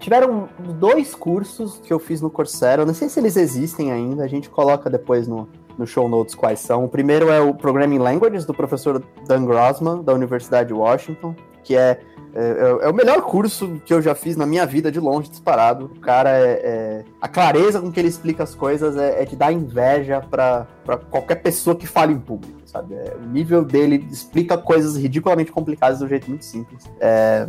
Tiveram 0.00 0.48
dois 0.80 1.14
cursos 1.14 1.80
que 1.84 1.92
eu 1.92 2.00
fiz 2.00 2.20
no 2.20 2.30
Coursera, 2.30 2.82
eu 2.82 2.86
não 2.86 2.94
sei 2.94 3.08
se 3.08 3.20
eles 3.20 3.36
existem 3.36 3.92
ainda, 3.92 4.24
a 4.24 4.28
gente 4.28 4.50
coloca 4.50 4.90
depois 4.90 5.28
no, 5.28 5.48
no 5.78 5.86
show 5.86 6.08
notes 6.08 6.34
quais 6.34 6.58
são. 6.58 6.84
O 6.84 6.88
primeiro 6.88 7.30
é 7.30 7.40
o 7.40 7.54
Programming 7.54 7.98
Languages, 7.98 8.44
do 8.44 8.54
professor 8.54 9.00
Dan 9.28 9.44
Grossman, 9.44 10.02
da 10.02 10.12
Universidade 10.12 10.68
de 10.68 10.74
Washington, 10.74 11.34
que 11.62 11.76
é, 11.76 12.00
é, 12.34 12.86
é 12.86 12.88
o 12.88 12.94
melhor 12.94 13.22
curso 13.22 13.80
que 13.84 13.94
eu 13.94 14.02
já 14.02 14.14
fiz 14.14 14.36
na 14.36 14.44
minha 14.44 14.66
vida, 14.66 14.90
de 14.90 14.98
longe, 14.98 15.30
disparado. 15.30 15.86
O 15.96 16.00
cara 16.00 16.30
é. 16.30 16.52
é- 16.52 17.04
a 17.20 17.28
clareza 17.28 17.80
com 17.80 17.90
que 17.90 18.00
ele 18.00 18.08
explica 18.08 18.42
as 18.42 18.54
coisas 18.54 18.96
é, 18.96 19.22
é 19.22 19.24
de 19.24 19.36
dar 19.36 19.52
inveja 19.52 20.20
para 20.20 20.66
qualquer 21.10 21.36
pessoa 21.36 21.74
que 21.76 21.86
fale 21.86 22.12
em 22.12 22.18
público, 22.18 22.60
sabe? 22.66 22.94
É, 22.94 23.16
o 23.22 23.26
nível 23.26 23.64
dele 23.64 24.06
explica 24.10 24.58
coisas 24.58 24.96
ridiculamente 24.96 25.52
complicadas 25.52 25.98
de 25.98 26.04
um 26.04 26.08
jeito 26.08 26.28
muito 26.28 26.44
simples. 26.44 26.84
É, 27.00 27.46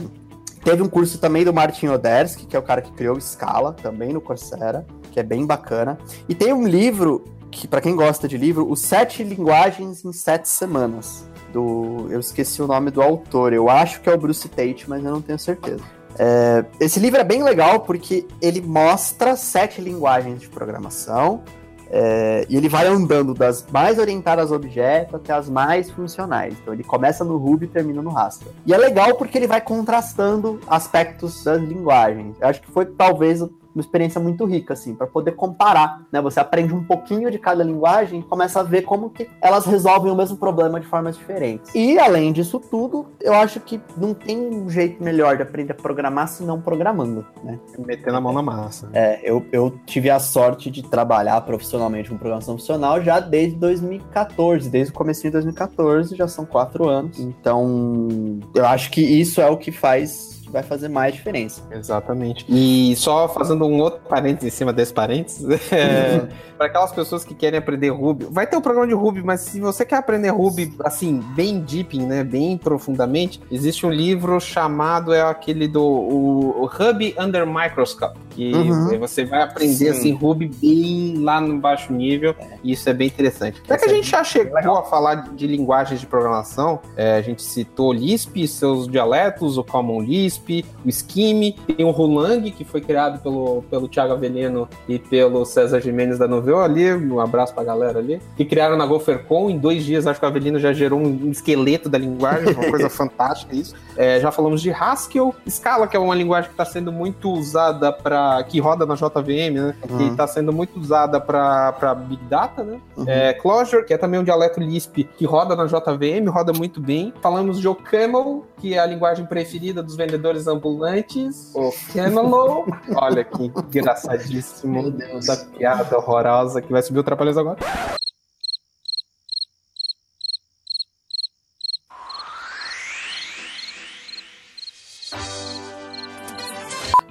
Teve 0.66 0.82
um 0.82 0.90
curso 0.90 1.20
também 1.20 1.46
do 1.46 1.54
Martin 1.54 1.90
Odersky, 1.90 2.48
que 2.48 2.56
é 2.56 2.60
o 2.60 2.64
cara 2.64 2.82
que 2.82 2.92
criou 2.92 3.22
Scala, 3.22 3.72
também 3.72 4.12
no 4.12 4.20
Coursera, 4.20 4.84
que 5.12 5.20
é 5.20 5.24
bem 5.24 5.46
bacana. 5.46 5.96
E 6.28 6.34
tem 6.34 6.52
um 6.52 6.68
livro 6.68 7.24
que, 7.52 7.68
para 7.68 7.80
quem 7.80 7.96
gosta 7.96 8.28
de 8.28 8.36
livro, 8.36 8.68
Os 8.68 8.82
Sete 8.82 9.24
Linguagens 9.24 10.04
em 10.04 10.12
Sete 10.12 10.50
Semanas. 10.50 11.30
Do, 11.56 12.08
eu 12.10 12.20
esqueci 12.20 12.62
o 12.62 12.68
nome 12.68 12.92
do 12.92 13.02
autor, 13.02 13.54
eu 13.54 13.70
acho 13.70 14.02
que 14.02 14.10
é 14.10 14.14
o 14.14 14.18
Bruce 14.18 14.48
Tate, 14.50 14.84
mas 14.90 15.04
eu 15.06 15.12
não 15.12 15.22
tenho 15.22 15.40
certeza. 15.40 15.84
É, 16.20 16.66
esse 16.80 17.00
livro 17.00 17.20
é 17.20 17.24
bem 17.24 17.42
legal 17.44 17.80
porque 17.80 18.26
ele 18.42 18.62
mostra 18.62 19.36
sete 19.38 19.80
linguagens 19.80 20.42
de 20.42 20.50
programação 20.50 21.42
É, 21.88 22.46
e 22.50 22.58
ele 22.58 22.68
vai 22.68 22.88
andando 22.88 23.34
das 23.34 23.64
mais 23.72 24.00
orientadas 24.00 24.52
a 24.52 24.56
objeto 24.56 25.16
até 25.16 25.32
as 25.34 25.48
mais 25.48 25.90
funcionais. 25.90 26.56
Então 26.60 26.74
ele 26.74 26.84
começa 26.84 27.24
no 27.24 27.38
Ruby 27.38 27.66
e 27.66 27.68
termina 27.70 28.02
no 28.02 28.18
Haskell. 28.18 28.52
E 28.66 28.74
é 28.74 28.78
legal 28.78 29.16
porque 29.16 29.38
ele 29.38 29.48
vai 29.48 29.62
contrastando 29.62 30.60
aspectos 30.68 31.44
das 31.44 31.62
linguagens. 31.62 32.36
Eu 32.42 32.48
acho 32.48 32.62
que 32.62 32.72
foi 32.72 32.86
talvez 32.86 33.40
uma 33.76 33.82
experiência 33.82 34.22
muito 34.22 34.46
rica, 34.46 34.74
assim, 34.74 34.96
para 34.96 35.06
poder 35.06 35.34
comparar, 35.34 36.02
né? 36.12 36.22
Você 36.22 36.40
aprende 36.40 36.74
um 36.74 36.84
pouquinho 36.84 37.30
de 37.30 37.38
cada 37.38 37.64
linguagem 37.64 38.22
e 38.22 38.24
começa 38.24 38.62
a 38.62 38.64
ver 38.64 38.84
como 38.84 39.10
que 39.10 39.30
elas 39.42 39.66
resolvem 39.66 40.12
o 40.12 40.16
mesmo 40.16 40.38
problema 40.38 40.80
de 40.80 40.88
formas 40.88 41.18
diferentes. 41.18 41.76
E, 41.76 42.00
além 42.00 42.32
disso 42.32 42.60
tudo, 42.60 43.08
eu 43.22 43.34
acho 43.34 43.60
que 43.60 43.82
não 43.98 44.14
tem 44.14 44.38
um 44.40 44.70
jeito 44.70 45.04
melhor 45.04 45.36
de 45.36 45.44
aprender 45.44 45.74
a 45.74 45.76
programar 45.76 46.30
se 46.30 46.44
não 46.44 46.62
programando, 46.62 47.26
né? 47.44 47.60
Metendo 47.78 48.16
a 48.16 48.22
mão 48.22 48.32
na 48.32 48.42
massa. 48.42 48.90
É, 48.94 49.20
eu, 49.24 49.46
eu 49.52 49.78
tive 49.86 50.10
a 50.10 50.20
sorte 50.20 50.72
de 50.72 50.82
trabalhar 50.82 51.42
profissionalmente 51.42 52.10
com 52.10 52.18
programação 52.18 52.58
funcional 52.58 53.02
já 53.04 53.20
desde 53.20 53.58
2014, 53.58 54.70
desde 54.70 54.92
o 54.92 54.96
começo 54.96 55.22
de 55.22 55.32
2014, 55.32 56.16
já 56.16 56.28
são 56.28 56.46
quatro 56.46 56.88
anos. 56.88 57.20
Então, 57.20 58.40
eu 58.54 58.66
acho 58.66 58.90
que 58.90 59.02
isso 59.02 59.42
é 59.42 59.50
o 59.50 59.58
que 59.58 59.72
faz 59.72 60.35
vai 60.50 60.64
fazer 60.64 60.88
mais 60.88 61.14
diferença. 61.14 61.62
Exatamente. 61.72 62.46
E 62.48 62.96
só 62.96 63.28
fazendo 63.28 63.66
um 63.66 63.80
outro 63.80 64.00
parênteses 64.08 64.54
em 64.54 64.56
cima 64.56 64.74
desse 64.74 64.94
parênteses, 64.94 65.46
é, 65.72 66.28
para 66.58 66.68
aquelas 66.68 66.92
pessoas 66.92 67.24
que 67.24 67.34
querem 67.34 67.60
aprender 67.60 67.90
Ruby, 67.90 68.28
vai 68.30 68.48
ter 68.48 68.56
o 68.56 68.60
um 68.60 68.62
programa 68.62 68.88
de 68.88 68.94
Ruby, 68.94 69.22
mas 69.24 69.42
se 69.42 69.60
você 69.60 69.86
quer 69.86 69.98
aprender 69.98 70.30
Ruby 70.30 70.74
assim, 70.84 71.24
bem 71.36 71.60
deep, 71.60 71.98
né, 72.00 72.24
bem 72.24 72.58
profundamente, 72.58 73.42
existe 73.52 73.86
um 73.86 73.92
livro 73.92 74.40
chamado 74.40 75.14
é 75.14 75.22
aquele 75.22 75.68
do 75.68 75.84
o, 75.84 76.62
o 76.62 76.66
Ruby 76.66 77.16
Under 77.20 77.46
Microscope, 77.46 78.20
que 78.36 78.54
uhum. 78.54 79.00
você 79.00 79.24
vai 79.24 79.42
aprender 79.42 79.74
Sim. 79.74 79.90
assim 79.90 80.12
Ruby 80.12 80.52
bem 80.62 81.24
lá 81.24 81.40
no 81.40 81.58
baixo 81.58 81.94
nível, 81.94 82.36
é. 82.38 82.58
e 82.64 82.74
isso 82.74 82.90
é 82.90 82.94
bem 82.94 83.08
interessante. 83.08 83.62
Já 83.66 83.78
que 83.78 83.86
a 83.86 83.88
gente 83.88 84.10
já 84.10 84.24
chegou 84.24 84.78
a 84.78 84.84
falar 84.84 85.34
de 85.34 85.48
linguagens 85.48 86.02
de 86.02 86.06
programação, 86.06 86.80
é, 86.98 87.16
a 87.16 87.22
gente 87.22 87.42
citou 87.42 87.94
Lisp, 87.94 88.46
seus 88.48 88.88
dialetos, 88.88 89.58
o 89.58 89.64
Common 89.64 90.02
Lisp, 90.02 90.66
o 90.86 90.92
Scheme, 90.92 91.54
tem 91.54 91.86
o 91.86 91.92
Rolang, 91.92 92.52
que 92.52 92.66
foi 92.66 92.82
criado 92.82 93.22
pelo, 93.22 93.64
pelo 93.70 93.88
Thiago 93.88 94.14
Avelino 94.14 94.68
e 94.88 95.00
pelo 95.00 95.46
César 95.46 95.80
Jimenez 95.80 96.20
da 96.20 96.28
Noveu 96.28 96.60
ali, 96.60 96.94
um 96.94 97.20
abraço 97.22 97.54
pra 97.54 97.64
galera 97.64 98.00
ali, 98.00 98.22
que 98.36 98.44
criaram 98.44 98.76
na 98.76 98.86
GopherCon, 98.86 99.50
em 99.50 99.58
dois 99.58 99.86
dias 99.86 100.06
acho 100.06 100.20
que 100.20 100.26
o 100.26 100.30
Avelino 100.30 100.60
já 100.60 100.74
gerou 100.74 101.00
um 101.00 101.32
esqueleto 101.32 101.88
da 101.88 101.98
linguagem, 101.98 102.54
uma 102.54 102.70
coisa 102.70 102.90
fantástica 102.92 103.56
isso. 103.56 103.74
É, 103.96 104.20
já 104.20 104.32
falamos 104.32 104.62
de 104.62 104.72
Haskell, 104.72 105.34
Scala, 105.50 105.88
que 105.88 105.96
é 105.96 106.00
uma 106.00 106.16
linguagem 106.16 106.50
que 106.50 106.54
está 106.54 106.66
sendo 106.66 106.92
muito 106.92 107.32
usada 107.32 107.94
para 107.94 108.25
que 108.48 108.60
roda 108.60 108.86
na 108.86 108.96
JVM, 108.96 109.54
né? 109.54 109.76
Uhum. 109.90 109.98
Que 109.98 110.04
está 110.06 110.28
sendo 110.28 110.52
muito 110.52 110.80
usada 110.80 111.20
para 111.20 111.96
Big 112.08 112.24
Data, 112.26 112.64
né? 112.64 112.80
Uhum. 112.96 113.06
É, 113.08 113.34
Clojure, 113.34 113.86
que 113.86 113.94
é 113.94 113.98
também 113.98 114.20
um 114.20 114.24
dialeto 114.24 114.60
Lisp 114.60 115.04
que 115.18 115.26
roda 115.26 115.56
na 115.56 115.66
JVM, 115.66 116.30
roda 116.30 116.54
muito 116.54 116.80
bem. 116.80 117.14
Falamos 117.22 117.60
de 117.60 117.68
OCaml, 117.68 118.46
que 118.58 118.74
é 118.74 118.80
a 118.80 118.86
linguagem 118.86 119.26
preferida 119.26 119.82
dos 119.82 119.96
vendedores 119.96 120.48
ambulantes. 120.48 121.52
O 121.56 121.72
Camelo. 121.94 122.66
Olha 122.96 123.24
que 123.24 123.46
engraçadíssimo. 123.46 124.82
Meu 124.82 124.92
Deus. 124.92 125.28
Essa 125.28 125.46
piada 125.46 125.98
horrorosa 125.98 126.62
que 126.62 126.72
vai 126.72 126.82
subir 126.82 127.00
o 127.00 127.04
Trapalhões 127.04 127.38
agora. 127.38 127.58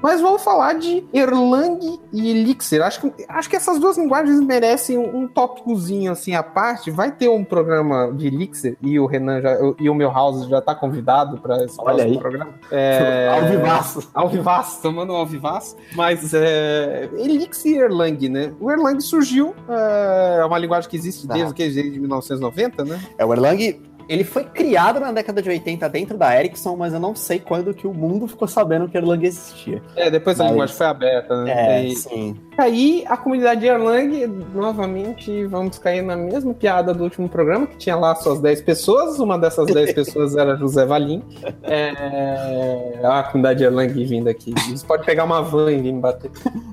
Mas 0.04 0.20
vamos 0.20 0.44
falar 0.44 0.74
de 0.74 1.02
Erlang 1.14 1.98
e 2.12 2.28
Elixir. 2.28 2.82
Acho 2.82 3.00
que, 3.00 3.24
acho 3.26 3.48
que 3.48 3.56
essas 3.56 3.80
duas 3.80 3.96
linguagens 3.96 4.38
merecem 4.38 4.98
um, 4.98 5.20
um 5.20 5.26
tópicozinho 5.26 6.12
assim 6.12 6.34
à 6.34 6.42
parte. 6.42 6.90
Vai 6.90 7.10
ter 7.10 7.30
um 7.30 7.42
programa 7.42 8.12
de 8.12 8.26
Elixir 8.26 8.76
e 8.82 9.00
o 9.00 9.06
Renan 9.06 9.40
já, 9.40 9.56
e 9.80 9.88
o 9.88 9.94
meu 9.94 10.10
house 10.10 10.46
já 10.46 10.58
está 10.58 10.74
convidado 10.74 11.38
para 11.38 11.64
esse 11.64 11.76
Olha 11.78 12.04
aí. 12.04 12.18
programa. 12.18 12.52
É... 12.70 13.28
Alvivaço. 13.28 14.10
Alvivaço, 14.12 14.82
tomando 14.82 15.12
um 15.12 15.16
alvivaço. 15.16 15.76
Mas 15.94 16.34
é... 16.34 17.08
Elixir 17.16 17.76
e 17.76 17.78
Erlang, 17.78 18.28
né? 18.28 18.52
O 18.60 18.70
Erlang 18.70 19.00
surgiu, 19.00 19.54
é, 19.68 20.40
é 20.40 20.44
uma 20.44 20.58
linguagem 20.58 20.90
que 20.90 20.96
existe 20.96 21.26
desde, 21.26 21.50
ah. 21.50 21.54
desde 21.56 21.98
1990, 21.98 22.84
né? 22.84 23.00
É, 23.16 23.24
o 23.24 23.32
Erlang 23.32 23.80
ele 24.08 24.24
foi 24.24 24.44
criado 24.44 25.00
na 25.00 25.12
década 25.12 25.40
de 25.40 25.48
80 25.48 25.88
dentro 25.88 26.18
da 26.18 26.38
Ericsson, 26.38 26.76
mas 26.76 26.92
eu 26.92 27.00
não 27.00 27.14
sei 27.14 27.38
quando 27.38 27.74
que 27.74 27.86
o 27.86 27.94
mundo 27.94 28.26
ficou 28.26 28.46
sabendo 28.48 28.88
que 28.88 28.96
Erlang 28.96 29.24
existia. 29.24 29.82
É, 29.96 30.10
depois 30.10 30.38
mas... 30.38 30.46
a 30.46 30.50
linguagem 30.50 30.76
foi 30.76 30.86
aberta, 30.86 31.44
né? 31.44 31.78
É, 31.78 31.84
e... 31.84 31.96
sim. 31.96 32.36
Aí 32.56 33.04
a 33.08 33.16
comunidade 33.16 33.60
de 33.60 33.66
Erlang, 33.66 34.26
novamente, 34.54 35.44
vamos 35.46 35.78
cair 35.78 36.02
na 36.02 36.16
mesma 36.16 36.54
piada 36.54 36.94
do 36.94 37.04
último 37.04 37.28
programa, 37.28 37.66
que 37.66 37.76
tinha 37.76 37.96
lá 37.96 38.14
suas 38.14 38.40
10 38.40 38.62
pessoas, 38.62 39.18
uma 39.18 39.38
dessas 39.38 39.66
10 39.66 39.92
pessoas 39.94 40.36
era 40.36 40.56
José 40.56 40.86
Valim. 40.86 41.22
É... 41.62 43.00
A 43.02 43.22
comunidade 43.24 43.58
de 43.58 43.64
Erlang 43.64 44.04
vindo 44.04 44.28
aqui. 44.28 44.54
Eles 44.68 44.82
podem 44.82 45.04
pegar 45.04 45.24
uma 45.24 45.42
van 45.42 45.72
e 45.72 45.80
vir 45.80 45.92
me 45.92 46.00
bater. 46.00 46.30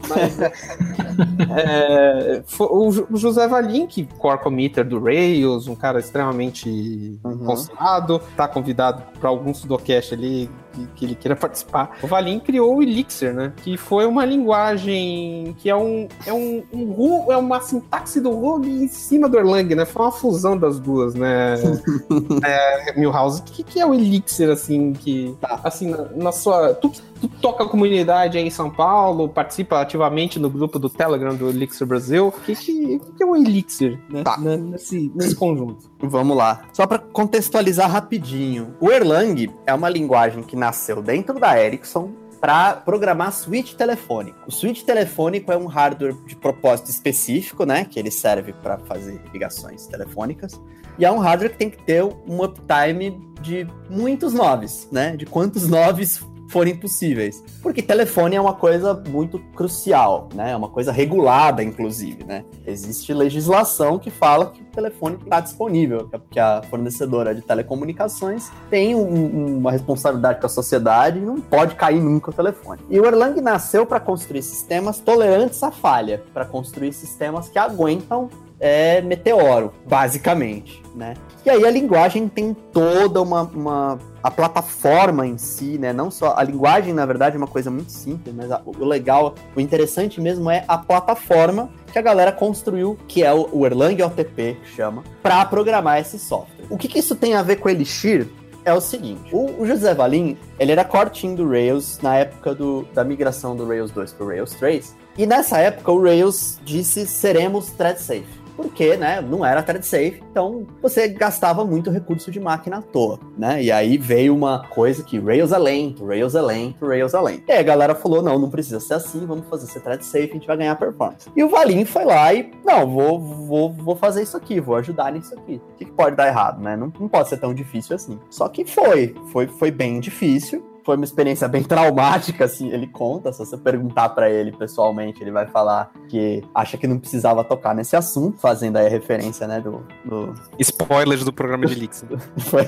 Mas, 0.07 0.39
é... 0.39 2.43
o 2.59 3.17
José 3.17 3.47
Valim, 3.47 3.87
que 3.87 4.05
core 4.17 4.39
committer 4.39 4.85
do 4.85 5.03
Rails, 5.03 5.67
um 5.67 5.75
cara 5.75 5.99
extremamente 5.99 7.19
uhum. 7.23 7.39
consulado, 7.39 8.21
tá 8.37 8.47
convidado 8.47 9.03
para 9.19 9.29
algum 9.29 9.53
Sudocast 9.53 10.13
ali 10.13 10.49
que, 10.73 10.87
que, 10.95 11.05
ele 11.05 11.15
queira 11.15 11.35
participar. 11.37 11.97
O 12.01 12.07
Valim 12.07 12.39
criou 12.39 12.77
o 12.77 12.83
Elixir, 12.83 13.33
né? 13.33 13.53
Que 13.57 13.77
foi 13.77 14.05
uma 14.05 14.25
linguagem 14.25 15.55
que 15.59 15.69
é 15.69 15.75
um 15.75 16.07
é 16.25 16.33
um, 16.33 16.63
um 16.73 17.31
é 17.31 17.37
uma 17.37 17.61
sintaxe 17.61 18.19
do 18.19 18.31
Ruby 18.31 18.69
em 18.69 18.87
cima 18.87 19.29
do 19.29 19.37
Erlang, 19.37 19.75
né? 19.75 19.85
Foi 19.85 20.03
uma 20.03 20.11
fusão 20.11 20.57
das 20.57 20.79
duas, 20.79 21.13
né? 21.13 21.55
é, 22.43 22.99
Milhouse, 22.99 23.41
o 23.41 23.43
que, 23.43 23.63
que 23.63 23.79
é 23.79 23.85
o 23.85 23.93
Elixir 23.93 24.49
assim 24.49 24.93
que 24.93 25.35
tá. 25.39 25.59
assim 25.63 25.89
na, 25.89 26.03
na 26.15 26.31
sua 26.31 26.73
tu, 26.73 26.91
tu 27.21 27.27
toca 27.41 27.63
a 27.63 27.67
comunidade 27.67 28.37
aí 28.37 28.45
em 28.45 28.49
São 28.49 28.69
Paulo, 28.69 29.29
participa 29.29 29.79
ativamente 29.79 30.39
no 30.39 30.49
grupo 30.49 30.79
do 30.79 30.89
Telegram 30.89 31.35
do 31.35 31.49
Elixir 31.49 31.85
Brasil. 31.85 32.27
O 32.27 32.31
que, 32.31 32.55
que, 32.55 32.99
que 33.17 33.23
é 33.23 33.25
o 33.25 33.35
Elixir, 33.35 33.99
né? 34.09 34.23
Tá. 34.23 34.37
Nesse, 34.37 35.11
nesse 35.15 35.35
conjunto. 35.35 35.89
Vamos 35.99 36.35
lá. 36.35 36.63
Só 36.73 36.87
para 36.87 36.99
contextualizar 36.99 37.89
rapidinho. 37.89 38.75
O 38.79 38.91
Erlang 38.91 39.51
é 39.65 39.73
uma 39.73 39.89
linguagem 39.89 40.43
que 40.43 40.55
nasceu 40.61 41.01
dentro 41.01 41.39
da 41.39 41.59
Ericsson 41.59 42.11
para 42.39 42.73
programar 42.73 43.31
switch 43.31 43.73
telefônico. 43.73 44.37
O 44.47 44.51
switch 44.51 44.83
telefônico 44.83 45.51
é 45.51 45.57
um 45.57 45.65
hardware 45.65 46.13
de 46.25 46.35
propósito 46.35 46.89
específico, 46.89 47.65
né, 47.65 47.85
que 47.85 47.99
ele 47.99 48.11
serve 48.11 48.53
para 48.53 48.77
fazer 48.79 49.21
ligações 49.33 49.87
telefônicas. 49.87 50.59
E 50.97 51.05
é 51.05 51.11
um 51.11 51.17
hardware 51.17 51.51
que 51.51 51.57
tem 51.57 51.69
que 51.69 51.83
ter 51.83 52.03
um 52.03 52.43
uptime 52.43 53.19
de 53.41 53.67
muitos 53.89 54.33
noves, 54.33 54.87
né? 54.91 55.15
De 55.15 55.25
quantos 55.25 55.65
noves 55.69 56.21
forem 56.51 56.75
possíveis. 56.75 57.43
Porque 57.61 57.81
telefone 57.81 58.35
é 58.35 58.41
uma 58.41 58.53
coisa 58.53 58.93
muito 58.93 59.39
crucial, 59.55 60.27
né? 60.35 60.51
É 60.51 60.55
uma 60.55 60.69
coisa 60.69 60.91
regulada, 60.91 61.63
inclusive, 61.63 62.23
né? 62.25 62.43
Existe 62.67 63.13
legislação 63.13 63.97
que 63.97 64.11
fala 64.11 64.47
que 64.47 64.61
o 64.61 64.65
telefone 64.65 65.17
está 65.23 65.39
disponível, 65.39 66.09
que 66.29 66.39
a 66.39 66.61
fornecedora 66.69 67.33
de 67.33 67.41
telecomunicações 67.41 68.51
tem 68.69 68.93
um, 68.93 69.57
uma 69.57 69.71
responsabilidade 69.71 70.39
com 70.39 70.45
a 70.45 70.49
sociedade 70.49 71.19
e 71.19 71.21
não 71.21 71.39
pode 71.39 71.75
cair 71.75 72.01
nunca 72.01 72.31
o 72.31 72.33
telefone. 72.33 72.81
E 72.89 72.99
o 72.99 73.05
Erlang 73.05 73.39
nasceu 73.39 73.85
para 73.85 73.99
construir 73.99 74.41
sistemas 74.41 74.99
tolerantes 74.99 75.63
à 75.63 75.71
falha, 75.71 76.21
para 76.33 76.45
construir 76.45 76.91
sistemas 76.91 77.47
que 77.47 77.57
aguentam 77.57 78.29
é 78.61 79.01
meteoro, 79.01 79.73
basicamente, 79.87 80.80
né? 80.95 81.15
E 81.45 81.49
aí 81.49 81.65
a 81.65 81.71
linguagem 81.71 82.27
tem 82.27 82.53
toda 82.53 83.21
uma, 83.21 83.43
uma 83.43 83.99
a 84.21 84.29
plataforma 84.29 85.25
em 85.25 85.37
si, 85.37 85.77
né? 85.77 85.91
Não 85.91 86.11
só 86.11 86.35
a 86.37 86.43
linguagem, 86.43 86.93
na 86.93 87.05
verdade, 87.05 87.35
é 87.35 87.37
uma 87.37 87.47
coisa 87.47 87.71
muito 87.71 87.91
simples, 87.91 88.33
mas 88.35 88.51
a, 88.51 88.61
o 88.65 88.85
legal, 88.85 89.35
o 89.55 89.59
interessante 89.59 90.21
mesmo 90.21 90.49
é 90.49 90.63
a 90.67 90.77
plataforma 90.77 91.69
que 91.91 91.99
a 91.99 92.01
galera 92.01 92.31
construiu, 92.31 92.97
que 93.07 93.23
é 93.23 93.33
o, 93.33 93.49
o 93.51 93.65
Erlang 93.65 94.01
OTP, 94.03 94.57
que 94.63 94.69
chama, 94.75 95.03
para 95.21 95.43
programar 95.45 95.99
esse 95.99 96.19
software. 96.19 96.65
O 96.69 96.77
que, 96.77 96.87
que 96.87 96.99
isso 96.99 97.15
tem 97.15 97.35
a 97.35 97.41
ver 97.41 97.57
com 97.57 97.69
Elixir? 97.69 98.27
é 98.63 98.73
o 98.73 98.81
seguinte: 98.81 99.33
o, 99.33 99.65
José 99.65 99.93
Valim, 99.93 100.37
ele 100.59 100.71
era 100.71 100.83
team 100.83 101.35
do 101.35 101.49
Rails 101.49 101.99
na 102.01 102.17
época 102.17 102.53
do, 102.53 102.83
da 102.93 103.03
migração 103.03 103.55
do 103.55 103.67
Rails 103.67 103.91
2 103.91 104.13
para 104.13 104.25
o 104.25 104.29
Rails 104.29 104.53
3. 104.53 104.95
E 105.17 105.25
nessa 105.25 105.57
época 105.57 105.91
o 105.91 106.01
Rails 106.01 106.59
disse 106.63 107.05
seremos 107.05 107.71
thread 107.71 107.99
safe 107.99 108.40
porque, 108.55 108.97
né, 108.97 109.21
não 109.21 109.45
era 109.45 109.63
thread 109.63 109.85
safe, 109.85 110.21
então 110.31 110.65
você 110.81 111.07
gastava 111.07 111.65
muito 111.65 111.89
recurso 111.89 112.31
de 112.31 112.39
máquina 112.39 112.77
à 112.77 112.81
toa, 112.81 113.19
né? 113.37 113.61
E 113.63 113.71
aí 113.71 113.97
veio 113.97 114.35
uma 114.35 114.67
coisa 114.69 115.03
que 115.03 115.19
Rails 115.19 115.51
é 115.51 115.57
lento, 115.57 116.05
Rails 116.05 116.35
é 116.35 116.41
lento, 116.41 116.85
Rails 116.85 117.13
é 117.13 117.21
lento. 117.21 117.43
E 117.47 117.51
aí 117.51 117.59
a 117.59 117.63
galera 117.63 117.95
falou, 117.95 118.21
não, 118.21 118.37
não 118.37 118.49
precisa 118.49 118.79
ser 118.79 118.95
assim, 118.95 119.25
vamos 119.25 119.47
fazer 119.47 119.67
ser 119.67 119.81
thread 119.81 120.03
safe, 120.03 120.29
a 120.29 120.33
gente 120.33 120.47
vai 120.47 120.57
ganhar 120.57 120.75
performance. 120.75 121.29
E 121.35 121.43
o 121.43 121.49
Valim 121.49 121.85
foi 121.85 122.05
lá 122.05 122.33
e, 122.33 122.51
não, 122.65 122.89
vou, 122.89 123.19
vou, 123.19 123.73
vou 123.73 123.95
fazer 123.95 124.23
isso 124.23 124.37
aqui, 124.37 124.59
vou 124.59 124.75
ajudar 124.75 125.11
nisso 125.11 125.33
aqui. 125.33 125.61
O 125.73 125.77
que, 125.77 125.85
que 125.85 125.91
pode 125.91 126.15
dar 126.15 126.27
errado, 126.27 126.61
né? 126.61 126.75
Não, 126.75 126.91
não 126.99 127.07
pode 127.07 127.29
ser 127.29 127.37
tão 127.37 127.53
difícil 127.53 127.95
assim. 127.95 128.19
Só 128.29 128.47
que 128.47 128.65
foi, 128.65 129.15
foi, 129.31 129.47
foi 129.47 129.71
bem 129.71 129.99
difícil, 129.99 130.70
foi 130.83 130.95
uma 130.95 131.05
experiência 131.05 131.47
bem 131.47 131.63
traumática, 131.63 132.45
assim, 132.45 132.69
ele 132.71 132.87
conta, 132.87 133.31
se 133.31 133.39
você 133.39 133.57
perguntar 133.57 134.09
pra 134.09 134.29
ele 134.29 134.51
pessoalmente, 134.51 135.21
ele 135.21 135.31
vai 135.31 135.47
falar 135.47 135.91
que 136.07 136.43
acha 136.53 136.77
que 136.77 136.87
não 136.87 136.99
precisava 136.99 137.43
tocar 137.43 137.75
nesse 137.75 137.95
assunto, 137.95 138.37
fazendo 138.39 138.77
aí 138.77 138.87
a 138.87 138.89
referência, 138.89 139.47
né, 139.47 139.61
do... 139.61 139.83
do... 140.05 140.33
Spoilers 140.59 141.23
do 141.23 141.33
programa 141.33 141.65
de 141.65 141.75
Leaks. 141.75 142.05
Foi- 142.37 142.67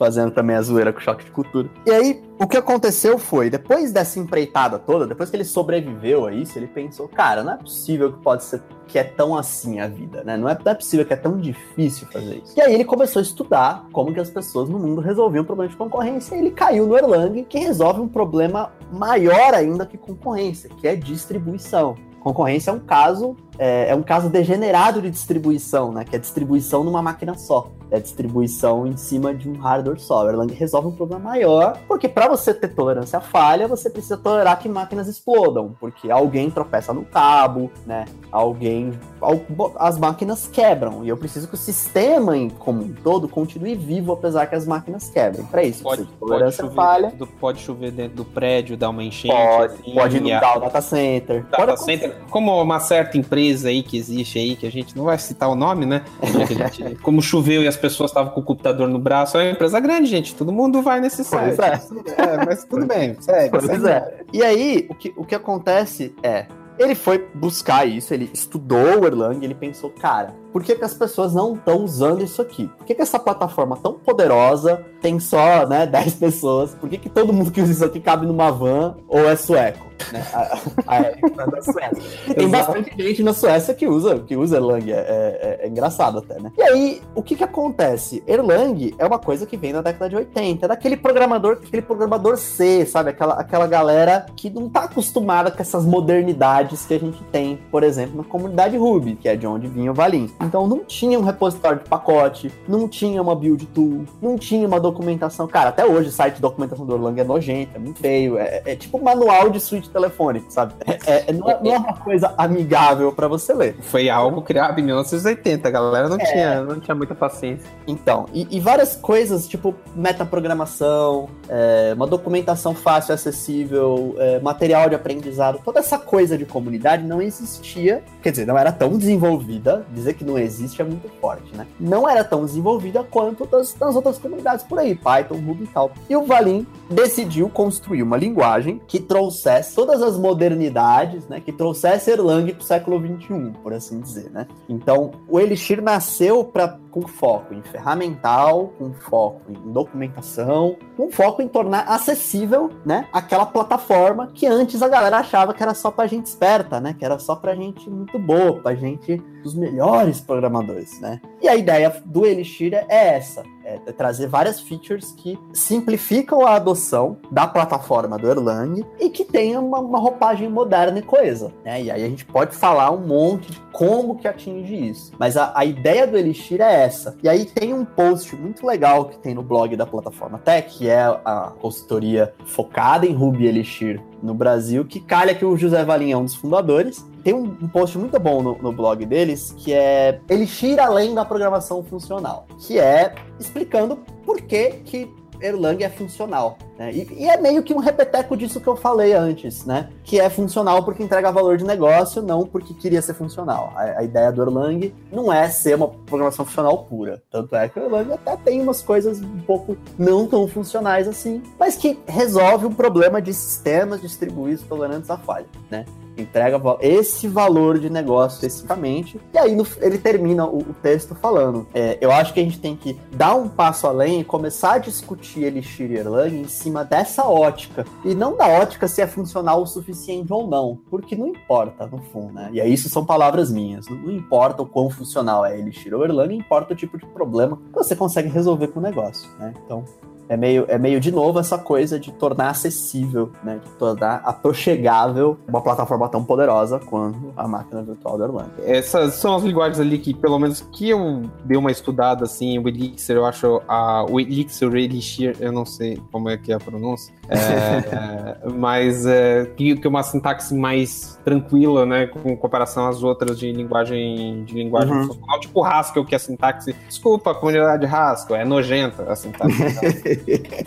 fazendo 0.00 0.30
também 0.30 0.56
a 0.56 0.62
zoeira 0.62 0.94
com 0.94 0.98
choque 0.98 1.26
de 1.26 1.30
cultura. 1.30 1.68
E 1.84 1.90
aí, 1.90 2.22
o 2.38 2.46
que 2.46 2.56
aconteceu 2.56 3.18
foi, 3.18 3.50
depois 3.50 3.92
dessa 3.92 4.18
empreitada 4.18 4.78
toda, 4.78 5.06
depois 5.06 5.28
que 5.28 5.36
ele 5.36 5.44
sobreviveu 5.44 6.24
a 6.24 6.32
isso, 6.32 6.58
ele 6.58 6.68
pensou, 6.68 7.06
cara, 7.06 7.44
não 7.44 7.52
é 7.52 7.56
possível 7.58 8.10
que 8.10 8.18
pode 8.22 8.44
ser 8.44 8.62
que 8.88 8.98
é 8.98 9.04
tão 9.04 9.36
assim 9.36 9.78
a 9.78 9.86
vida, 9.86 10.24
né? 10.24 10.38
Não 10.38 10.48
é, 10.48 10.58
não 10.64 10.72
é 10.72 10.74
possível 10.74 11.04
que 11.04 11.12
é 11.12 11.16
tão 11.16 11.38
difícil 11.38 12.08
fazer 12.10 12.42
isso. 12.42 12.54
E 12.56 12.62
aí 12.62 12.74
ele 12.74 12.84
começou 12.84 13.20
a 13.20 13.22
estudar 13.22 13.86
como 13.92 14.12
que 14.12 14.18
as 14.18 14.30
pessoas 14.30 14.70
no 14.70 14.78
mundo 14.78 15.02
resolviam 15.02 15.44
problema 15.44 15.70
de 15.70 15.76
concorrência 15.76 16.34
e 16.34 16.38
ele 16.38 16.50
caiu 16.50 16.86
no 16.86 16.96
Erlang, 16.96 17.44
que 17.44 17.58
resolve 17.58 18.00
um 18.00 18.08
problema 18.08 18.72
maior 18.90 19.54
ainda 19.54 19.84
que 19.84 19.98
concorrência, 19.98 20.70
que 20.70 20.88
é 20.88 20.96
distribuição. 20.96 21.94
Concorrência 22.20 22.70
é 22.70 22.74
um 22.74 22.80
caso 22.80 23.36
é, 23.58 23.90
é 23.90 23.94
um 23.94 24.02
caso 24.02 24.28
degenerado 24.30 25.00
de 25.00 25.10
distribuição, 25.10 25.92
né? 25.92 26.04
Que 26.04 26.16
é 26.16 26.18
distribuição 26.18 26.82
numa 26.82 27.02
máquina 27.02 27.34
só. 27.34 27.70
É 27.90 27.98
distribuição 27.98 28.86
em 28.86 28.96
cima 28.96 29.34
de 29.34 29.48
um 29.48 29.54
hardware. 29.58 29.96
O 29.98 30.28
Erlang 30.28 30.52
resolve 30.54 30.88
um 30.88 30.92
problema 30.92 31.22
maior, 31.30 31.78
porque 31.88 32.08
para 32.08 32.28
você 32.28 32.52
ter 32.54 32.68
tolerância 32.68 33.18
à 33.18 33.20
falha, 33.20 33.66
você 33.66 33.90
precisa 33.90 34.16
tolerar 34.16 34.58
que 34.58 34.68
máquinas 34.68 35.08
explodam, 35.08 35.74
porque 35.80 36.10
alguém 36.10 36.50
tropeça 36.50 36.92
no 36.92 37.04
cabo, 37.04 37.70
né? 37.86 38.04
Alguém, 38.30 38.92
al- 39.20 39.40
as 39.76 39.98
máquinas 39.98 40.46
quebram 40.46 41.04
e 41.04 41.08
eu 41.08 41.16
preciso 41.16 41.48
que 41.48 41.54
o 41.54 41.58
sistema 41.58 42.36
em 42.36 42.48
como 42.48 42.82
um 42.82 42.92
todo 42.92 43.28
continue 43.28 43.74
vivo 43.74 44.12
apesar 44.12 44.46
que 44.46 44.54
as 44.54 44.66
máquinas 44.66 45.10
quebrem. 45.10 45.44
Para 45.46 45.62
isso, 45.64 45.82
Pode, 45.82 46.02
precisa 46.02 46.12
de 46.12 46.18
pode, 46.18 46.30
tolerância 46.32 46.62
à 46.62 46.66
chover 46.66 46.76
falha. 46.76 47.02
dentro 47.10 47.18
do, 47.18 47.26
pode 47.26 47.58
chover 47.60 47.90
dentro 47.90 48.16
do 48.16 48.24
prédio, 48.24 48.76
dar 48.76 48.90
uma 48.90 49.02
enchente. 49.02 49.34
Pode, 49.34 49.74
assim, 49.74 49.92
pode 49.94 50.16
inundar 50.18 50.56
o 50.58 50.60
data 50.60 50.80
center. 50.80 51.44
data 51.50 51.56
Pode 51.66 51.82
center, 51.82 52.16
como 52.30 52.62
uma 52.62 52.78
certa 52.78 53.18
empresa 53.18 53.68
aí 53.68 53.82
que 53.82 53.96
existe 53.98 54.38
aí, 54.38 54.54
que 54.54 54.66
a 54.66 54.70
gente 54.70 54.96
não 54.96 55.04
vai 55.04 55.18
citar 55.18 55.48
o 55.48 55.54
nome, 55.56 55.84
né? 55.86 56.04
Gente- 56.48 56.94
como 57.02 57.20
choveu 57.20 57.62
e 57.62 57.68
as 57.68 57.76
pessoas 57.80 58.10
estavam 58.10 58.32
com 58.32 58.40
o 58.40 58.44
computador 58.44 58.88
no 58.88 58.98
braço, 58.98 59.36
é 59.38 59.44
uma 59.44 59.52
empresa 59.52 59.80
grande, 59.80 60.06
gente. 60.08 60.34
Todo 60.34 60.52
mundo 60.52 60.82
vai 60.82 61.00
nesse 61.00 61.24
Pois 61.28 61.56
site. 61.56 61.92
É, 62.16 62.44
mas 62.44 62.64
tudo 62.64 62.86
bem, 62.86 63.16
segue. 63.20 63.50
Pois 63.50 63.64
segue. 63.64 63.88
é. 63.88 64.20
E 64.32 64.42
aí, 64.42 64.86
o 64.88 64.94
que, 64.94 65.12
o 65.16 65.24
que 65.24 65.34
acontece 65.34 66.14
é. 66.22 66.46
Ele 66.78 66.94
foi 66.94 67.28
buscar 67.34 67.86
isso, 67.86 68.14
ele 68.14 68.30
estudou 68.32 69.00
o 69.00 69.06
Erlang, 69.06 69.44
ele 69.44 69.54
pensou, 69.54 69.90
cara, 69.90 70.34
por 70.52 70.62
que, 70.62 70.74
que 70.74 70.84
as 70.84 70.94
pessoas 70.94 71.34
não 71.34 71.54
estão 71.54 71.84
usando 71.84 72.22
isso 72.22 72.40
aqui? 72.42 72.68
Por 72.78 72.86
que, 72.86 72.94
que 72.94 73.02
essa 73.02 73.18
plataforma 73.18 73.76
tão 73.76 73.94
poderosa 73.94 74.84
tem 75.00 75.18
só, 75.18 75.66
né, 75.66 75.86
10 75.88 76.14
pessoas? 76.14 76.74
Por 76.74 76.88
que, 76.88 76.98
que 76.98 77.08
todo 77.08 77.32
mundo 77.32 77.50
que 77.50 77.60
usa 77.60 77.72
isso 77.72 77.84
aqui 77.84 78.00
cabe 78.00 78.26
numa 78.26 78.50
van 78.50 78.96
ou 79.08 79.28
é 79.28 79.36
sueco? 79.36 79.90
Né? 80.12 80.24
A, 80.32 80.58
a, 80.86 80.98
a, 80.98 81.46
da 81.46 81.62
Suécia. 81.62 82.02
Tem 82.34 82.48
bastante 82.48 82.90
gente 82.96 83.22
na 83.22 83.32
Suécia 83.34 83.74
que 83.74 83.86
usa, 83.86 84.18
que 84.20 84.34
usa 84.36 84.56
Erlang, 84.56 84.90
é, 84.90 84.94
é- 84.96 85.60
é 85.62 85.68
engraçado 85.68 86.18
até, 86.18 86.40
né? 86.40 86.50
E 86.56 86.62
aí, 86.62 87.02
o 87.14 87.22
que 87.22 87.36
que 87.36 87.44
acontece? 87.44 88.22
Erlang 88.26 88.94
é 88.98 89.06
uma 89.06 89.18
coisa 89.18 89.44
que 89.44 89.56
vem 89.58 89.72
na 89.74 89.82
década 89.82 90.08
de 90.08 90.16
80, 90.16 90.64
é 90.64 90.68
daquele 90.68 90.96
programador, 90.96 91.58
aquele 91.62 91.82
programador 91.82 92.38
C, 92.38 92.86
sabe? 92.86 93.10
Aquela, 93.10 93.34
aquela 93.34 93.66
galera 93.66 94.26
que 94.34 94.48
não 94.48 94.68
tá 94.68 94.84
acostumada 94.84 95.50
com 95.50 95.60
essas 95.60 95.84
modernidades 95.84 96.86
que 96.86 96.94
a 96.94 96.98
gente 96.98 97.22
tem, 97.24 97.58
por 97.70 97.82
exemplo, 97.82 98.16
na 98.16 98.24
comunidade 98.24 98.76
Ruby, 98.76 99.16
que 99.16 99.28
é 99.28 99.36
de 99.36 99.46
onde 99.46 99.68
vinha 99.68 99.90
o 99.90 99.94
Valim. 99.94 100.30
Então 100.40 100.66
não 100.66 100.84
tinha 100.84 101.18
um 101.18 101.22
repositório 101.22 101.78
de 101.80 101.84
pacote, 101.88 102.50
não 102.66 102.88
tinha 102.88 103.20
uma 103.20 103.34
build 103.34 103.66
tool, 103.66 104.04
não 104.22 104.36
tinha 104.38 104.66
uma 104.66 104.80
documentação. 104.80 105.46
Cara, 105.46 105.68
até 105.70 105.84
hoje 105.84 106.08
o 106.08 106.12
site 106.12 106.36
de 106.36 106.40
documentação 106.40 106.86
do 106.86 106.94
Erlang 106.94 107.20
é 107.20 107.24
nojento, 107.24 107.72
é 107.74 107.78
muito 107.78 108.00
feio, 108.00 108.38
é, 108.38 108.62
é 108.64 108.76
tipo 108.76 108.98
um 108.98 109.02
manual 109.02 109.50
de 109.50 109.60
switch 109.60 109.88
telefônico, 109.88 110.50
sabe? 110.50 110.74
É, 111.06 111.30
é- 111.30 111.32
não, 111.32 111.50
é, 111.50 111.58
não 111.62 111.72
é 111.74 111.78
uma 111.78 111.94
coisa 111.94 112.32
amigável 112.36 113.12
pra 113.12 113.28
você 113.28 113.52
ler. 113.52 113.76
Foi 113.82 114.08
algo 114.08 114.42
criado 114.42 114.78
em 114.78 114.82
1980, 114.82 115.68
a 115.68 115.70
galera 115.70 116.08
não, 116.08 116.16
É. 116.18 116.24
tinha, 116.24 116.62
não 116.62 116.80
tinha 116.80 116.94
muita 116.94 117.14
paciência. 117.14 117.66
Então, 117.86 118.26
e, 118.32 118.46
e 118.50 118.60
várias 118.60 118.96
coisas, 118.96 119.46
tipo 119.46 119.74
metaprogramação, 119.94 121.28
é, 121.48 121.92
uma 121.94 122.06
documentação 122.06 122.74
fácil, 122.74 123.14
acessível, 123.14 124.14
é, 124.18 124.40
material 124.40 124.88
de 124.88 124.94
aprendizado, 124.94 125.60
toda 125.64 125.80
essa 125.80 125.98
coisa 125.98 126.36
de 126.38 126.44
comunidade 126.46 127.04
não 127.04 127.20
existia, 127.20 128.02
quer 128.22 128.30
dizer, 128.30 128.46
não 128.46 128.56
era 128.56 128.72
tão 128.72 128.96
desenvolvida, 128.96 129.84
dizer 129.92 130.14
que 130.14 130.24
não 130.30 130.38
existe 130.38 130.80
é 130.80 130.84
muito 130.84 131.08
forte, 131.20 131.54
né? 131.54 131.66
Não 131.78 132.08
era 132.08 132.24
tão 132.24 132.44
desenvolvida 132.44 133.02
quanto 133.02 133.44
das, 133.46 133.74
das 133.74 133.96
outras 133.96 134.18
comunidades 134.18 134.64
por 134.64 134.78
aí, 134.78 134.94
Python, 134.94 135.34
Ruby 135.34 135.64
e 135.64 135.66
tal. 135.66 135.92
E 136.08 136.16
o 136.16 136.24
Valim 136.24 136.66
decidiu 136.90 137.48
construir 137.48 138.02
uma 138.02 138.16
linguagem 138.16 138.80
que 138.86 138.98
trouxesse 138.98 139.74
todas 139.74 140.02
as 140.02 140.18
modernidades, 140.18 141.26
né? 141.28 141.40
Que 141.40 141.52
trouxesse 141.52 142.10
Erlang 142.10 142.52
pro 142.52 142.64
século 142.64 142.98
XXI, 142.98 143.52
por 143.62 143.72
assim 143.72 144.00
dizer, 144.00 144.30
né? 144.30 144.46
Então, 144.68 145.12
o 145.28 145.38
Elixir 145.38 145.80
nasceu 145.80 146.44
pra, 146.44 146.78
com 146.90 147.02
foco 147.02 147.54
em 147.54 147.62
ferramental, 147.62 148.72
com 148.78 148.92
foco 148.92 149.42
em 149.48 149.72
documentação, 149.72 150.76
com 150.96 151.10
foco 151.10 151.40
em 151.40 151.48
tornar 151.48 151.82
acessível, 151.82 152.70
né, 152.84 153.06
aquela 153.12 153.46
plataforma 153.46 154.30
que 154.34 154.46
antes 154.46 154.82
a 154.82 154.88
galera 154.88 155.18
achava 155.18 155.54
que 155.54 155.62
era 155.62 155.74
só 155.74 155.90
pra 155.90 156.06
gente 156.06 156.26
esperta, 156.26 156.80
né, 156.80 156.94
que 156.98 157.04
era 157.04 157.18
só 157.18 157.36
pra 157.36 157.54
gente 157.54 157.88
muito 157.88 158.18
boa, 158.18 158.60
pra 158.60 158.74
gente 158.74 159.16
dos 159.42 159.54
melhores 159.54 160.20
programadores, 160.20 161.00
né. 161.00 161.20
E 161.40 161.48
a 161.48 161.56
ideia 161.56 162.02
do 162.04 162.26
Elixir 162.26 162.74
é 162.74 163.14
essa, 163.14 163.42
é 163.64 163.92
trazer 163.92 164.26
várias 164.26 164.60
features 164.60 165.12
que 165.12 165.38
simplificam 165.52 166.46
a 166.46 166.54
adoção 166.54 167.18
da 167.30 167.46
plataforma 167.46 168.18
do 168.18 168.28
Erlang 168.28 168.84
e 168.98 169.10
que 169.10 169.24
tenha 169.24 169.60
uma, 169.60 169.78
uma 169.78 169.98
roupagem 169.98 170.48
moderna 170.48 170.98
e 170.98 171.02
coesa, 171.02 171.52
né? 171.64 171.82
E 171.82 171.90
aí 171.90 172.04
a 172.04 172.08
gente 172.08 172.24
pode 172.24 172.54
falar 172.54 172.90
um 172.90 173.06
monte 173.06 173.52
de 173.52 173.60
como 173.72 174.16
que 174.16 174.26
atinge 174.26 174.74
isso. 174.74 175.12
Mas 175.18 175.36
a, 175.36 175.52
a 175.54 175.64
ideia 175.64 176.06
do 176.06 176.16
Elixir 176.16 176.60
é 176.60 176.84
essa. 176.84 177.16
E 177.22 177.28
aí 177.28 177.44
tem 177.44 177.72
um 177.72 177.84
post 177.84 178.34
muito 178.36 178.66
legal 178.66 179.06
que 179.06 179.18
tem 179.18 179.34
no 179.34 179.42
blog 179.42 179.76
da 179.76 179.86
plataforma 179.86 180.38
Tech, 180.38 180.68
que 180.76 180.88
é 180.88 181.00
a 181.00 181.52
consultoria 181.60 182.32
focada 182.44 183.06
em 183.06 183.14
Ruby 183.14 183.46
Elixir 183.46 184.00
no 184.22 184.34
Brasil, 184.34 184.84
que 184.84 185.00
calha 185.00 185.34
que 185.34 185.44
o 185.44 185.56
José 185.56 185.84
Valim 185.84 186.12
é 186.12 186.16
um 186.16 186.24
dos 186.24 186.34
fundadores. 186.34 187.04
Tem 187.22 187.34
um, 187.34 187.44
um 187.44 187.68
post 187.68 187.96
muito 187.98 188.18
bom 188.18 188.42
no, 188.42 188.58
no 188.58 188.72
blog 188.72 189.04
deles, 189.04 189.54
que 189.56 189.72
é 189.72 190.20
Elixir 190.28 190.80
além 190.80 191.14
da 191.14 191.24
programação 191.24 191.82
funcional, 191.82 192.46
que 192.58 192.78
é 192.78 193.14
explicando 193.38 193.96
por 194.24 194.40
que 194.40 194.70
que 194.84 195.20
Erlang 195.42 195.82
é 195.82 195.88
funcional, 195.88 196.58
né? 196.78 196.92
E, 196.92 197.24
e 197.24 197.28
é 197.28 197.36
meio 197.36 197.62
que 197.62 197.72
um 197.72 197.78
repeteco 197.78 198.36
disso 198.36 198.60
que 198.60 198.66
eu 198.66 198.76
falei 198.76 199.12
antes, 199.12 199.64
né? 199.64 199.88
Que 200.04 200.20
é 200.20 200.28
funcional 200.28 200.84
porque 200.84 201.02
entrega 201.02 201.32
valor 201.32 201.56
de 201.56 201.64
negócio, 201.64 202.22
não 202.22 202.46
porque 202.46 202.74
queria 202.74 203.00
ser 203.02 203.14
funcional. 203.14 203.72
A, 203.74 204.00
a 204.00 204.04
ideia 204.04 204.30
do 204.30 204.42
Erlang 204.42 204.94
não 205.10 205.32
é 205.32 205.48
ser 205.48 205.76
uma 205.76 205.88
programação 205.88 206.44
funcional 206.44 206.84
pura. 206.84 207.22
Tanto 207.30 207.56
é 207.56 207.68
que 207.68 207.78
o 207.78 207.84
Erlang 207.84 208.12
até 208.12 208.36
tem 208.36 208.60
umas 208.60 208.82
coisas 208.82 209.20
um 209.20 209.40
pouco 209.40 209.76
não 209.98 210.26
tão 210.26 210.46
funcionais 210.46 211.08
assim, 211.08 211.42
mas 211.58 211.76
que 211.76 211.98
resolve 212.06 212.66
um 212.66 212.72
problema 212.72 213.20
de 213.20 213.32
sistemas 213.32 214.00
distribuídos 214.00 214.62
tolerantes 214.64 215.10
à 215.10 215.16
falha, 215.16 215.46
né? 215.70 215.84
Entrega 216.20 216.60
esse 216.80 217.26
valor 217.28 217.78
de 217.78 217.88
negócio 217.90 218.36
especificamente. 218.36 219.20
E 219.32 219.38
aí 219.38 219.54
no- 219.54 219.66
ele 219.80 219.98
termina 219.98 220.44
o, 220.46 220.58
o 220.58 220.74
texto 220.82 221.14
falando: 221.14 221.66
é, 221.74 221.98
eu 222.00 222.10
acho 222.10 222.32
que 222.34 222.40
a 222.40 222.42
gente 222.42 222.58
tem 222.58 222.76
que 222.76 222.98
dar 223.12 223.34
um 223.34 223.48
passo 223.48 223.86
além 223.86 224.20
e 224.20 224.24
começar 224.24 224.74
a 224.74 224.78
discutir 224.78 225.44
Elixir 225.44 225.90
e 225.90 225.96
Erlang 225.96 226.34
em 226.40 226.48
cima 226.48 226.84
dessa 226.84 227.24
ótica. 227.26 227.84
E 228.04 228.14
não 228.14 228.36
da 228.36 228.46
ótica 228.46 228.86
se 228.88 229.00
é 229.00 229.06
funcional 229.06 229.62
o 229.62 229.66
suficiente 229.66 230.32
ou 230.32 230.46
não. 230.46 230.78
Porque 230.90 231.14
não 231.16 231.28
importa, 231.28 231.86
no 231.86 231.98
fundo, 232.12 232.32
né? 232.34 232.50
E 232.52 232.60
aí 232.60 232.72
isso 232.72 232.88
são 232.88 233.04
palavras 233.04 233.50
minhas. 233.50 233.88
Não, 233.88 233.96
não 233.96 234.12
importa 234.12 234.62
o 234.62 234.66
quão 234.66 234.90
funcional 234.90 235.44
é 235.44 235.58
Elixir 235.58 235.94
ou 235.94 236.04
Erlang, 236.04 236.34
importa 236.34 236.72
o 236.72 236.76
tipo 236.76 236.98
de 236.98 237.06
problema 237.06 237.56
que 237.56 237.74
você 237.74 237.94
consegue 237.96 238.28
resolver 238.28 238.68
com 238.68 238.80
o 238.80 238.82
negócio, 238.82 239.28
né? 239.38 239.54
Então. 239.64 239.84
É 240.30 240.36
meio, 240.36 240.64
é 240.68 240.78
meio, 240.78 241.00
de 241.00 241.10
novo, 241.10 241.40
essa 241.40 241.58
coisa 241.58 241.98
de 241.98 242.12
tornar 242.12 242.50
acessível, 242.50 243.32
né? 243.42 243.58
De 243.64 243.68
tornar 243.72 244.22
aprochegável 244.24 245.36
uma 245.48 245.60
plataforma 245.60 246.08
tão 246.08 246.24
poderosa 246.24 246.78
quanto 246.78 247.32
a 247.36 247.48
máquina 247.48 247.82
virtual 247.82 248.16
do 248.16 248.22
Erlang. 248.22 248.50
Essas 248.64 249.14
são 249.14 249.34
as 249.34 249.42
linguagens 249.42 249.80
ali 249.80 249.98
que, 249.98 250.14
pelo 250.14 250.38
menos 250.38 250.60
que 250.60 250.88
eu 250.88 251.22
dei 251.44 251.58
uma 251.58 251.72
estudada, 251.72 252.26
assim, 252.26 252.60
o 252.60 252.68
Elixir, 252.68 253.16
eu 253.16 253.26
acho, 253.26 253.60
a, 253.66 254.06
o 254.08 254.20
Elixir, 254.20 254.68
o 254.68 254.76
Elixir, 254.76 255.36
eu 255.40 255.50
não 255.50 255.66
sei 255.66 256.00
como 256.12 256.28
é 256.28 256.36
que 256.36 256.52
é 256.52 256.54
a 256.54 256.60
pronúncia, 256.60 257.12
é, 257.30 258.36
é, 258.44 258.48
mas 258.50 259.06
é, 259.06 259.46
que, 259.56 259.76
que 259.76 259.86
é 259.86 259.90
uma 259.90 260.02
sintaxe 260.02 260.54
mais 260.54 261.18
tranquila, 261.24 261.86
né, 261.86 262.06
com 262.06 262.36
comparação 262.36 262.88
às 262.88 263.02
outras 263.02 263.38
de 263.38 263.52
linguagem, 263.52 264.44
de 264.44 264.54
linguagem 264.54 264.92
Uhum. 264.94 265.06
funcional, 265.06 265.40
tipo 265.40 265.62
Haskell, 265.64 266.04
que 266.04 266.14
é 266.14 266.16
a 266.16 266.18
sintaxe, 266.18 266.74
desculpa, 266.88 267.30
a 267.30 267.34
comunidade 267.34 267.86
Haskell, 267.86 268.36
é 268.36 268.44
nojenta 268.44 269.04
a 269.04 269.14
sintaxe. 269.14 269.54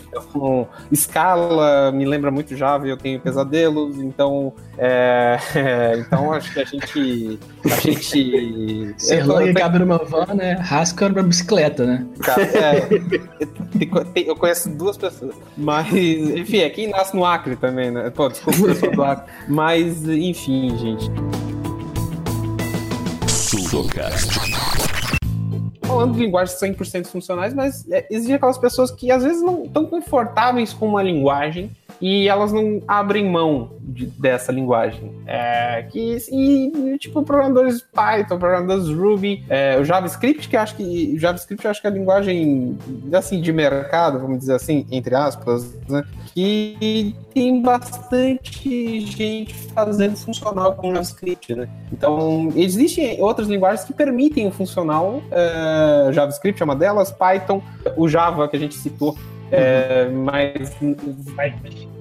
Então, 0.08 0.68
Scala 0.94 1.92
me 1.92 2.04
lembra 2.04 2.30
muito 2.30 2.56
Java 2.56 2.86
e 2.86 2.90
eu 2.90 2.96
tenho 2.96 3.20
pesadelos, 3.20 3.98
então, 3.98 4.52
é, 4.78 5.38
então 5.98 6.32
acho 6.32 6.52
que 6.52 6.60
a 6.60 6.64
gente. 6.64 7.38
A 7.64 7.68
gente. 7.80 8.94
Serlang 8.98 9.52
cabe 9.54 9.78
numa 9.78 9.98
van, 9.98 10.34
né? 10.34 10.56
Haskell 10.70 11.08
numa 11.10 11.22
bicicleta, 11.22 11.84
né? 11.84 12.06
Cara, 12.20 12.42
é, 12.42 12.88
eu- 12.94 14.22
eu 14.26 14.36
conheço 14.36 14.68
duas 14.70 14.96
pessoas. 14.96 15.34
Mas, 15.56 15.92
enfim, 15.92 16.53
é 16.60 16.70
quem 16.70 16.88
nasce 16.88 17.14
no 17.14 17.24
Acre 17.24 17.56
também, 17.56 17.90
né? 17.90 18.10
Pô, 18.10 18.28
desculpa, 18.28 18.58
pessoal 18.66 18.92
do 18.92 19.02
Acre. 19.02 19.32
Mas, 19.48 20.08
enfim, 20.08 20.76
gente. 20.76 21.10
Falando 25.86 26.14
de 26.14 26.20
linguagens 26.20 26.58
100% 26.58 27.06
funcionais, 27.06 27.54
mas 27.54 27.88
é, 27.90 28.06
existem 28.10 28.34
aquelas 28.34 28.58
pessoas 28.58 28.90
que 28.90 29.10
às 29.10 29.22
vezes 29.22 29.42
não 29.42 29.64
estão 29.64 29.86
confortáveis 29.86 30.72
com 30.72 30.88
uma 30.88 31.02
linguagem 31.02 31.70
e 32.00 32.28
elas 32.28 32.52
não 32.52 32.82
abrem 32.86 33.28
mão 33.30 33.70
de- 33.80 34.06
dessa 34.06 34.50
linguagem. 34.52 35.12
É, 35.26 35.86
que, 35.90 36.18
e, 36.30 36.98
tipo, 36.98 37.22
programadores 37.22 37.82
Python, 37.82 38.38
programadores 38.38 38.88
Ruby, 38.88 39.44
é, 39.48 39.78
o 39.78 39.84
JavaScript, 39.84 40.48
que 40.48 40.56
acho 40.56 40.74
que. 40.76 41.18
JavaScript 41.18 41.66
acho 41.66 41.80
que 41.80 41.86
é 41.86 41.90
a 41.90 41.92
linguagem 41.92 42.78
assim, 43.12 43.40
de 43.40 43.52
mercado, 43.52 44.18
vamos 44.18 44.38
dizer 44.38 44.54
assim, 44.54 44.86
entre 44.90 45.14
aspas, 45.14 45.74
né? 45.88 46.02
Que 46.34 47.14
tem 47.32 47.62
bastante 47.62 49.00
gente 49.00 49.54
fazendo 49.54 50.16
funcional 50.16 50.74
com 50.74 50.90
JavaScript, 50.90 51.54
né? 51.54 51.68
Então, 51.92 52.52
existem 52.56 53.20
outras 53.22 53.48
linguagens 53.48 53.84
que 53.84 53.92
permitem 53.92 54.46
o 54.46 54.50
funcional. 54.50 55.22
é, 55.30 56.12
JavaScript 56.12 56.60
é 56.60 56.64
uma 56.64 56.76
delas, 56.76 57.10
Python, 57.10 57.62
o 57.96 58.08
Java 58.08 58.48
que 58.48 58.56
a 58.56 58.58
gente 58.58 58.74
citou, 58.74 59.16
é, 59.50 60.08
mas 60.08 60.74
vai- 61.34 61.54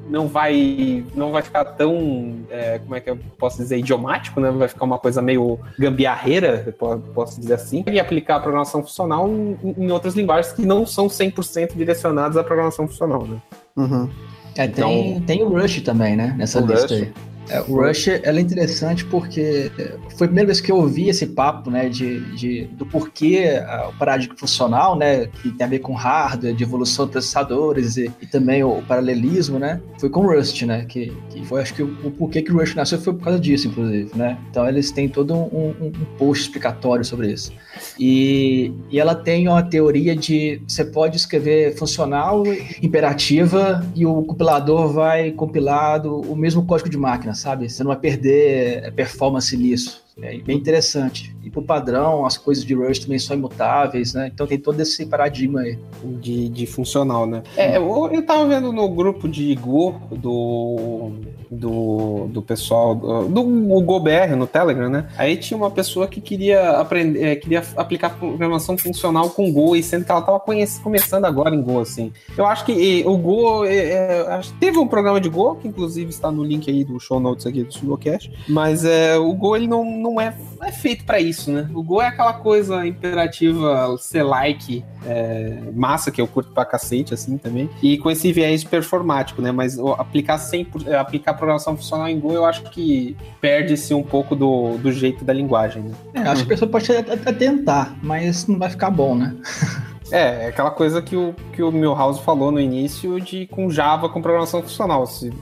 não 0.10 0.28
vai 0.28 1.04
não 1.16 1.32
vai 1.32 1.42
ficar 1.42 1.64
tão 1.66 2.36
é, 2.50 2.78
como 2.80 2.96
é 2.96 3.00
que 3.00 3.10
eu 3.10 3.18
posso 3.38 3.58
dizer 3.58 3.78
idiomático 3.78 4.40
né 4.40 4.52
vai 4.52 4.68
ficar 4.68 4.84
uma 4.86 5.00
coisa 5.00 5.22
meio 5.22 5.58
gambiarreira 5.80 6.76
posso 7.16 7.40
dizer 7.40 7.54
assim 7.54 7.84
e 7.90 8.00
aplicar 8.00 8.36
a 8.36 8.40
programação 8.42 8.82
funcional 8.82 9.30
em, 9.30 9.58
em 9.78 9.92
outras 9.92 10.14
linguagens 10.14 10.54
que 10.54 10.66
não 10.66 10.86
são 10.86 11.08
100% 11.08 11.76
direcionadas 11.76 12.36
à 12.38 12.44
programação 12.44 12.88
funcional 12.88 13.26
né 13.26 13.38
Uhum. 13.76 14.08
É, 14.56 14.68
tem, 14.68 15.20
tem 15.22 15.42
o 15.42 15.50
Rush 15.50 15.82
também, 15.82 16.16
né? 16.16 16.36
Nessa 16.38 16.60
lista 16.60 16.84
Rush. 16.84 16.92
aí. 16.92 17.14
É, 17.50 17.60
o 17.62 17.76
Rush 17.82 18.08
ela 18.08 18.40
é 18.40 18.42
interessante 18.42 19.04
porque 19.06 19.70
foi 20.16 20.26
a 20.26 20.30
primeira 20.30 20.48
vez 20.48 20.62
que 20.62 20.72
eu 20.72 20.78
ouvi 20.78 21.10
esse 21.10 21.28
papo, 21.28 21.70
né, 21.70 21.90
de, 21.90 22.22
de- 22.36 22.66
do 22.68 22.86
porquê 22.86 23.62
ah, 23.68 23.90
o 23.94 23.98
paradigma 23.98 24.36
funcional, 24.38 24.96
né, 24.98 25.28
que 25.28 25.52
tem 25.52 25.66
a 25.66 25.70
ver 25.70 25.80
com 25.80 25.94
hardware, 25.94 26.54
de 26.56 26.64
evolução 26.64 27.06
de 27.06 27.12
processadores 27.12 27.98
e, 27.98 28.10
e 28.22 28.26
também 28.28 28.64
o, 28.64 28.82
paralelismo, 28.84 29.60
né, 29.60 29.82
foi 30.00 30.10
com 30.10 30.22
o 30.26 30.34
Rust, 30.36 30.62
né, 30.64 30.86
que, 30.86 31.12
que 31.30 31.46
foi, 31.46 31.62
acho 31.62 31.74
que 31.74 31.84
o, 31.84 31.88
o 32.06 32.12
porquê 32.12 32.42
que 32.42 32.52
o 32.52 32.58
Rust 32.58 32.76
nasceu 32.76 33.00
foi 33.00 33.14
por 33.14 33.24
causa 33.26 33.40
disso, 33.40 33.68
inclusive, 33.68 34.12
né. 34.16 34.38
Então 34.50 34.68
eles 34.68 34.90
têm 34.92 35.10
todo 35.10 35.34
um, 35.34 35.44
um- 35.82 35.88
um 35.88 35.92
post 36.18 36.44
explicatório 36.46 37.04
sobre 37.04 37.32
isso. 37.32 37.52
E, 38.00 38.72
e 38.90 39.00
ela 39.00 39.16
tem 39.16 39.48
uma 39.48 39.62
teoria 39.64 40.16
de 40.16 40.62
você 40.68 40.86
pode 40.86 41.18
escrever 41.18 41.76
funcional 41.76 42.44
imperativa 42.82 43.86
e 43.96 44.06
o 44.06 44.22
compilador 44.24 44.88
vai 44.94 45.32
compilar 45.32 46.00
do- 46.02 46.22
o 46.22 46.36
mesmo 46.36 46.66
código 46.66 46.90
de 46.90 46.98
máquina, 46.98 47.33
sabe? 47.34 47.70
Você 47.70 47.84
não 47.84 47.92
vai 47.92 48.00
perder 48.00 48.94
performance 48.94 49.56
nisso. 49.56 50.03
É 50.22 50.38
bem 50.38 50.58
interessante. 50.58 51.36
E 51.44 51.50
por 51.50 51.64
padrão, 51.64 52.26
as 52.26 52.38
coisas 52.38 52.64
de 52.64 52.74
Rust 52.74 53.04
também 53.04 53.20
são 53.20 53.36
imutáveis, 53.36 54.14
né? 54.14 54.30
Então 54.34 54.46
tem 54.48 54.58
todo 54.60 54.80
esse 54.80 55.06
paradigma 55.06 55.62
aí. 55.62 55.78
de, 56.22 56.50
de 56.50 56.66
funcional, 56.66 57.26
né? 57.26 57.44
É, 57.58 57.78
eu, 57.78 58.10
eu 58.12 58.26
tava 58.26 58.46
vendo 58.48 58.72
no 58.72 58.88
grupo 58.90 59.28
de 59.28 59.54
Go 59.56 59.96
do, 60.12 61.12
do, 61.50 62.28
do 62.28 62.42
pessoal 62.42 62.96
do, 62.96 63.28
do 63.28 63.82
GoBR 63.82 64.36
no 64.36 64.48
Telegram, 64.48 64.90
né? 64.90 65.08
Aí 65.18 65.38
tinha 65.38 65.58
uma 65.58 65.72
pessoa 65.72 66.08
que 66.08 66.22
queria 66.22 66.72
aprender, 66.72 67.24
é, 67.24 67.36
queria 67.36 67.64
aplicar 67.76 68.12
programação 68.18 68.78
funcional 68.78 69.30
com 69.30 69.52
Go, 69.52 69.76
e 69.76 69.84
sendo 69.84 70.06
que 70.06 70.12
ela 70.12 70.22
tava 70.22 70.40
conhece- 70.40 70.82
começando 70.82 71.26
agora 71.26 71.56
em 71.56 71.62
Go, 71.62 71.80
assim. 71.80 72.12
Eu 72.38 72.46
acho 72.46 72.66
que 72.66 72.72
e, 72.72 73.06
o 73.06 73.18
Go, 73.18 73.66
é, 73.66 73.76
é, 73.76 74.42
teve 74.60 74.78
um 74.78 74.88
programa 74.88 75.20
de 75.20 75.30
Go, 75.30 75.56
que 75.56 75.68
inclusive 75.68 76.10
está 76.10 76.32
no 76.32 76.44
link 76.44 76.70
aí 76.70 76.84
do 76.84 77.00
show 77.00 77.20
notes 77.20 77.46
aqui 77.46 77.64
do 77.64 77.74
Sudocast, 77.74 78.32
mas 78.48 78.86
é, 78.86 79.18
o 79.18 79.34
Go 79.34 79.56
ele 79.56 79.68
não, 79.68 79.84
não, 80.04 80.20
é, 80.20 80.34
não 80.60 80.68
é 80.68 80.72
feito 80.72 81.06
para 81.06 81.20
isso, 81.20 81.50
né? 81.50 81.70
O 81.74 81.82
Go 81.82 82.02
é 82.02 82.08
aquela 82.08 82.34
coisa 82.34 82.86
imperativa, 82.86 83.96
ser 83.98 84.24
like, 84.24 84.84
é, 85.06 85.58
massa, 85.74 86.12
que 86.12 86.20
eu 86.20 86.28
curto 86.28 86.52
pra 86.52 86.66
cacete, 86.66 87.14
assim, 87.14 87.38
também. 87.38 87.70
E 87.82 87.98
com 87.98 88.12
esse 88.12 88.32
viés 88.34 88.64
performático, 88.64 89.42
né? 89.42 89.52
Mas 89.52 89.80
aplicar 89.98 90.38
100%, 90.38 90.88
é, 90.88 90.98
aplicar 90.98 91.34
programação 91.36 91.78
funcional 91.78 92.10
em 92.10 92.20
Go, 92.20 92.34
eu 92.34 92.46
acho 92.46 92.64
que 92.64 93.16
perde-se 93.40 93.94
um 93.94 94.04
pouco 94.04 94.36
do, 94.36 94.78
do 94.78 94.92
jeito 94.92 95.24
da 95.24 95.32
linguagem, 95.32 95.84
né? 95.84 95.94
É, 96.14 96.20
acho 96.22 96.46
que 96.46 96.54
a 96.54 96.56
pessoa 96.56 96.70
pode 96.70 96.92
até, 96.92 97.32
tentar, 97.32 97.96
mas 98.02 98.46
não 98.46 98.60
vai 98.60 98.70
ficar 98.70 98.90
bom, 98.90 99.16
né? 99.16 99.36
É, 100.12 100.44
é 100.44 100.48
aquela 100.48 100.70
coisa 100.70 101.02
que 101.02 101.16
o, 101.16 101.34
que 101.54 101.64
o 101.64 101.72
Milhouse 101.72 102.22
falou 102.22 102.52
no 102.52 102.60
início 102.60 103.20
de 103.20 103.48
com 103.48 103.68
Java 103.72 104.08
com 104.08 104.22
programação 104.22 104.62
funcional. 104.62 105.08
Se, 105.08 105.34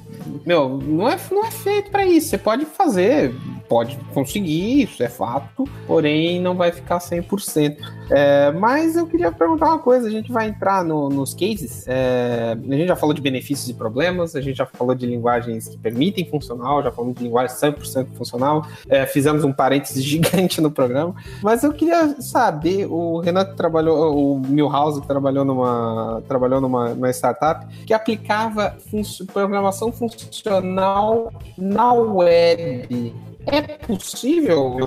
meu, 0.45 0.77
não 0.77 1.09
é, 1.09 1.17
não 1.29 1.45
é 1.45 1.51
feito 1.51 1.91
pra 1.91 2.05
isso. 2.05 2.29
Você 2.29 2.37
pode 2.37 2.65
fazer, 2.65 3.35
pode 3.71 3.97
conseguir, 4.13 4.83
isso 4.83 5.01
é 5.01 5.07
fato, 5.07 5.63
porém 5.87 6.41
não 6.41 6.55
vai 6.57 6.73
ficar 6.73 6.99
100%. 6.99 7.77
É, 8.09 8.51
mas 8.51 8.97
eu 8.97 9.07
queria 9.07 9.31
perguntar 9.31 9.67
uma 9.69 9.79
coisa: 9.79 10.09
a 10.09 10.11
gente 10.11 10.29
vai 10.29 10.49
entrar 10.49 10.83
no- 10.83 11.07
nos 11.07 11.33
cases. 11.33 11.85
é, 11.87 12.57
a 12.69 12.75
gente 12.75 12.87
já 12.87 12.97
falou 12.97 13.13
de 13.15 13.21
benefícios 13.21 13.69
e 13.69 13.73
problemas, 13.73 14.35
a 14.35 14.41
gente 14.41 14.57
já 14.57 14.65
falou 14.65 14.93
de 14.93 15.05
linguagens 15.05 15.69
que 15.69 15.77
permitem 15.77 16.25
funcional, 16.25 16.83
já 16.83 16.91
falamos 16.91 17.15
de 17.15 17.23
linguagem 17.23 17.55
100% 17.55 18.07
funcional, 18.17 18.65
é, 18.89 19.05
fizemos 19.05 19.45
um 19.45 19.53
parênteses 19.53 20.03
gigante 20.03 20.59
no 20.59 20.69
programa. 20.69 21.15
Mas 21.41 21.63
eu 21.63 21.71
queria 21.71 22.21
saber, 22.21 22.87
o 22.87 23.19
Renato 23.21 23.55
trabalhou, 23.55 24.35
o 24.35 24.39
Milhouse 24.39 25.01
trabalhou 25.07 25.45
numa, 25.45 26.21
trabalhou 26.27 26.59
numa, 26.59 26.89
numa 26.89 27.09
startup 27.11 27.65
que 27.85 27.93
aplicava 27.93 28.75
func- 28.91 29.25
programação 29.31 29.93
funcional 29.93 31.31
na 31.57 31.93
web. 31.93 33.13
É 33.45 33.61
possível? 33.61 34.77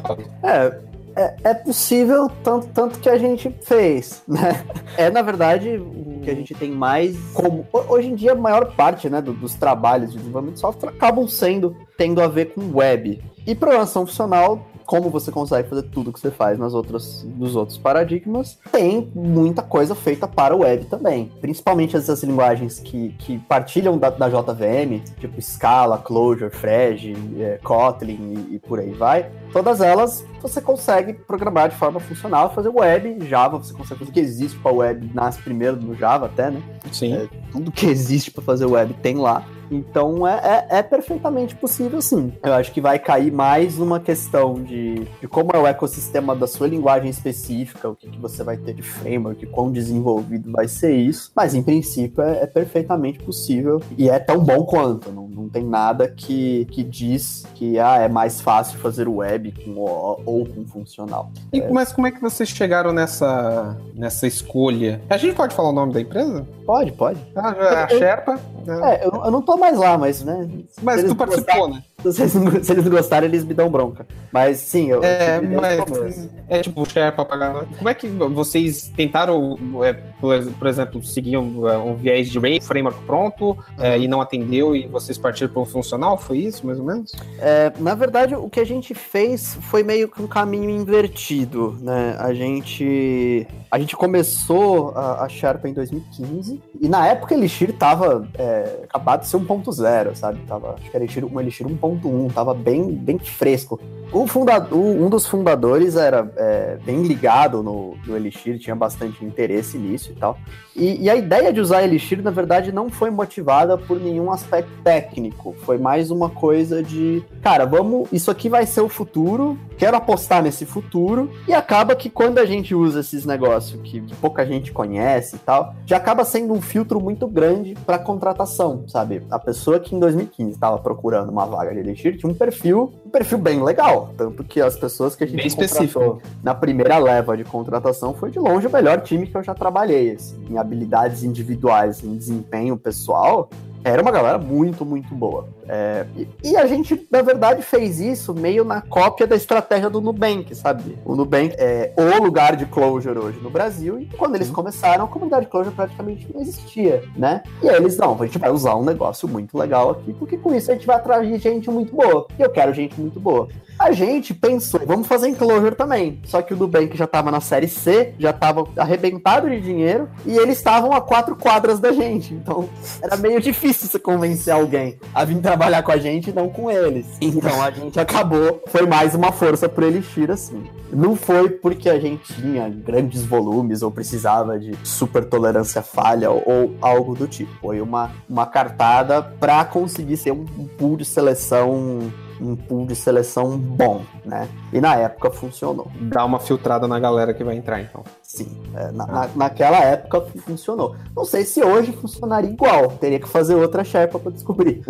É, 0.43 0.79
é, 1.17 1.37
é 1.45 1.55
possível, 1.55 2.29
tanto, 2.43 2.67
tanto 2.69 2.99
que 2.99 3.09
a 3.09 3.19
gente 3.19 3.55
fez, 3.63 4.23
né? 4.27 4.65
É, 4.97 5.11
na 5.11 5.23
verdade, 5.23 5.77
o 5.77 6.21
que 6.23 6.31
a 6.31 6.35
gente 6.35 6.55
tem 6.55 6.71
mais 6.71 7.17
como... 7.33 7.67
ho- 7.73 7.85
Hoje 7.95 8.09
em 8.09 8.15
dia, 8.15 8.33
a 8.33 8.37
maior 8.37 8.75
parte 8.75 9.09
né, 9.09 9.21
do- 9.21 9.33
dos 9.33 9.55
trabalhos 9.55 10.13
de 10.13 10.19
desenvolvimento 10.19 10.55
de 10.57 10.61
software 10.61 10.91
acabam 10.91 11.29
sendo, 11.29 11.77
tendo 11.99 12.21
a 12.23 12.27
ver 12.29 12.47
com 12.55 12.77
web. 12.77 13.23
E 13.47 13.55
programação 13.55 14.07
funcional, 14.07 14.67
como 14.87 15.11
você 15.11 15.31
consegue 15.31 15.69
fazer 15.69 15.83
tudo 15.85 16.13
que 16.13 16.21
você 16.21 16.31
faz 16.31 16.59
nas 16.59 16.75
outras, 16.75 17.25
nos 17.37 17.57
outros 17.57 17.79
paradigmas, 17.79 18.59
tem 18.71 19.11
muita 19.15 19.63
coisa 19.63 19.95
feita 19.95 20.27
para 20.27 20.55
o 20.55 20.61
web 20.61 20.85
também. 20.87 21.31
Principalmente 21.41 21.97
essas 21.97 22.23
linguagens 22.23 22.79
que, 22.79 23.11
que 23.19 23.39
partilham 23.39 23.99
da, 23.99 24.11
da 24.11 24.29
JVM, 24.29 25.03
tipo 25.19 25.41
Scala, 25.41 25.99
Clojure, 25.99 26.51
Frege, 26.51 27.15
é, 27.39 27.59
Kotlin 27.63 28.47
e, 28.51 28.55
e 28.57 28.59
por 28.59 28.79
aí 28.79 28.93
vai. 28.93 29.31
Todas 29.53 29.81
elas 29.81 30.25
você 30.45 30.61
consegue 30.61 31.15
programar 31.15 31.71
de 31.71 31.77
forma 31.77 31.99
funcional, 31.99 32.53
fazer 32.53 32.69
web, 32.69 33.27
Java, 33.27 33.57
você 33.57 33.73
consegue 33.73 34.01
fazer 34.01 34.11
o 34.11 34.13
que 34.13 34.21
existe 34.21 34.59
para 34.59 34.73
web, 34.73 35.11
nasce 35.15 35.41
primeiro 35.41 35.77
no 35.77 35.95
Java 35.95 36.27
até, 36.27 36.51
né? 36.51 36.63
Sim. 36.93 37.29
tudo 37.51 37.73
que 37.73 37.87
existe 37.87 38.31
para 38.31 38.43
fazer 38.43 38.67
web 38.67 38.93
tem 38.95 39.17
lá. 39.17 39.45
Então 39.71 40.27
é, 40.27 40.67
é, 40.71 40.79
é 40.79 40.83
perfeitamente 40.83 41.55
possível 41.57 42.01
sim. 42.01 42.33
Eu 42.43 42.53
acho 42.53 42.73
que 42.73 42.81
vai 42.81 42.99
cair 42.99 43.33
mais 43.33 43.79
numa 43.79 43.99
questão 43.99 44.55
de, 44.55 45.07
de 45.21 45.29
como 45.29 45.51
é 45.55 45.59
o 45.59 45.67
ecossistema 45.67 46.35
da 46.37 46.47
sua 46.47 46.69
linguagem 46.69 47.11
específica, 47.11 47.89
o 47.89 47.97
que, 47.97 48.11
que 48.11 48.19
você 48.19 48.43
vai 48.43 48.57
ter 48.57 48.75
de 48.75 48.83
framework, 48.83 49.47
quão 49.47 49.71
desenvolvido 49.73 50.53
vai 50.53 50.69
ser 50.69 50.95
isso. 50.95 51.33
Mas 51.35 51.55
em 51.55 51.63
princípio 51.63 52.23
é, 52.23 52.43
é 52.43 52.47
perfeitamente 52.47 53.19
possível 53.21 53.81
e 53.97 54.09
é 54.09 54.19
tão 54.19 54.39
bom 54.39 54.65
quanto. 54.65 55.11
Não, 55.11 55.29
não 55.29 55.49
tem 55.49 55.65
nada 55.65 56.09
que, 56.09 56.67
que 56.67 56.83
diz 56.83 57.45
que 57.55 57.79
ah, 57.79 57.99
é 57.99 58.09
mais 58.09 58.41
fácil 58.41 58.79
fazer 58.79 59.09
web 59.09 59.53
com 59.65 59.73
o, 59.81 60.23
ou 60.35 60.47
com 60.47 60.65
funcional. 60.67 61.31
E, 61.53 61.61
Mas 61.63 61.93
como 61.93 62.07
é 62.07 62.11
que 62.11 62.21
vocês 62.21 62.49
chegaram 62.49 62.93
nessa, 62.93 63.77
nessa 63.95 64.27
escolha? 64.27 65.01
A 65.09 65.17
gente 65.17 65.35
pode 65.35 65.55
falar 65.55 65.69
o 65.71 65.73
nome 65.73 65.93
da 65.93 66.01
empresa? 66.01 66.47
Pode, 66.67 66.93
pode. 66.93 67.21
Ah, 67.37 67.55
já 67.55 67.63
é 67.71 67.85
a 67.85 67.89
Eu- 67.91 67.99
Sherpa. 67.99 68.41
né? 68.67 68.81
É, 69.01 69.07
eu, 69.07 69.13
não- 69.13 69.25
eu 69.27 69.31
não 69.31 69.43
tô 69.43 69.57
mais 69.57 69.77
lá, 69.79 69.97
mas, 69.97 70.25
né? 70.25 70.49
Mas 70.83 71.05
tu 71.05 71.15
participou, 71.15 71.69
né? 71.69 71.83
Se 72.13 72.23
eles, 72.23 72.35
não, 72.35 72.63
se 72.63 72.73
eles 72.73 72.85
não 72.85 72.91
gostarem, 72.91 73.29
eles 73.29 73.45
me 73.45 73.55
dão 73.55 73.71
bronca. 73.71 74.07
Mas 74.31 74.59
sim, 74.59 74.91
eu. 74.91 75.03
É, 75.03 75.39
eu 75.39 75.61
mas 75.61 76.29
é 76.49 76.61
tipo 76.61 76.89
Sherpa 76.89 77.25
pagar. 77.25 77.65
Como 77.77 77.89
é 77.89 77.95
que 77.95 78.07
vocês 78.09 78.93
tentaram, 78.95 79.59
é, 79.83 79.93
por, 80.21 80.67
exemplo, 80.67 81.03
seguir 81.03 81.37
um, 81.37 81.69
é, 81.69 81.79
um 81.79 81.95
viés 81.95 82.31
de 82.31 82.39
Ray, 82.39 82.61
framework 82.61 82.99
pronto, 83.05 83.57
é, 83.79 83.99
e 83.99 84.07
não 84.07 84.21
atendeu 84.21 84.77
e 84.77 84.87
vocês 84.87 85.17
partiram 85.17 85.53
para 85.53 85.63
um 85.63 85.65
funcional? 85.65 86.19
Foi 86.19 86.39
isso, 86.39 86.67
mais 86.67 86.79
ou 86.79 86.85
menos? 86.85 87.13
É, 87.39 87.73
na 87.79 87.95
verdade, 87.95 88.35
o 88.35 88.49
que 88.49 88.61
a 88.61 88.65
gente 88.65 88.95
fez 88.95 89.57
foi 89.63 89.83
meio 89.83 90.09
que 90.09 90.21
um 90.21 90.27
caminho 90.27 90.71
invertido, 90.71 91.77
né? 91.81 92.17
A 92.19 92.33
gente, 92.35 93.47
a 93.71 93.79
gente 93.79 93.97
começou 93.97 94.91
a, 94.91 95.25
a 95.25 95.29
Sherpa 95.29 95.69
em 95.69 95.73
2015 95.73 96.61
e 96.81 96.89
na 96.89 97.07
época 97.07 97.35
Elixir 97.35 97.73
tava 97.73 98.29
é, 98.39 98.81
acabado 98.85 99.21
de 99.21 99.29
ser 99.29 99.39
1.0, 99.39 100.15
sabe? 100.15 100.41
Tava, 100.47 100.75
acho 100.75 100.91
que 100.91 100.97
era 100.97 101.05
Elixir, 101.05 101.25
um 101.25 101.41
Elixir 101.41 101.67
1.1, 102.01 102.33
tava 102.33 102.55
bem, 102.55 102.91
bem 102.93 103.19
fresco. 103.19 103.81
O 104.13 104.29
fundador, 104.29 104.79
um 104.79 105.11
dos 105.11 105.27
fundadores 105.27 105.97
era 105.97 106.31
é, 106.37 106.79
bem 106.85 107.03
ligado 107.03 107.65
no, 107.65 107.97
no, 108.07 108.17
Elixir, 108.17 108.61
tinha 108.61 108.77
bastante 108.77 109.25
interesse 109.25 109.77
nisso 109.77 110.13
e 110.13 110.15
tal. 110.15 110.39
E, 110.77 111.03
e, 111.03 111.11
a 111.11 111.17
ideia 111.17 111.53
de 111.53 111.61
usar 111.61 111.83
Elixir, 111.83 112.23
na 112.23 112.31
verdade, 112.31 112.71
não 112.71 112.89
foi 112.89 113.11
motivada 113.11 113.77
por 113.77 114.01
nenhum 114.01 114.31
aspecto 114.31 114.71
técnico. 114.85 115.55
Foi 115.63 115.79
mais 115.79 116.13
uma 116.13 116.31
coisa 116.31 116.81
de, 116.81 117.25
cara, 117.43 117.65
vamos, 117.65 118.09
isso 118.13 118.31
aqui 118.31 118.49
vai 118.49 118.67
ser 118.67 118.83
o 118.83 118.89
futuro, 118.89 119.59
quero 119.79 119.97
apostar 119.97 120.43
nesse 120.43 120.65
futuro. 120.65 121.31
E 121.47 121.53
acaba 121.53 121.95
que 121.95 122.09
quando 122.09 122.39
a 122.39 122.47
gente 122.47 122.75
usa 122.75 123.01
esses 123.01 123.25
negócios 123.25 123.81
que, 123.83 124.01
que 124.01 124.15
pouca 124.17 124.45
gente 124.47 124.73
conhece 124.73 125.37
e 125.37 125.39
tal, 125.39 125.75
já 125.87 125.97
acaba 125.97 126.25
sendo 126.25 126.53
um 126.53 126.61
filtro 126.61 127.01
muito 127.01 127.27
grande 127.27 127.75
para 127.87 127.99
contratação, 127.99 128.85
sabe? 128.89 129.23
A 129.31 129.39
pessoa 129.39 129.79
que 129.81 129.95
em 129.95 129.99
2015 129.99 130.53
estava 130.53 130.79
procurando 130.79 131.31
uma 131.31 131.47
vaga 131.47 131.73
de 131.73 131.81
Elixir 131.81 132.17
tinha 132.17 132.31
um 132.31 132.35
perfil, 132.35 132.93
um 133.05 133.11
perfil 133.11 133.39
bem 133.39 133.63
legal. 133.63 134.11
Tanto 134.17 134.45
que 134.45 134.61
as 134.61 134.77
pessoas 134.77 135.15
que 135.17 135.25
a 135.25 135.27
gente 135.27 135.37
bem 135.37 135.51
contratou 135.51 135.85
específico. 135.85 136.23
na 136.43 136.55
primeira 136.55 136.99
leva 136.99 137.37
de 137.37 137.45
contratação 137.45 138.15
foi 138.15 138.31
de 138.31 138.39
longe 138.39 138.67
o 138.67 138.73
melhor 138.73 139.01
time 139.01 139.27
que 139.27 139.37
eu 139.37 139.43
já 139.43 139.55
trabalhei. 139.55 140.13
Assim, 140.13 140.37
em 140.51 140.59
habilidades 140.59 141.23
individuais, 141.23 142.03
em 142.03 142.17
desempenho 142.17 142.77
pessoal, 142.77 143.49
era 143.83 144.01
uma 144.01 144.11
galera 144.11 144.39
muito, 144.39 144.85
muito 144.85 145.15
boa. 145.15 145.47
É, 145.69 146.07
e, 146.17 146.29
e, 146.43 146.57
a 146.57 146.67
gente, 146.67 147.07
na 147.11 147.23
verdade, 147.23 147.63
fez 147.63 148.01
isso 148.01 148.35
meio 148.35 148.65
na 148.65 148.81
cópia 148.81 149.27
da 149.27 149.37
estratégia 149.37 149.89
do 149.89 150.01
Nubank, 150.01 150.55
sabe? 150.55 150.99
O 151.05 151.15
Nubank 151.15 151.55
é 151.59 151.93
o 151.97 152.23
lugar 152.23 152.57
de 152.57 152.67
closure 152.67 153.19
hoje 153.19 153.41
no 153.41 153.51
Brasil, 153.51 153.99
e 153.99 154.07
quando 154.07 154.35
eles 154.35 154.51
começaram, 154.51 155.05
a 155.05 155.09
comunidade 155.09 155.47
de 155.47 155.51
closure 155.51 155.75
praticamente 155.75 156.29
não 156.33 156.41
existia, 156.41 157.03
né? 157.17 157.43
E 157.63 157.69
aí 157.69 157.77
eles, 157.77 157.97
não, 157.97 158.17
a 158.21 158.27
gente 158.27 158.39
vai 158.39 158.51
usar 158.51 158.75
um 158.77 158.85
negócio 158.85 159.29
muito 159.29 159.57
legal 159.57 159.91
aqui, 159.91 160.13
porque 160.13 160.37
com 160.37 160.55
isso 160.55 160.71
a 160.71 160.75
gente 160.75 160.87
vai 160.87 160.97
atrair 160.97 161.39
gente 161.39 161.71
muito 161.71 161.95
boa. 161.95 162.27
E 162.39 162.43
eu 162.43 162.51
quero 162.51 162.73
gente 162.73 163.01
muito 163.01 163.19
boa. 163.19 163.49
A 163.79 163.91
gente 163.93 164.33
pensou, 164.33 164.81
vamos 164.87 165.07
fazer 165.07 165.29
em 165.29 165.35
Closure 165.35 165.75
também. 165.75 166.21
Só 166.25 166.41
que 166.41 166.55
o 166.55 166.57
Nubank 166.57 166.97
já 166.97 167.07
tava 167.07 167.31
na 167.31 167.41
série 167.41 167.69
C, 167.69 168.15
já 168.19 168.33
tava 168.33 168.67
arrebentado 168.77 169.51
de 169.51 169.61
dinheiro, 169.61 170.09
e 170.25 170.37
eles 170.37 170.59
estavam 170.59 170.93
a 170.93 171.01
quatro 171.01 171.35
quadras 171.35 171.81
da 171.81 171.93
gente. 171.93 172.33
Então 172.35 172.69
era 173.03 173.17
meio 173.17 173.41
difícil 173.41 173.89
você 173.89 173.99
convencer 173.99 174.53
alguém 174.53 174.99
a 175.15 175.25
vir 175.25 175.35
trabalhar 175.55 175.85
com 175.85 175.93
a 175.93 175.97
gente 175.97 176.33
não 176.33 176.49
com 176.49 176.69
eles. 176.69 177.07
Então 177.21 177.63
a 177.63 177.71
gente 177.71 177.99
acabou, 177.99 178.63
foi 178.67 178.87
mais 178.87 179.15
uma 179.15 179.31
força 179.31 179.69
pro 179.69 179.87
Elixir, 179.87 180.31
assim. 180.31 180.65
Não 180.93 181.15
foi 181.15 181.49
porque 181.49 181.89
a 181.89 181.99
gente 181.99 182.35
tinha 182.35 182.69
grandes 182.69 183.25
volumes 183.25 183.81
ou 183.83 183.91
precisava 183.91 184.59
de 184.59 184.73
super 184.83 185.25
tolerância 185.25 185.81
falha 185.81 186.31
ou 186.31 186.75
algo 186.81 187.15
do 187.15 187.29
tipo. 187.29 187.53
Foi 187.61 187.81
uma, 187.81 188.11
uma 188.29 188.47
cartada 188.47 189.23
para 189.23 189.65
conseguir 189.65 190.17
ser 190.17 190.33
um 190.33 190.45
pool 190.77 190.97
de 190.97 191.05
seleção 191.05 192.13
um 192.41 192.57
pool 192.57 192.87
de 192.87 192.95
seleção 192.95 193.57
bom, 193.57 194.03
né? 194.25 194.49
E 194.73 194.81
na 194.81 194.95
época 194.97 195.31
funcionou. 195.31 195.91
Dá 196.01 196.25
uma 196.25 196.39
filtrada 196.39 196.87
na 196.89 196.99
galera 196.99 197.33
que 197.33 197.45
vai 197.45 197.57
entrar, 197.57 197.81
então. 197.81 198.03
Sim, 198.23 198.61
é, 198.75 198.91
na, 198.91 199.07
na, 199.07 199.31
naquela 199.35 199.79
época 199.79 200.21
funcionou. 200.39 200.97
Não 201.15 201.25
sei 201.25 201.45
se 201.45 201.63
hoje 201.63 201.93
funcionaria 201.93 202.51
igual, 202.51 202.89
teria 202.89 203.21
que 203.21 203.29
fazer 203.29 203.55
outra 203.55 203.85
Sherpa 203.85 204.19
para 204.19 204.33
descobrir. 204.33 204.83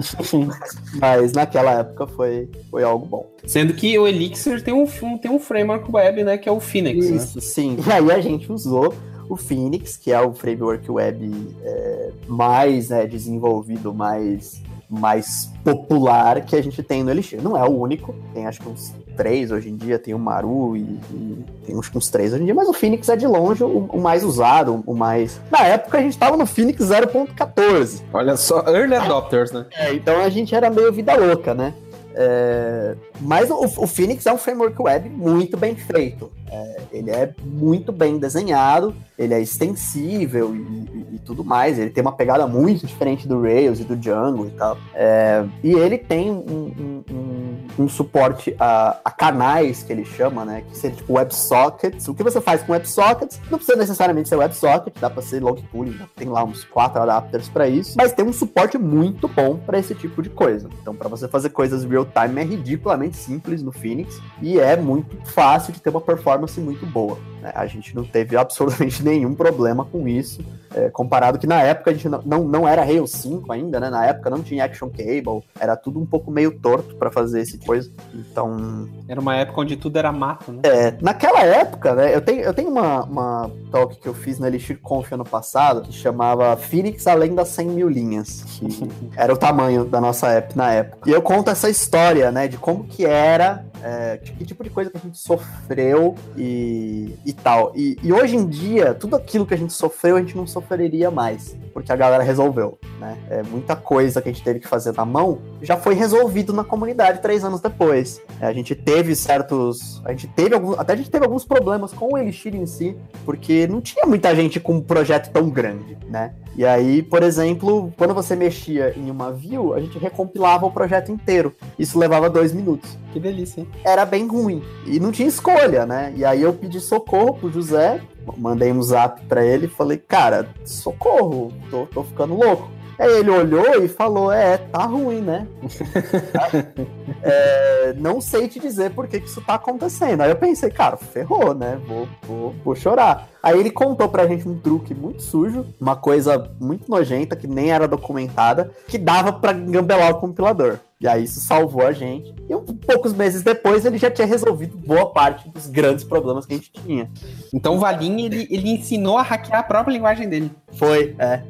Mas 1.01 1.33
naquela 1.33 1.73
época 1.73 2.07
foi, 2.07 2.51
foi 2.71 2.83
algo 2.83 3.07
bom. 3.07 3.31
Sendo 3.47 3.75
que 3.75 3.99
o 3.99 4.07
Elixir 4.07 4.63
tem 4.63 4.73
um, 4.73 4.87
tem 5.19 5.31
um 5.31 5.39
framework 5.39 5.91
web, 5.91 6.25
né? 6.25 6.39
Que 6.39 6.49
é 6.49 6.53
o 6.53 6.61
Phoenix. 6.61 7.11
Né? 7.11 7.17
Isso, 7.17 7.37
né? 7.37 7.43
sim. 7.43 7.79
E 7.87 7.93
aí 7.93 8.11
a 8.11 8.21
gente 8.21 8.51
usou 8.51 8.95
o 9.29 9.37
Phoenix, 9.37 9.97
que 9.97 10.13
é 10.13 10.21
o 10.21 10.33
framework 10.33 10.91
web 10.91 11.55
é, 11.63 12.11
mais 12.27 12.91
né, 12.91 13.07
desenvolvido, 13.07 13.93
mais 13.95 14.63
mais 14.99 15.51
popular 15.63 16.43
que 16.43 16.57
a 16.57 16.63
gente 16.63 16.83
tem 16.83 17.03
no 17.03 17.11
Elixir. 17.11 17.43
Não 17.43 17.57
é 17.57 17.63
o 17.65 17.71
único, 17.71 18.15
tem 18.33 18.47
acho 18.47 18.61
que 18.61 18.69
uns 18.69 18.95
três 19.17 19.51
hoje 19.51 19.71
em 19.71 19.77
dia, 19.77 19.99
tem 19.99 20.13
o 20.13 20.19
Maru 20.19 20.77
e, 20.77 20.81
e 20.81 21.45
tem 21.67 21.81
que 21.81 21.99
uns 21.99 22.09
três 22.09 22.33
hoje 22.33 22.43
em 22.43 22.47
dia, 22.47 22.55
mas 22.55 22.69
o 22.69 22.73
Phoenix 22.73 23.09
é 23.09 23.17
de 23.17 23.27
longe 23.27 23.63
o, 23.63 23.87
o 23.93 24.01
mais 24.01 24.25
usado, 24.25 24.83
o 24.87 24.95
mais. 24.95 25.41
Na 25.51 25.61
época 25.61 25.99
a 25.99 26.01
gente 26.01 26.19
tava 26.19 26.37
no 26.37 26.47
Phoenix 26.47 26.85
0.14. 26.85 28.03
Olha 28.13 28.37
só, 28.37 28.65
early 28.67 28.97
adopters, 28.97 29.53
né? 29.53 29.67
É, 29.77 29.95
então 29.95 30.21
a 30.21 30.29
gente 30.29 30.55
era 30.55 30.69
meio 30.71 30.93
vida 30.93 31.15
louca, 31.15 31.55
né? 31.55 31.75
É, 32.17 32.95
mas 33.21 33.51
o, 33.51 33.65
o, 33.65 33.87
Phoenix 33.89 34.25
é 34.25 34.33
um 34.33 34.39
framework 34.39 34.81
web 34.81 35.09
muito 35.11 35.57
bem 35.57 35.75
feito. 35.75 36.31
É, 36.55 36.77
ele 36.93 37.11
é 37.11 37.35
muito 37.45 37.91
bem 37.91 38.17
desenhado, 38.17 38.95
ele 39.19 39.35
é 39.35 39.41
extensível 39.41 40.55
e, 40.55 40.59
e, 40.59 41.15
e, 41.15 41.19
tudo 41.19 41.45
mais. 41.45 41.79
Ele 41.79 41.91
tem 41.91 42.01
uma 42.01 42.13
pegada 42.13 42.47
muito 42.47 42.87
diferente 42.87 43.27
do 43.27 43.43
Rails 43.43 43.81
e 43.81 43.85
do 43.85 43.97
Django 43.97 44.47
e 44.47 44.51
tal. 44.51 44.79
É, 44.95 45.45
e 45.63 45.73
ele 45.73 45.99
tem 45.99 46.31
um, 46.31 46.37
um, 46.37 47.05
um, 47.11 47.85
um 47.85 47.89
suporte 47.89 48.55
a, 48.59 49.01
a, 49.05 49.11
canais, 49.11 49.83
que 49.83 49.93
ele 49.93 50.05
chama, 50.05 50.45
né? 50.45 50.63
Que 50.69 50.77
seria 50.77 50.97
tipo 50.97 51.15
WebSockets. 51.15 52.07
O 52.07 52.15
que 52.15 52.23
você 52.23 52.41
faz 52.41 52.63
com 52.63 52.73
WebSockets 52.73 53.41
não 53.51 53.59
precisa 53.59 53.77
necessariamente 53.77 54.29
ser 54.29 54.37
WebSocket, 54.37 54.95
dá 55.01 55.11
para 55.11 55.23
ser 55.23 55.43
log 55.43 55.61
pooling, 55.73 55.99
tem 56.15 56.29
lá 56.29 56.45
uns 56.45 56.65
quatro 56.65 57.03
adapters 57.03 57.49
para 57.49 57.69
isso. 57.69 57.95
Mas 57.97 58.13
tem 58.13 58.25
um 58.25 58.33
suporte 58.33 58.79
muito 58.79 59.27
bom 59.27 59.57
para 59.57 59.79
esse 59.79 59.95
tipo 59.95 60.23
de 60.23 60.31
coisa. 60.31 60.69
Então, 60.81 60.95
para 60.95 61.09
você 61.09 61.27
fazer 61.27 61.51
coisas 61.51 61.85
real-time 61.85 62.41
é 62.41 62.45
ridiculamente 62.45 63.17
simples 63.17 63.61
no 63.63 63.73
Phoenix 63.73 64.21
e 64.41 64.61
é 64.61 64.77
muito 64.77 65.17
fácil 65.31 65.73
de 65.73 65.81
ter 65.81 65.91
uma 65.91 66.01
performance 66.01 66.44
muito 66.61 66.87
boa. 66.87 67.19
Né? 67.41 67.53
A 67.55 67.67
gente 67.67 67.95
não 67.95 68.05
teve 68.05 68.37
absolutamente 68.39 69.03
nenhum 69.03 69.35
problema 69.35 69.85
com 69.85 70.09
isso, 70.09 70.43
é, 70.75 70.91
comparado 70.91 71.39
que 71.39 71.47
na 71.47 71.63
época 71.63 71.91
a 71.91 71.95
gente 71.95 72.09
não, 72.09 72.23
não, 72.25 72.45
não 72.45 72.69
era 72.69 72.83
Rails 72.83 73.13
5 73.13 73.53
ainda, 73.53 73.79
né? 73.79 73.91
Na 73.91 74.07
época 74.07 74.29
não 74.29 74.43
tinha 74.43 74.65
Action 74.65 74.89
Cable, 74.91 75.43
era 75.59 75.77
tudo 75.77 76.01
um 76.01 76.07
pouco 76.07 76.31
meio 76.31 76.59
torto 76.59 76.97
para 76.97 77.11
fazer 77.11 77.41
esse 77.41 77.59
coisa. 77.59 77.91
Então. 78.13 78.89
Era 79.09 79.21
uma 79.21 79.37
época 79.37 79.61
onde 79.61 79.77
tudo 79.77 79.99
era 79.99 80.11
mato, 80.11 80.51
né? 80.53 80.61
É, 80.65 80.97
naquela 81.01 81.43
época, 81.45 81.95
né? 81.95 82.15
Eu 82.15 82.21
tenho, 82.21 82.41
eu 82.41 82.53
tenho 82.53 82.71
uma, 82.71 83.05
uma 83.05 83.51
talk 83.71 83.97
que 84.01 84.09
eu 84.09 84.15
fiz 84.15 84.39
na 84.39 84.49
Elixir 84.49 84.81
Conf 84.81 85.13
ano 85.13 85.25
passado 85.25 85.83
que 85.83 85.93
chamava 85.93 86.57
Phoenix 86.57 87.07
Além 87.07 87.35
das 87.35 87.49
100 87.49 87.69
mil 87.69 87.89
linhas, 87.89 88.45
que 88.45 88.67
era 89.17 89.33
o 89.33 89.37
tamanho 89.37 89.85
da 89.85 90.01
nossa 90.01 90.29
app 90.29 90.57
na 90.57 90.73
época. 90.73 91.09
E 91.09 91.13
eu 91.13 91.23
conto 91.23 91.51
essa 91.51 91.71
história, 91.71 92.33
né? 92.33 92.49
De 92.49 92.57
como 92.57 92.85
que 92.85 93.05
era, 93.07 93.65
é, 93.85 94.17
que 94.17 94.45
tipo 94.47 94.65
de 94.65 94.71
coisa 94.71 94.91
que 94.91 94.97
a 94.97 95.01
gente 95.01 95.19
sofreu 95.19 96.15
e, 96.37 97.15
e 97.25 97.33
tal. 97.35 97.73
E, 97.77 97.99
e 98.03 98.13
hoje 98.13 98.35
em 98.35 98.47
dia, 98.47 98.95
tudo 98.95 99.15
aquilo 99.15 99.45
que 99.45 99.53
a 99.53 99.59
gente 99.59 99.75
sofreu, 99.75 100.17
a 100.17 100.21
gente 100.21 100.35
não 100.35 100.47
sofreria 100.47 101.11
mais, 101.11 101.55
porque 101.75 101.93
a 101.93 101.97
galera 101.97 102.23
resolveu, 102.23 102.79
né? 102.99 103.19
É, 103.29 103.43
muita 103.43 103.77
coisa 103.77 104.23
que 104.23 104.29
a 104.31 104.33
gente 104.33 104.43
teve 104.43 104.59
que 104.59 104.67
fazer 104.67 104.95
na 104.95 105.05
mão 105.05 105.39
já 105.61 105.77
foi 105.77 105.95
resolvido 105.95 106.53
na 106.55 106.65
comunidade 106.65 107.21
três 107.21 107.45
anos 107.45 107.61
depois. 107.61 108.23
É, 108.41 108.47
a 108.47 108.53
gente 108.55 108.75
teve 108.75 109.15
certos. 109.15 110.01
A 110.07 110.13
gente 110.13 110.29
teve 110.29 110.55
alguns. 110.55 110.79
Até 110.79 110.95
a 110.95 110.97
gente 110.97 111.11
teve 111.11 111.25
alguns 111.27 111.45
problemas 111.45 111.93
com 111.93 112.15
o 112.15 112.17
Elixir 112.17 112.55
em 112.55 112.65
si, 112.65 112.97
porque 113.27 113.67
não 113.67 113.83
tinha 113.83 114.07
muita 114.07 114.35
gente 114.35 114.59
com 114.59 114.77
um 114.77 114.81
projeto 114.81 115.31
tão 115.31 115.51
grande, 115.51 115.99
né? 116.09 116.33
E 116.57 116.65
aí, 116.65 117.03
por 117.03 117.23
exemplo, 117.25 117.93
quando 117.99 118.15
você 118.15 118.37
mexia 118.37 118.97
em 118.97 119.11
uma 119.11 119.33
view, 119.33 119.75
a 119.75 119.81
gente 119.81 119.99
recompilava 119.99 120.65
o 120.65 120.71
projeto 120.71 121.11
inteiro. 121.11 121.53
Isso 121.77 121.99
levava 121.99 122.31
dois 122.31 122.53
minutos. 122.53 122.97
Que 123.13 123.19
delícia, 123.19 123.61
hein? 123.61 123.69
Era 123.83 124.05
bem 124.05 124.27
ruim. 124.27 124.63
E 124.87 125.01
não 125.01 125.11
tinha 125.11 125.29
escolha, 125.29 125.87
né? 125.87 126.13
E 126.17 126.25
aí 126.25 126.43
eu 126.43 126.53
pedi 126.53 126.81
socorro 126.81 127.35
pro 127.35 127.53
José, 127.53 128.01
mandei 128.37 128.73
um 128.73 128.83
zap 128.83 129.23
pra 129.27 129.45
ele 129.45 129.67
e 129.67 129.71
falei, 129.71 129.99
cara, 129.99 130.49
socorro, 130.65 131.53
tô, 131.71 131.87
tô 131.87 132.05
ficando 132.05 132.35
louco. 132.35 132.69
Aí 132.99 133.19
ele 133.19 133.31
olhou 133.31 133.83
e 133.83 133.89
falou: 133.89 134.31
É, 134.31 134.57
tá 134.57 134.85
ruim, 134.85 135.21
né? 135.21 135.47
é, 137.23 137.95
não 137.97 138.21
sei 138.21 138.49
te 138.49 138.61
dizer 138.61 138.91
por 138.93 139.09
que, 139.09 139.21
que 139.21 139.29
isso 139.29 139.41
tá 139.41 139.55
acontecendo. 139.55 140.21
Aí 140.21 140.31
eu 140.31 140.37
pensei, 140.37 140.71
cara, 140.71 140.97
ferrou, 140.97 141.55
né? 141.55 141.81
Vou, 141.87 142.09
vou, 142.23 142.55
vou 142.65 142.75
chorar. 142.75 143.29
Aí 143.43 143.59
ele 143.59 143.71
contou 143.71 144.09
pra 144.09 144.27
gente 144.27 144.49
um 144.49 144.59
truque 144.59 144.95
muito 144.95 145.23
sujo, 145.23 145.67
uma 145.81 145.97
coisa 145.97 146.51
muito 146.61 146.91
nojenta, 146.91 147.37
que 147.37 147.47
nem 147.47 147.73
era 147.73 147.89
documentada, 147.89 148.71
que 148.87 148.97
dava 148.97 149.33
pra 149.33 149.53
gambelar 149.53 150.13
o 150.13 150.21
compilador. 150.21 150.79
E 151.05 151.07
aí 151.07 151.25
isso 151.25 151.39
salvou 151.39 151.87
a 151.87 151.93
gente. 151.93 152.35
E 152.49 152.55
um, 152.55 152.63
poucos 152.65 153.13
meses 153.13 153.43
depois 153.43 153.85
ele 153.85 153.99
já 153.99 154.11
tinha 154.11 154.27
resolvido 154.27 154.75
boa 154.79 155.11
parte 155.11 155.47
dos 155.51 155.67
grandes 155.67 156.03
problemas 156.03 156.47
que 156.47 156.55
a 156.55 156.57
gente 156.57 156.73
tinha. 156.73 157.11
Então 157.53 157.77
o 157.77 157.79
Valim, 157.79 158.23
ele, 158.23 158.49
ele 158.51 158.71
ensinou 158.71 159.19
a 159.19 159.23
hackear 159.23 159.61
a 159.61 159.63
própria 159.63 159.93
linguagem 159.93 160.27
dele. 160.31 160.51
Foi, 160.73 161.15
é. 161.19 161.43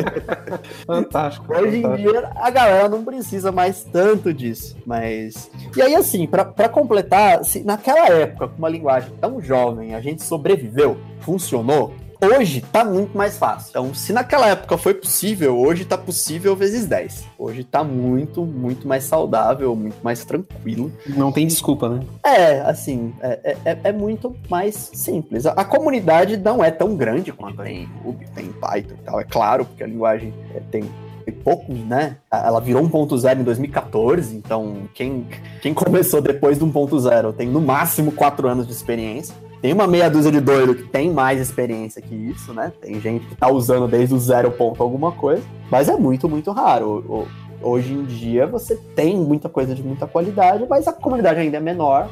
Fantástico. 0.88 1.52
Hoje 1.52 1.76
em 1.76 1.82
fantástico. 1.82 2.10
dia 2.10 2.32
a 2.34 2.48
galera 2.48 2.88
não 2.88 3.04
precisa 3.04 3.52
mais 3.52 3.84
tanto 3.84 4.32
disso, 4.32 4.74
mas... 4.86 5.50
E 5.76 5.82
aí 5.82 5.94
assim, 5.94 6.26
pra 6.26 6.66
completar, 6.66 7.44
se 7.44 7.62
naquela 7.62 8.08
época, 8.08 8.48
com 8.48 8.56
uma 8.56 8.70
linguagem 8.70 9.12
tão 9.20 9.38
jovem, 9.38 9.94
a 9.94 10.00
gente 10.00 10.22
sobreviveu, 10.22 10.96
funcionou, 11.20 11.92
hoje 12.26 12.62
tá 12.72 12.84
muito 12.84 13.16
mais 13.16 13.36
fácil. 13.36 13.70
Então, 13.70 13.94
se 13.94 14.12
naquela 14.12 14.48
época 14.48 14.78
foi 14.78 14.94
possível, 14.94 15.58
hoje 15.58 15.84
tá 15.84 15.98
possível 15.98 16.54
vezes 16.54 16.86
10. 16.86 17.24
Hoje 17.38 17.64
tá 17.64 17.82
muito, 17.82 18.44
muito 18.44 18.86
mais 18.86 19.04
saudável, 19.04 19.74
muito 19.74 20.02
mais 20.02 20.24
tranquilo. 20.24 20.92
Não 21.06 21.32
tem 21.32 21.46
desculpa, 21.46 21.88
né? 21.88 22.00
É, 22.24 22.60
assim, 22.60 23.12
é, 23.20 23.56
é, 23.64 23.78
é 23.84 23.92
muito 23.92 24.34
mais 24.48 24.90
simples. 24.94 25.46
A, 25.46 25.52
a 25.52 25.64
comunidade 25.64 26.36
não 26.36 26.62
é 26.62 26.70
tão 26.70 26.96
grande 26.96 27.32
quanto 27.32 27.62
em 27.62 27.88
Ruby, 28.04 28.26
tem 28.34 28.52
Python 28.52 28.94
e 28.94 29.04
tal, 29.04 29.20
é 29.20 29.24
claro, 29.24 29.64
porque 29.64 29.82
a 29.82 29.86
linguagem 29.86 30.32
é, 30.54 30.60
tem, 30.70 30.84
tem 31.24 31.34
poucos, 31.34 31.76
né? 31.76 32.16
Ela 32.30 32.60
virou 32.60 32.82
1.0 32.82 33.40
em 33.40 33.42
2014, 33.42 34.36
então 34.36 34.88
quem, 34.94 35.26
quem 35.60 35.74
começou 35.74 36.20
depois 36.20 36.58
do 36.58 36.66
1.0 36.66 37.34
tem 37.34 37.48
no 37.48 37.60
máximo 37.60 38.12
4 38.12 38.48
anos 38.48 38.66
de 38.66 38.72
experiência. 38.72 39.34
Tem 39.62 39.72
uma 39.72 39.86
meia 39.86 40.10
dúzia 40.10 40.32
de 40.32 40.40
doido 40.40 40.74
que 40.74 40.82
tem 40.82 41.12
mais 41.12 41.40
experiência 41.40 42.02
que 42.02 42.12
isso, 42.12 42.52
né? 42.52 42.72
Tem 42.80 43.00
gente 43.00 43.24
que 43.26 43.36
tá 43.36 43.48
usando 43.48 43.86
desde 43.86 44.12
o 44.12 44.18
zero 44.18 44.50
ponto 44.50 44.82
alguma 44.82 45.12
coisa, 45.12 45.44
mas 45.70 45.88
é 45.88 45.94
muito, 45.94 46.28
muito 46.28 46.50
raro. 46.50 47.28
Hoje 47.62 47.92
em 47.92 48.02
dia 48.02 48.44
você 48.44 48.74
tem 48.74 49.16
muita 49.16 49.48
coisa 49.48 49.72
de 49.72 49.80
muita 49.80 50.04
qualidade, 50.04 50.66
mas 50.68 50.88
a 50.88 50.92
comunidade 50.92 51.38
ainda 51.38 51.58
é 51.58 51.60
menor, 51.60 52.10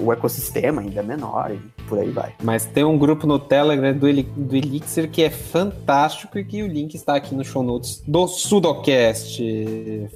o 0.00 0.10
ecossistema 0.10 0.80
ainda 0.80 1.00
é 1.00 1.02
menor 1.02 1.52
por 1.86 1.98
aí 1.98 2.10
vai. 2.10 2.32
Mas 2.42 2.64
tem 2.66 2.84
um 2.84 2.98
grupo 2.98 3.26
no 3.26 3.38
Telegram 3.38 3.92
do, 3.92 4.08
Eli- 4.08 4.28
do 4.36 4.56
Elixir 4.56 5.10
que 5.10 5.22
é 5.22 5.30
fantástico 5.30 6.38
e 6.38 6.44
que 6.44 6.62
o 6.62 6.66
link 6.66 6.94
está 6.94 7.16
aqui 7.16 7.34
no 7.34 7.44
show 7.44 7.62
notes 7.62 8.02
do 8.06 8.26
Sudocast. 8.28 9.40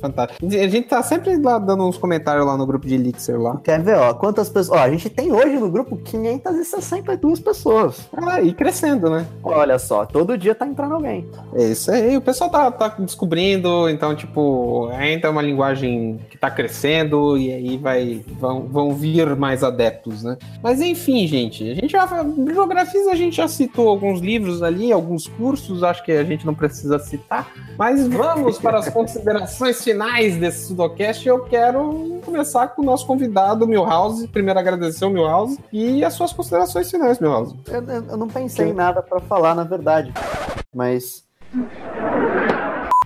Fantástico. 0.00 0.46
A 0.46 0.68
gente 0.68 0.88
tá 0.88 1.02
sempre 1.02 1.36
lá 1.38 1.58
dando 1.58 1.84
uns 1.86 1.96
comentários 1.96 2.46
lá 2.46 2.56
no 2.56 2.66
grupo 2.66 2.86
de 2.86 2.94
Elixir 2.94 3.40
lá. 3.40 3.56
Quer 3.62 3.80
ver, 3.82 3.96
ó, 3.96 4.12
quantas 4.14 4.48
pessoas. 4.48 4.78
Ó, 4.78 4.82
a 4.82 4.90
gente 4.90 5.08
tem 5.08 5.32
hoje 5.32 5.56
no 5.58 5.70
grupo 5.70 5.96
562 5.96 7.40
pessoas. 7.40 8.08
Ah, 8.16 8.40
e 8.40 8.52
crescendo, 8.52 9.10
né? 9.10 9.26
Olha 9.42 9.78
só, 9.78 10.04
todo 10.04 10.36
dia 10.36 10.54
tá 10.54 10.66
entrando 10.66 10.94
alguém. 10.94 11.26
É 11.54 11.64
isso 11.64 11.90
aí. 11.90 12.16
O 12.16 12.20
pessoal 12.20 12.50
tá, 12.50 12.70
tá 12.70 12.88
descobrindo, 12.98 13.88
então, 13.88 14.14
tipo, 14.14 14.88
ainda 14.92 15.28
é 15.28 15.30
uma 15.30 15.42
linguagem 15.42 16.18
que 16.30 16.38
tá 16.38 16.50
crescendo 16.50 17.36
e 17.36 17.52
aí 17.52 17.76
vai, 17.76 18.22
vão, 18.38 18.62
vão 18.66 18.94
vir 18.94 19.34
mais 19.36 19.62
adeptos, 19.62 20.22
né? 20.22 20.36
Mas 20.62 20.80
enfim, 20.80 21.26
gente, 21.26 21.59
a 21.68 21.74
gente 21.74 21.90
já. 21.90 22.06
Biografias 22.22 23.08
a 23.08 23.14
gente 23.14 23.36
já 23.36 23.48
citou 23.48 23.88
alguns 23.88 24.20
livros 24.20 24.62
ali, 24.62 24.92
alguns 24.92 25.26
cursos, 25.26 25.82
acho 25.82 26.04
que 26.04 26.12
a 26.12 26.22
gente 26.24 26.46
não 26.46 26.54
precisa 26.54 26.98
citar. 26.98 27.52
Mas 27.76 28.06
vamos 28.06 28.58
para 28.58 28.78
as 28.78 28.88
considerações 28.94 29.82
finais 29.82 30.36
desse 30.36 30.68
Sudocast. 30.68 31.26
Eu 31.28 31.40
quero 31.44 32.20
começar 32.24 32.68
com 32.68 32.82
o 32.82 32.84
nosso 32.84 33.06
convidado, 33.06 33.66
Milhouse. 33.66 34.28
Primeiro 34.28 34.58
agradecer 34.60 35.04
o 35.04 35.10
Milhouse 35.10 35.58
e 35.72 36.04
as 36.04 36.14
suas 36.14 36.32
considerações 36.32 36.90
finais, 36.90 37.18
Milhouse. 37.18 37.54
Eu, 37.66 37.82
eu- 37.82 38.04
eu 38.10 38.16
não 38.16 38.28
pensei 38.28 38.68
em 38.68 38.72
nada 38.72 39.02
pra 39.02 39.20
falar, 39.20 39.54
na 39.54 39.64
verdade. 39.64 40.12
Mas. 40.74 41.24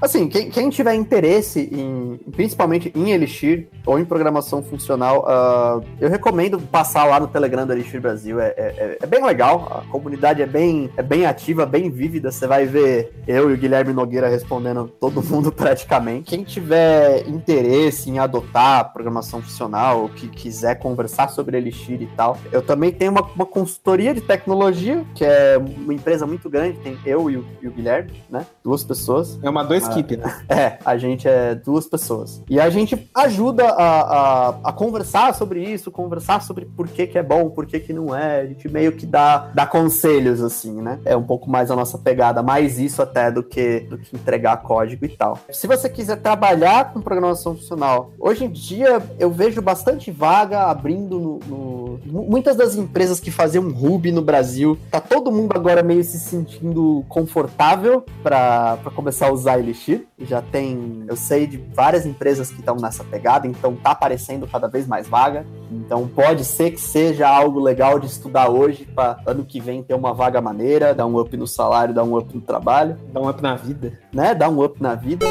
Assim, 0.02 0.28
quem, 0.28 0.50
quem 0.50 0.68
tiver 0.70 0.94
interesse 0.94 1.60
em, 1.72 2.18
principalmente 2.32 2.92
em 2.96 3.12
Elixir 3.12 3.68
ou 3.86 3.96
em 3.98 4.04
programação 4.04 4.60
funcional, 4.62 5.24
ah, 5.26 5.80
eu 6.00 6.10
recomendo 6.10 6.58
passar 6.60 7.04
lá 7.04 7.20
no 7.20 7.28
Telegram 7.28 7.64
do 7.64 7.72
Elixir 7.72 8.00
Brasil. 8.00 8.40
É, 8.40 8.48
é- 8.48 8.54
é- 8.56 8.98
é 9.00 9.06
bem 9.06 9.24
legal, 9.24 9.84
a 9.86 9.90
comunidade 9.90 10.42
é 10.42 10.46
bem, 10.46 10.90
é 10.96 11.02
bem 11.02 11.24
ativa, 11.26 11.64
bem 11.64 11.90
vívida. 11.90 12.32
Você 12.32 12.46
vai 12.46 12.66
ver 12.66 13.14
eu 13.26 13.50
e 13.50 13.54
o 13.54 13.56
Guilherme 13.56 13.92
Nogueira 13.92 14.28
respondendo 14.28 14.90
todo 15.00 15.22
mundo 15.24 15.52
praticamente. 15.52 16.24
Quem 16.28 16.42
tiver 16.42 17.26
interesse 17.28 18.10
em 18.10 18.18
adotar 18.18 18.92
programação 18.92 19.40
funcional, 19.40 20.08
que 20.08 20.26
quiser 20.26 20.74
conversar 20.74 21.28
sobre 21.30 21.56
Elixir 21.56 22.02
e 22.02 22.06
tal, 22.16 22.36
eu 22.50 22.60
também 22.62 22.90
tenho 22.90 23.12
uma, 23.12 23.22
uma 23.22 23.46
consultoria 23.46 24.12
de 24.12 24.20
tecnologia, 24.20 25.04
que 25.14 25.24
é 25.24 25.56
uma 25.56 25.94
empresa 25.94 26.26
muito 26.26 26.50
grande, 26.50 26.78
tem 26.80 26.98
eu 27.06 27.30
e 27.30 27.36
o, 27.36 27.44
e 27.62 27.68
o 27.68 27.70
Guilherme, 27.70 28.12
né? 28.28 28.44
Duas 28.62 28.82
pessoas. 28.82 29.38
É 29.42 29.48
uma 29.48 29.62
dois. 29.62 29.83
Equipe, 29.90 30.16
né? 30.16 30.24
É, 30.48 30.78
a 30.84 30.96
gente 30.96 31.26
é 31.26 31.54
duas 31.54 31.86
pessoas. 31.86 32.42
E 32.48 32.60
a 32.60 32.68
gente 32.70 33.10
ajuda 33.14 33.64
a, 33.70 34.00
a, 34.48 34.48
a 34.64 34.72
conversar 34.72 35.34
sobre 35.34 35.62
isso, 35.64 35.90
conversar 35.90 36.42
sobre 36.42 36.64
por 36.64 36.86
que, 36.88 37.06
que 37.06 37.18
é 37.18 37.22
bom, 37.22 37.50
por 37.50 37.66
que, 37.66 37.80
que 37.80 37.92
não 37.92 38.14
é. 38.14 38.40
A 38.42 38.46
gente 38.46 38.68
meio 38.68 38.92
que 38.92 39.06
dá, 39.06 39.50
dá 39.54 39.66
conselhos, 39.66 40.42
assim, 40.42 40.80
né? 40.80 40.98
É 41.04 41.16
um 41.16 41.22
pouco 41.22 41.48
mais 41.50 41.70
a 41.70 41.76
nossa 41.76 41.98
pegada, 41.98 42.42
mais 42.42 42.78
isso 42.78 43.02
até 43.02 43.30
do 43.30 43.42
que, 43.42 43.80
do 43.80 43.98
que 43.98 44.14
entregar 44.14 44.58
código 44.58 45.04
e 45.04 45.08
tal. 45.08 45.38
Se 45.50 45.66
você 45.66 45.88
quiser 45.88 46.16
trabalhar 46.16 46.92
com 46.92 47.00
programação 47.00 47.54
funcional, 47.56 48.12
hoje 48.18 48.44
em 48.44 48.50
dia 48.50 49.02
eu 49.18 49.30
vejo 49.30 49.60
bastante 49.60 50.10
vaga 50.10 50.64
abrindo 50.64 51.18
no. 51.18 51.38
no- 51.46 51.83
mu- 52.04 52.24
muitas 52.28 52.56
das 52.56 52.74
empresas 52.76 53.20
que 53.20 53.30
faziam 53.30 53.70
Ruby 53.70 54.10
no 54.12 54.22
Brasil, 54.22 54.78
tá 54.90 55.00
todo 55.00 55.30
mundo 55.32 55.52
agora 55.54 55.82
meio 55.82 56.02
se 56.04 56.18
sentindo 56.18 57.04
confortável 57.08 58.04
para 58.22 58.78
começar 58.94 59.28
a 59.28 59.32
usar 59.32 59.58
Elixir. 59.58 60.06
Já 60.20 60.40
tem, 60.40 61.04
eu 61.08 61.16
sei 61.16 61.46
de 61.46 61.56
várias 61.74 62.06
empresas 62.06 62.50
que 62.50 62.60
estão 62.60 62.76
nessa 62.76 63.04
pegada, 63.04 63.46
então 63.46 63.74
tá 63.76 63.90
aparecendo 63.90 64.46
cada 64.46 64.68
vez 64.68 64.86
mais 64.86 65.06
vaga. 65.08 65.44
Então 65.70 66.06
pode 66.08 66.44
ser 66.44 66.70
que 66.70 66.80
seja 66.80 67.28
algo 67.28 67.60
legal 67.60 67.98
de 67.98 68.06
estudar 68.06 68.48
hoje 68.48 68.84
para 68.94 69.18
ano 69.26 69.44
que 69.44 69.60
vem 69.60 69.82
ter 69.82 69.94
uma 69.94 70.14
vaga 70.14 70.40
maneira, 70.40 70.94
dar 70.94 71.06
um 71.06 71.18
up 71.18 71.36
no 71.36 71.46
salário, 71.46 71.92
dar 71.94 72.04
um 72.04 72.16
up 72.16 72.34
no 72.34 72.40
trabalho, 72.40 72.96
Dá 73.12 73.20
um 73.20 73.28
up 73.28 73.42
na 73.42 73.54
vida. 73.56 73.92
né? 74.12 74.34
Dar 74.34 74.48
um 74.48 74.62
up 74.62 74.80
na 74.82 74.94
vida. 74.94 75.26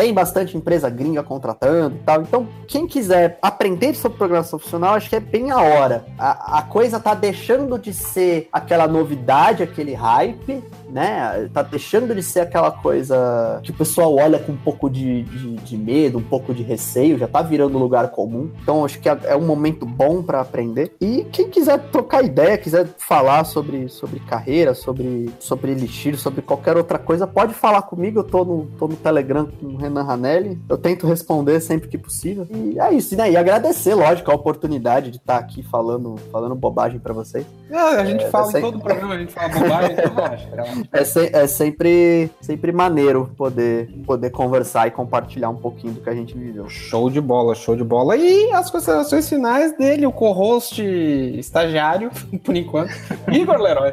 Tem 0.00 0.14
bastante 0.14 0.56
empresa 0.56 0.88
gringa 0.88 1.22
contratando 1.22 1.96
e 1.96 1.98
tal. 1.98 2.22
Então, 2.22 2.48
quem 2.66 2.86
quiser 2.86 3.38
aprender 3.42 3.94
sobre 3.94 4.16
programação 4.16 4.58
funcional, 4.58 4.94
acho 4.94 5.10
que 5.10 5.16
é 5.16 5.20
bem 5.20 5.50
a 5.50 5.58
hora. 5.58 6.06
A, 6.18 6.60
a 6.60 6.62
coisa 6.62 6.98
tá 6.98 7.12
deixando 7.12 7.78
de 7.78 7.92
ser 7.92 8.48
aquela 8.50 8.88
novidade, 8.88 9.62
aquele 9.62 9.92
hype, 9.92 10.64
né? 10.88 11.50
Tá 11.52 11.60
deixando 11.60 12.14
de 12.14 12.22
ser 12.22 12.40
aquela 12.40 12.70
coisa 12.70 13.60
que 13.62 13.72
o 13.72 13.74
pessoal 13.74 14.16
olha 14.16 14.38
com 14.38 14.52
um 14.52 14.56
pouco 14.56 14.88
de, 14.88 15.24
de, 15.24 15.56
de 15.56 15.76
medo, 15.76 16.16
um 16.16 16.22
pouco 16.22 16.54
de 16.54 16.62
receio, 16.62 17.18
já 17.18 17.28
tá 17.28 17.42
virando 17.42 17.76
lugar 17.76 18.08
comum. 18.08 18.50
Então, 18.62 18.86
acho 18.86 18.98
que 19.00 19.08
é, 19.08 19.18
é 19.24 19.36
um 19.36 19.44
momento 19.44 19.84
bom 19.84 20.22
para 20.22 20.40
aprender. 20.40 20.94
E 20.98 21.26
quem 21.30 21.50
quiser 21.50 21.78
trocar 21.90 22.24
ideia, 22.24 22.56
quiser 22.56 22.88
falar 22.96 23.44
sobre, 23.44 23.90
sobre 23.90 24.18
carreira, 24.20 24.72
sobre, 24.72 25.30
sobre 25.38 25.72
Elixir, 25.72 26.16
sobre 26.16 26.40
qualquer 26.40 26.78
outra 26.78 26.98
coisa, 26.98 27.26
pode 27.26 27.52
falar 27.52 27.82
comigo. 27.82 28.20
Eu 28.20 28.24
tô 28.24 28.46
no, 28.46 28.66
tô 28.78 28.88
no 28.88 28.96
Telegram 28.96 29.46
com 29.46 29.66
o 29.66 29.89
Renan 29.90 30.02
Ranelli. 30.02 30.58
Eu 30.68 30.78
tento 30.78 31.06
responder 31.06 31.60
sempre 31.60 31.88
que 31.88 31.98
possível. 31.98 32.46
E 32.50 32.78
é 32.80 32.92
isso, 32.94 33.16
né? 33.16 33.30
E 33.30 33.36
agradecer, 33.36 33.94
lógico, 33.94 34.30
a 34.30 34.34
oportunidade 34.34 35.10
de 35.10 35.18
estar 35.18 35.36
aqui 35.36 35.62
falando, 35.62 36.16
falando 36.32 36.54
bobagem 36.54 36.98
para 36.98 37.12
vocês. 37.12 37.44
É, 37.70 37.76
a 37.76 38.04
gente 38.04 38.24
É, 38.24 38.30
fala 38.30 38.46
eu 38.46 38.50
sei. 38.50 38.60
em 38.60 38.64
todo 38.64 38.80
programa, 38.80 39.14
a 39.14 39.18
gente 39.18 39.32
fala 39.32 39.48
bobagem, 39.48 39.92
então 39.92 40.14
relaxa, 40.14 40.48
relaxa. 40.50 40.82
É, 40.92 41.04
se- 41.04 41.30
é 41.32 41.46
sempre, 41.46 42.30
sempre 42.40 42.72
maneiro 42.72 43.30
poder, 43.36 43.88
poder 44.06 44.30
conversar 44.30 44.86
e 44.88 44.90
compartilhar 44.90 45.50
um 45.50 45.56
pouquinho 45.56 45.92
do 45.94 46.00
que 46.00 46.08
a 46.10 46.14
gente 46.14 46.36
viveu. 46.36 46.68
Show 46.68 47.10
de 47.10 47.20
bola, 47.20 47.54
show 47.54 47.76
de 47.76 47.84
bola. 47.84 48.16
E 48.16 48.50
as 48.52 48.70
considerações 48.70 49.28
finais 49.28 49.76
dele, 49.76 50.06
o 50.06 50.12
co-host 50.12 50.82
estagiário, 50.82 52.10
por 52.44 52.56
enquanto, 52.56 52.90
Igor 53.30 53.58
Leroy. 53.58 53.92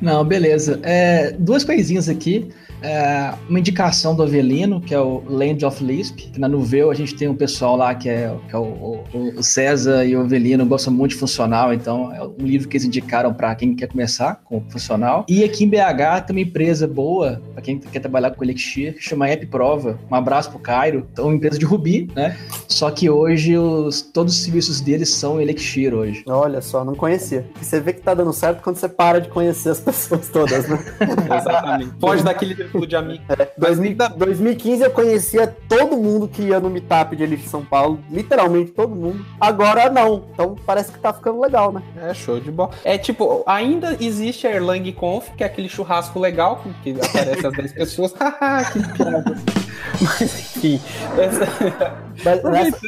Não, 0.00 0.24
beleza. 0.24 0.80
É, 0.82 1.30
duas 1.32 1.64
coisinhas 1.64 2.08
aqui. 2.08 2.50
É, 2.84 3.32
uma 3.48 3.60
indicação 3.60 4.12
do 4.16 4.24
Avelino, 4.24 4.80
que 4.80 4.92
é 4.92 4.98
o 4.98 5.11
Land 5.20 5.64
of 5.64 5.82
Lisp. 5.84 6.16
Que 6.32 6.40
na 6.40 6.48
Nuveu 6.48 6.90
a 6.90 6.94
gente 6.94 7.14
tem 7.14 7.28
um 7.28 7.34
pessoal 7.34 7.76
lá 7.76 7.94
que 7.94 8.08
é, 8.08 8.32
que 8.48 8.54
é 8.54 8.58
o, 8.58 8.62
o- 8.62 9.04
o 9.38 9.42
César 9.42 10.04
e 10.04 10.16
o 10.16 10.20
Avelino 10.20 10.64
gostam 10.66 10.92
muito 10.92 11.12
de 11.12 11.16
funcional, 11.16 11.72
então 11.72 12.12
é 12.14 12.22
um 12.22 12.46
livro 12.46 12.68
que 12.68 12.76
eles 12.76 12.86
indicaram 12.86 13.32
para 13.34 13.54
quem 13.54 13.74
quer 13.74 13.88
começar 13.88 14.40
com 14.44 14.60
funcional. 14.68 15.24
E 15.28 15.44
aqui 15.44 15.64
em 15.64 15.68
BH 15.68 16.26
tem 16.26 16.36
uma 16.36 16.40
empresa 16.40 16.86
boa, 16.86 17.40
para 17.52 17.62
quem 17.62 17.78
quer 17.78 18.00
trabalhar 18.00 18.30
com 18.30 18.42
Elixir, 18.44 18.94
que 18.94 19.02
chama 19.02 19.28
App 19.28 19.44
Prova. 19.46 19.98
Um 20.10 20.14
abraço 20.14 20.50
pro 20.50 20.58
Cairo. 20.58 21.06
Então, 21.12 21.26
uma 21.26 21.34
empresa 21.34 21.58
de 21.58 21.64
Ruby, 21.64 22.08
né? 22.14 22.36
Só 22.68 22.90
que 22.90 23.08
hoje 23.10 23.56
os, 23.58 24.00
todos 24.02 24.34
os 24.34 24.42
serviços 24.42 24.80
deles 24.80 25.10
são 25.14 25.40
Elixir 25.40 25.94
hoje. 25.94 26.22
Olha 26.26 26.60
só, 26.60 26.84
não 26.84 26.94
conhecia. 26.94 27.46
E 27.60 27.64
você 27.64 27.80
vê 27.80 27.92
que 27.92 28.00
tá 28.00 28.14
dando 28.14 28.32
certo 28.32 28.62
quando 28.62 28.76
você 28.76 28.88
para 28.88 29.20
de 29.20 29.28
conhecer 29.28 29.70
as 29.70 29.80
pessoas. 29.80 30.28
todas, 30.28 30.68
né? 30.68 30.78
Exatamente. 31.40 31.92
Foge 32.00 32.22
daquele 32.22 32.54
círculo 32.54 32.86
de 32.86 32.96
amigos. 32.96 33.24
É, 33.28 33.48
2000 33.58 33.96
2015 34.16 34.82
eu 34.82 34.90
conhecia 35.02 35.46
todo 35.68 35.96
mundo 35.96 36.28
que 36.28 36.42
ia 36.42 36.60
no 36.60 36.70
meetup 36.70 37.16
de 37.16 37.22
Elite 37.24 37.48
São 37.48 37.64
Paulo, 37.64 37.98
literalmente 38.10 38.70
todo 38.70 38.94
mundo. 38.94 39.24
Agora 39.40 39.90
não. 39.90 40.24
Então 40.32 40.56
parece 40.64 40.92
que 40.92 40.98
tá 40.98 41.12
ficando 41.12 41.40
legal, 41.40 41.72
né? 41.72 41.82
É, 42.00 42.14
show 42.14 42.38
de 42.38 42.50
bola. 42.50 42.70
É 42.84 42.96
tipo, 42.96 43.42
ainda 43.46 43.96
existe 44.00 44.46
a 44.46 44.54
Erlang 44.54 44.90
Conf, 44.92 45.30
que 45.36 45.42
é 45.42 45.46
aquele 45.46 45.68
churrasco 45.68 46.18
legal, 46.18 46.56
com 46.56 46.72
que 46.82 46.92
aparece 46.92 47.46
as 47.46 47.52
10 47.52 47.72
pessoas. 47.72 48.12
Haha, 48.18 48.64
que 48.72 48.92
piada. 48.92 49.36
Mas 50.00 50.22
enfim. 50.22 50.80
Essa... 51.18 51.96
Mas 52.24 52.42
nessa, 52.44 52.80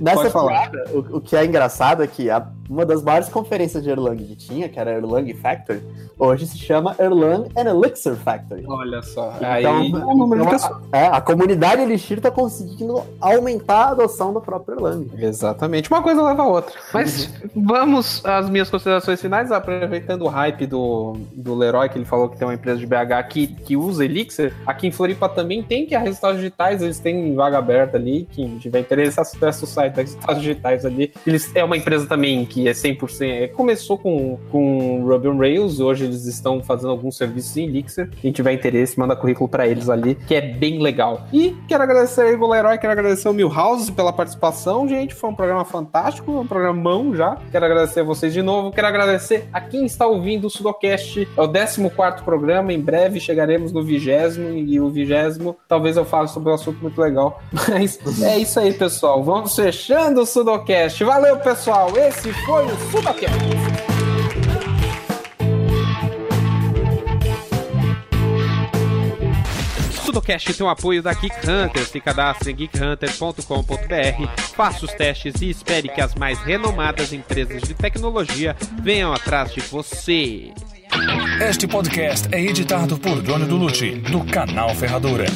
nessa 0.00 0.16
Pode 0.22 0.30
falar. 0.32 0.70
piada, 0.70 0.90
o, 0.92 1.16
o 1.16 1.20
que 1.20 1.36
é 1.36 1.44
engraçado 1.44 2.02
é 2.02 2.06
que 2.06 2.28
a- 2.30 2.46
uma 2.68 2.84
das 2.84 3.00
maiores 3.02 3.28
conferências 3.28 3.82
de 3.84 3.90
Erlang 3.90 4.16
que 4.24 4.34
tinha, 4.34 4.68
que 4.68 4.76
era 4.78 4.90
Erlang 4.92 5.32
Factory, 5.34 5.80
hoje 6.18 6.46
se 6.48 6.58
chama 6.58 6.96
Erlang 6.98 7.48
and 7.56 7.68
Elixir 7.70 8.16
Factory. 8.16 8.64
Olha 8.66 9.00
só. 9.02 9.34
Então, 9.36 9.48
Aí 9.52 9.64
é 9.64 9.70
um 9.70 10.16
número 10.16 10.44
de 10.46 10.54
então, 10.56 10.80
a, 10.92 10.98
é, 10.98 11.06
a 11.06 11.20
comunidade 11.20 11.82
Elixir 11.82 12.20
tá 12.20 12.28
conseguindo 12.28 13.04
aumentar 13.20 13.84
a 13.84 13.90
adoção 13.90 14.32
do 14.32 14.40
próprio 14.40 14.78
Erlang. 14.78 15.08
Exatamente, 15.16 15.88
uma 15.88 16.02
coisa 16.02 16.20
leva 16.22 16.42
a 16.42 16.46
outra. 16.48 16.74
Mas 16.92 17.32
vamos 17.54 18.20
às 18.24 18.50
minhas 18.50 18.68
considerações 18.68 19.20
finais, 19.20 19.52
aproveitando 19.52 20.22
o 20.22 20.28
hype 20.28 20.66
do, 20.66 21.16
do 21.32 21.54
Leroy, 21.54 21.88
que 21.88 21.98
ele 21.98 22.04
falou 22.04 22.28
que 22.28 22.36
tem 22.36 22.48
uma 22.48 22.54
empresa 22.54 22.78
de 22.80 22.86
BH 22.86 23.28
que, 23.28 23.46
que 23.46 23.76
usa 23.76 24.04
Elixir. 24.04 24.52
Aqui 24.66 24.88
em 24.88 24.92
Floripa 24.92 25.28
também 25.28 25.62
tem, 25.62 25.86
que 25.86 25.94
é 25.94 25.98
a 25.98 26.00
Resultados 26.00 26.38
Digitais, 26.38 26.82
eles 26.82 26.98
têm 26.98 27.32
vaga 27.36 27.58
aberta 27.58 27.96
ali. 27.96 28.26
Quem 28.32 28.58
tiver 28.58 28.80
interesse, 28.80 29.20
acesse 29.20 29.62
o 29.62 29.66
site 29.68 29.85
da 29.94 30.02
Resultados 30.02 30.42
Digitais 30.42 30.84
ali. 30.84 31.12
Eles 31.26 31.50
é 31.54 31.64
uma 31.64 31.76
empresa 31.76 32.06
também 32.06 32.44
que 32.44 32.68
é 32.68 32.72
100%. 32.72 33.22
é, 33.22 33.48
começou 33.48 33.98
com, 33.98 34.38
com 34.50 35.04
Ruby 35.04 35.28
on 35.28 35.38
Rails, 35.38 35.80
hoje 35.80 36.04
eles 36.04 36.26
estão 36.26 36.62
fazendo 36.62 36.90
alguns 36.90 37.16
serviços 37.16 37.56
em 37.56 37.64
Elixir. 37.64 38.10
Quem 38.20 38.32
tiver 38.32 38.52
interesse, 38.52 38.98
manda 38.98 39.16
currículo 39.16 39.48
para 39.48 39.66
eles 39.66 39.88
ali, 39.88 40.14
que 40.14 40.34
é 40.34 40.40
bem 40.40 40.80
legal. 40.80 41.26
E 41.32 41.56
quero 41.68 41.82
agradecer 41.82 42.22
aí 42.22 42.34
o 42.34 42.46
Leroy, 42.46 42.78
quero 42.78 42.92
agradecer 42.92 43.28
o 43.28 43.32
Milhouse 43.32 43.90
pela 43.92 44.12
participação, 44.12 44.88
gente. 44.88 45.14
Foi 45.14 45.30
um 45.30 45.34
programa 45.34 45.64
fantástico, 45.64 46.32
um 46.32 46.46
programão 46.46 47.14
já. 47.14 47.38
Quero 47.50 47.64
agradecer 47.64 48.00
a 48.00 48.04
vocês 48.04 48.32
de 48.32 48.42
novo. 48.42 48.70
Quero 48.72 48.86
agradecer 48.86 49.48
a 49.52 49.60
quem 49.60 49.86
está 49.86 50.06
ouvindo 50.06 50.46
o 50.46 50.50
Sudocast. 50.50 51.28
É 51.36 51.40
o 51.40 51.48
14 51.48 52.22
programa. 52.24 52.72
Em 52.72 52.80
breve 52.80 53.20
chegaremos 53.20 53.72
no 53.72 53.82
vigésimo 53.82 54.50
e 54.50 54.80
o 54.80 54.88
vigésimo 54.88 55.56
talvez 55.68 55.96
eu 55.96 56.04
fale 56.04 56.28
sobre 56.28 56.50
um 56.50 56.54
assunto 56.54 56.80
muito 56.80 57.00
legal. 57.00 57.40
Mas 57.68 57.98
é 58.22 58.38
isso 58.38 58.58
aí, 58.58 58.72
pessoal. 58.72 59.22
Vamos 59.22 59.54
fechando 59.76 60.22
o 60.22 60.26
Sudocast. 60.26 61.04
Valeu, 61.04 61.36
pessoal. 61.36 61.94
Esse 61.98 62.32
foi 62.32 62.64
o 62.64 62.76
Sudocast. 62.90 63.36
Sudocast 70.02 70.54
tem 70.54 70.66
o 70.66 70.70
apoio 70.70 71.02
da 71.02 71.12
Geek 71.12 71.36
Hunter. 71.46 71.84
Se 71.86 72.00
cadastre 72.00 72.52
em 72.52 72.56
geekhunter.com.br, 72.56 74.40
faça 74.54 74.86
os 74.86 74.92
testes 74.94 75.42
e 75.42 75.50
espere 75.50 75.90
que 75.90 76.00
as 76.00 76.14
mais 76.14 76.38
renomadas 76.38 77.12
empresas 77.12 77.60
de 77.60 77.74
tecnologia 77.74 78.56
venham 78.82 79.12
atrás 79.12 79.52
de 79.52 79.60
você. 79.60 80.52
Este 81.46 81.66
podcast 81.66 82.28
é 82.32 82.40
editado 82.40 82.96
por 82.98 83.20
Johnny 83.20 83.44
Dulucci, 83.44 83.90
do 83.96 84.24
canal 84.24 84.74
Ferradura. 84.74 85.26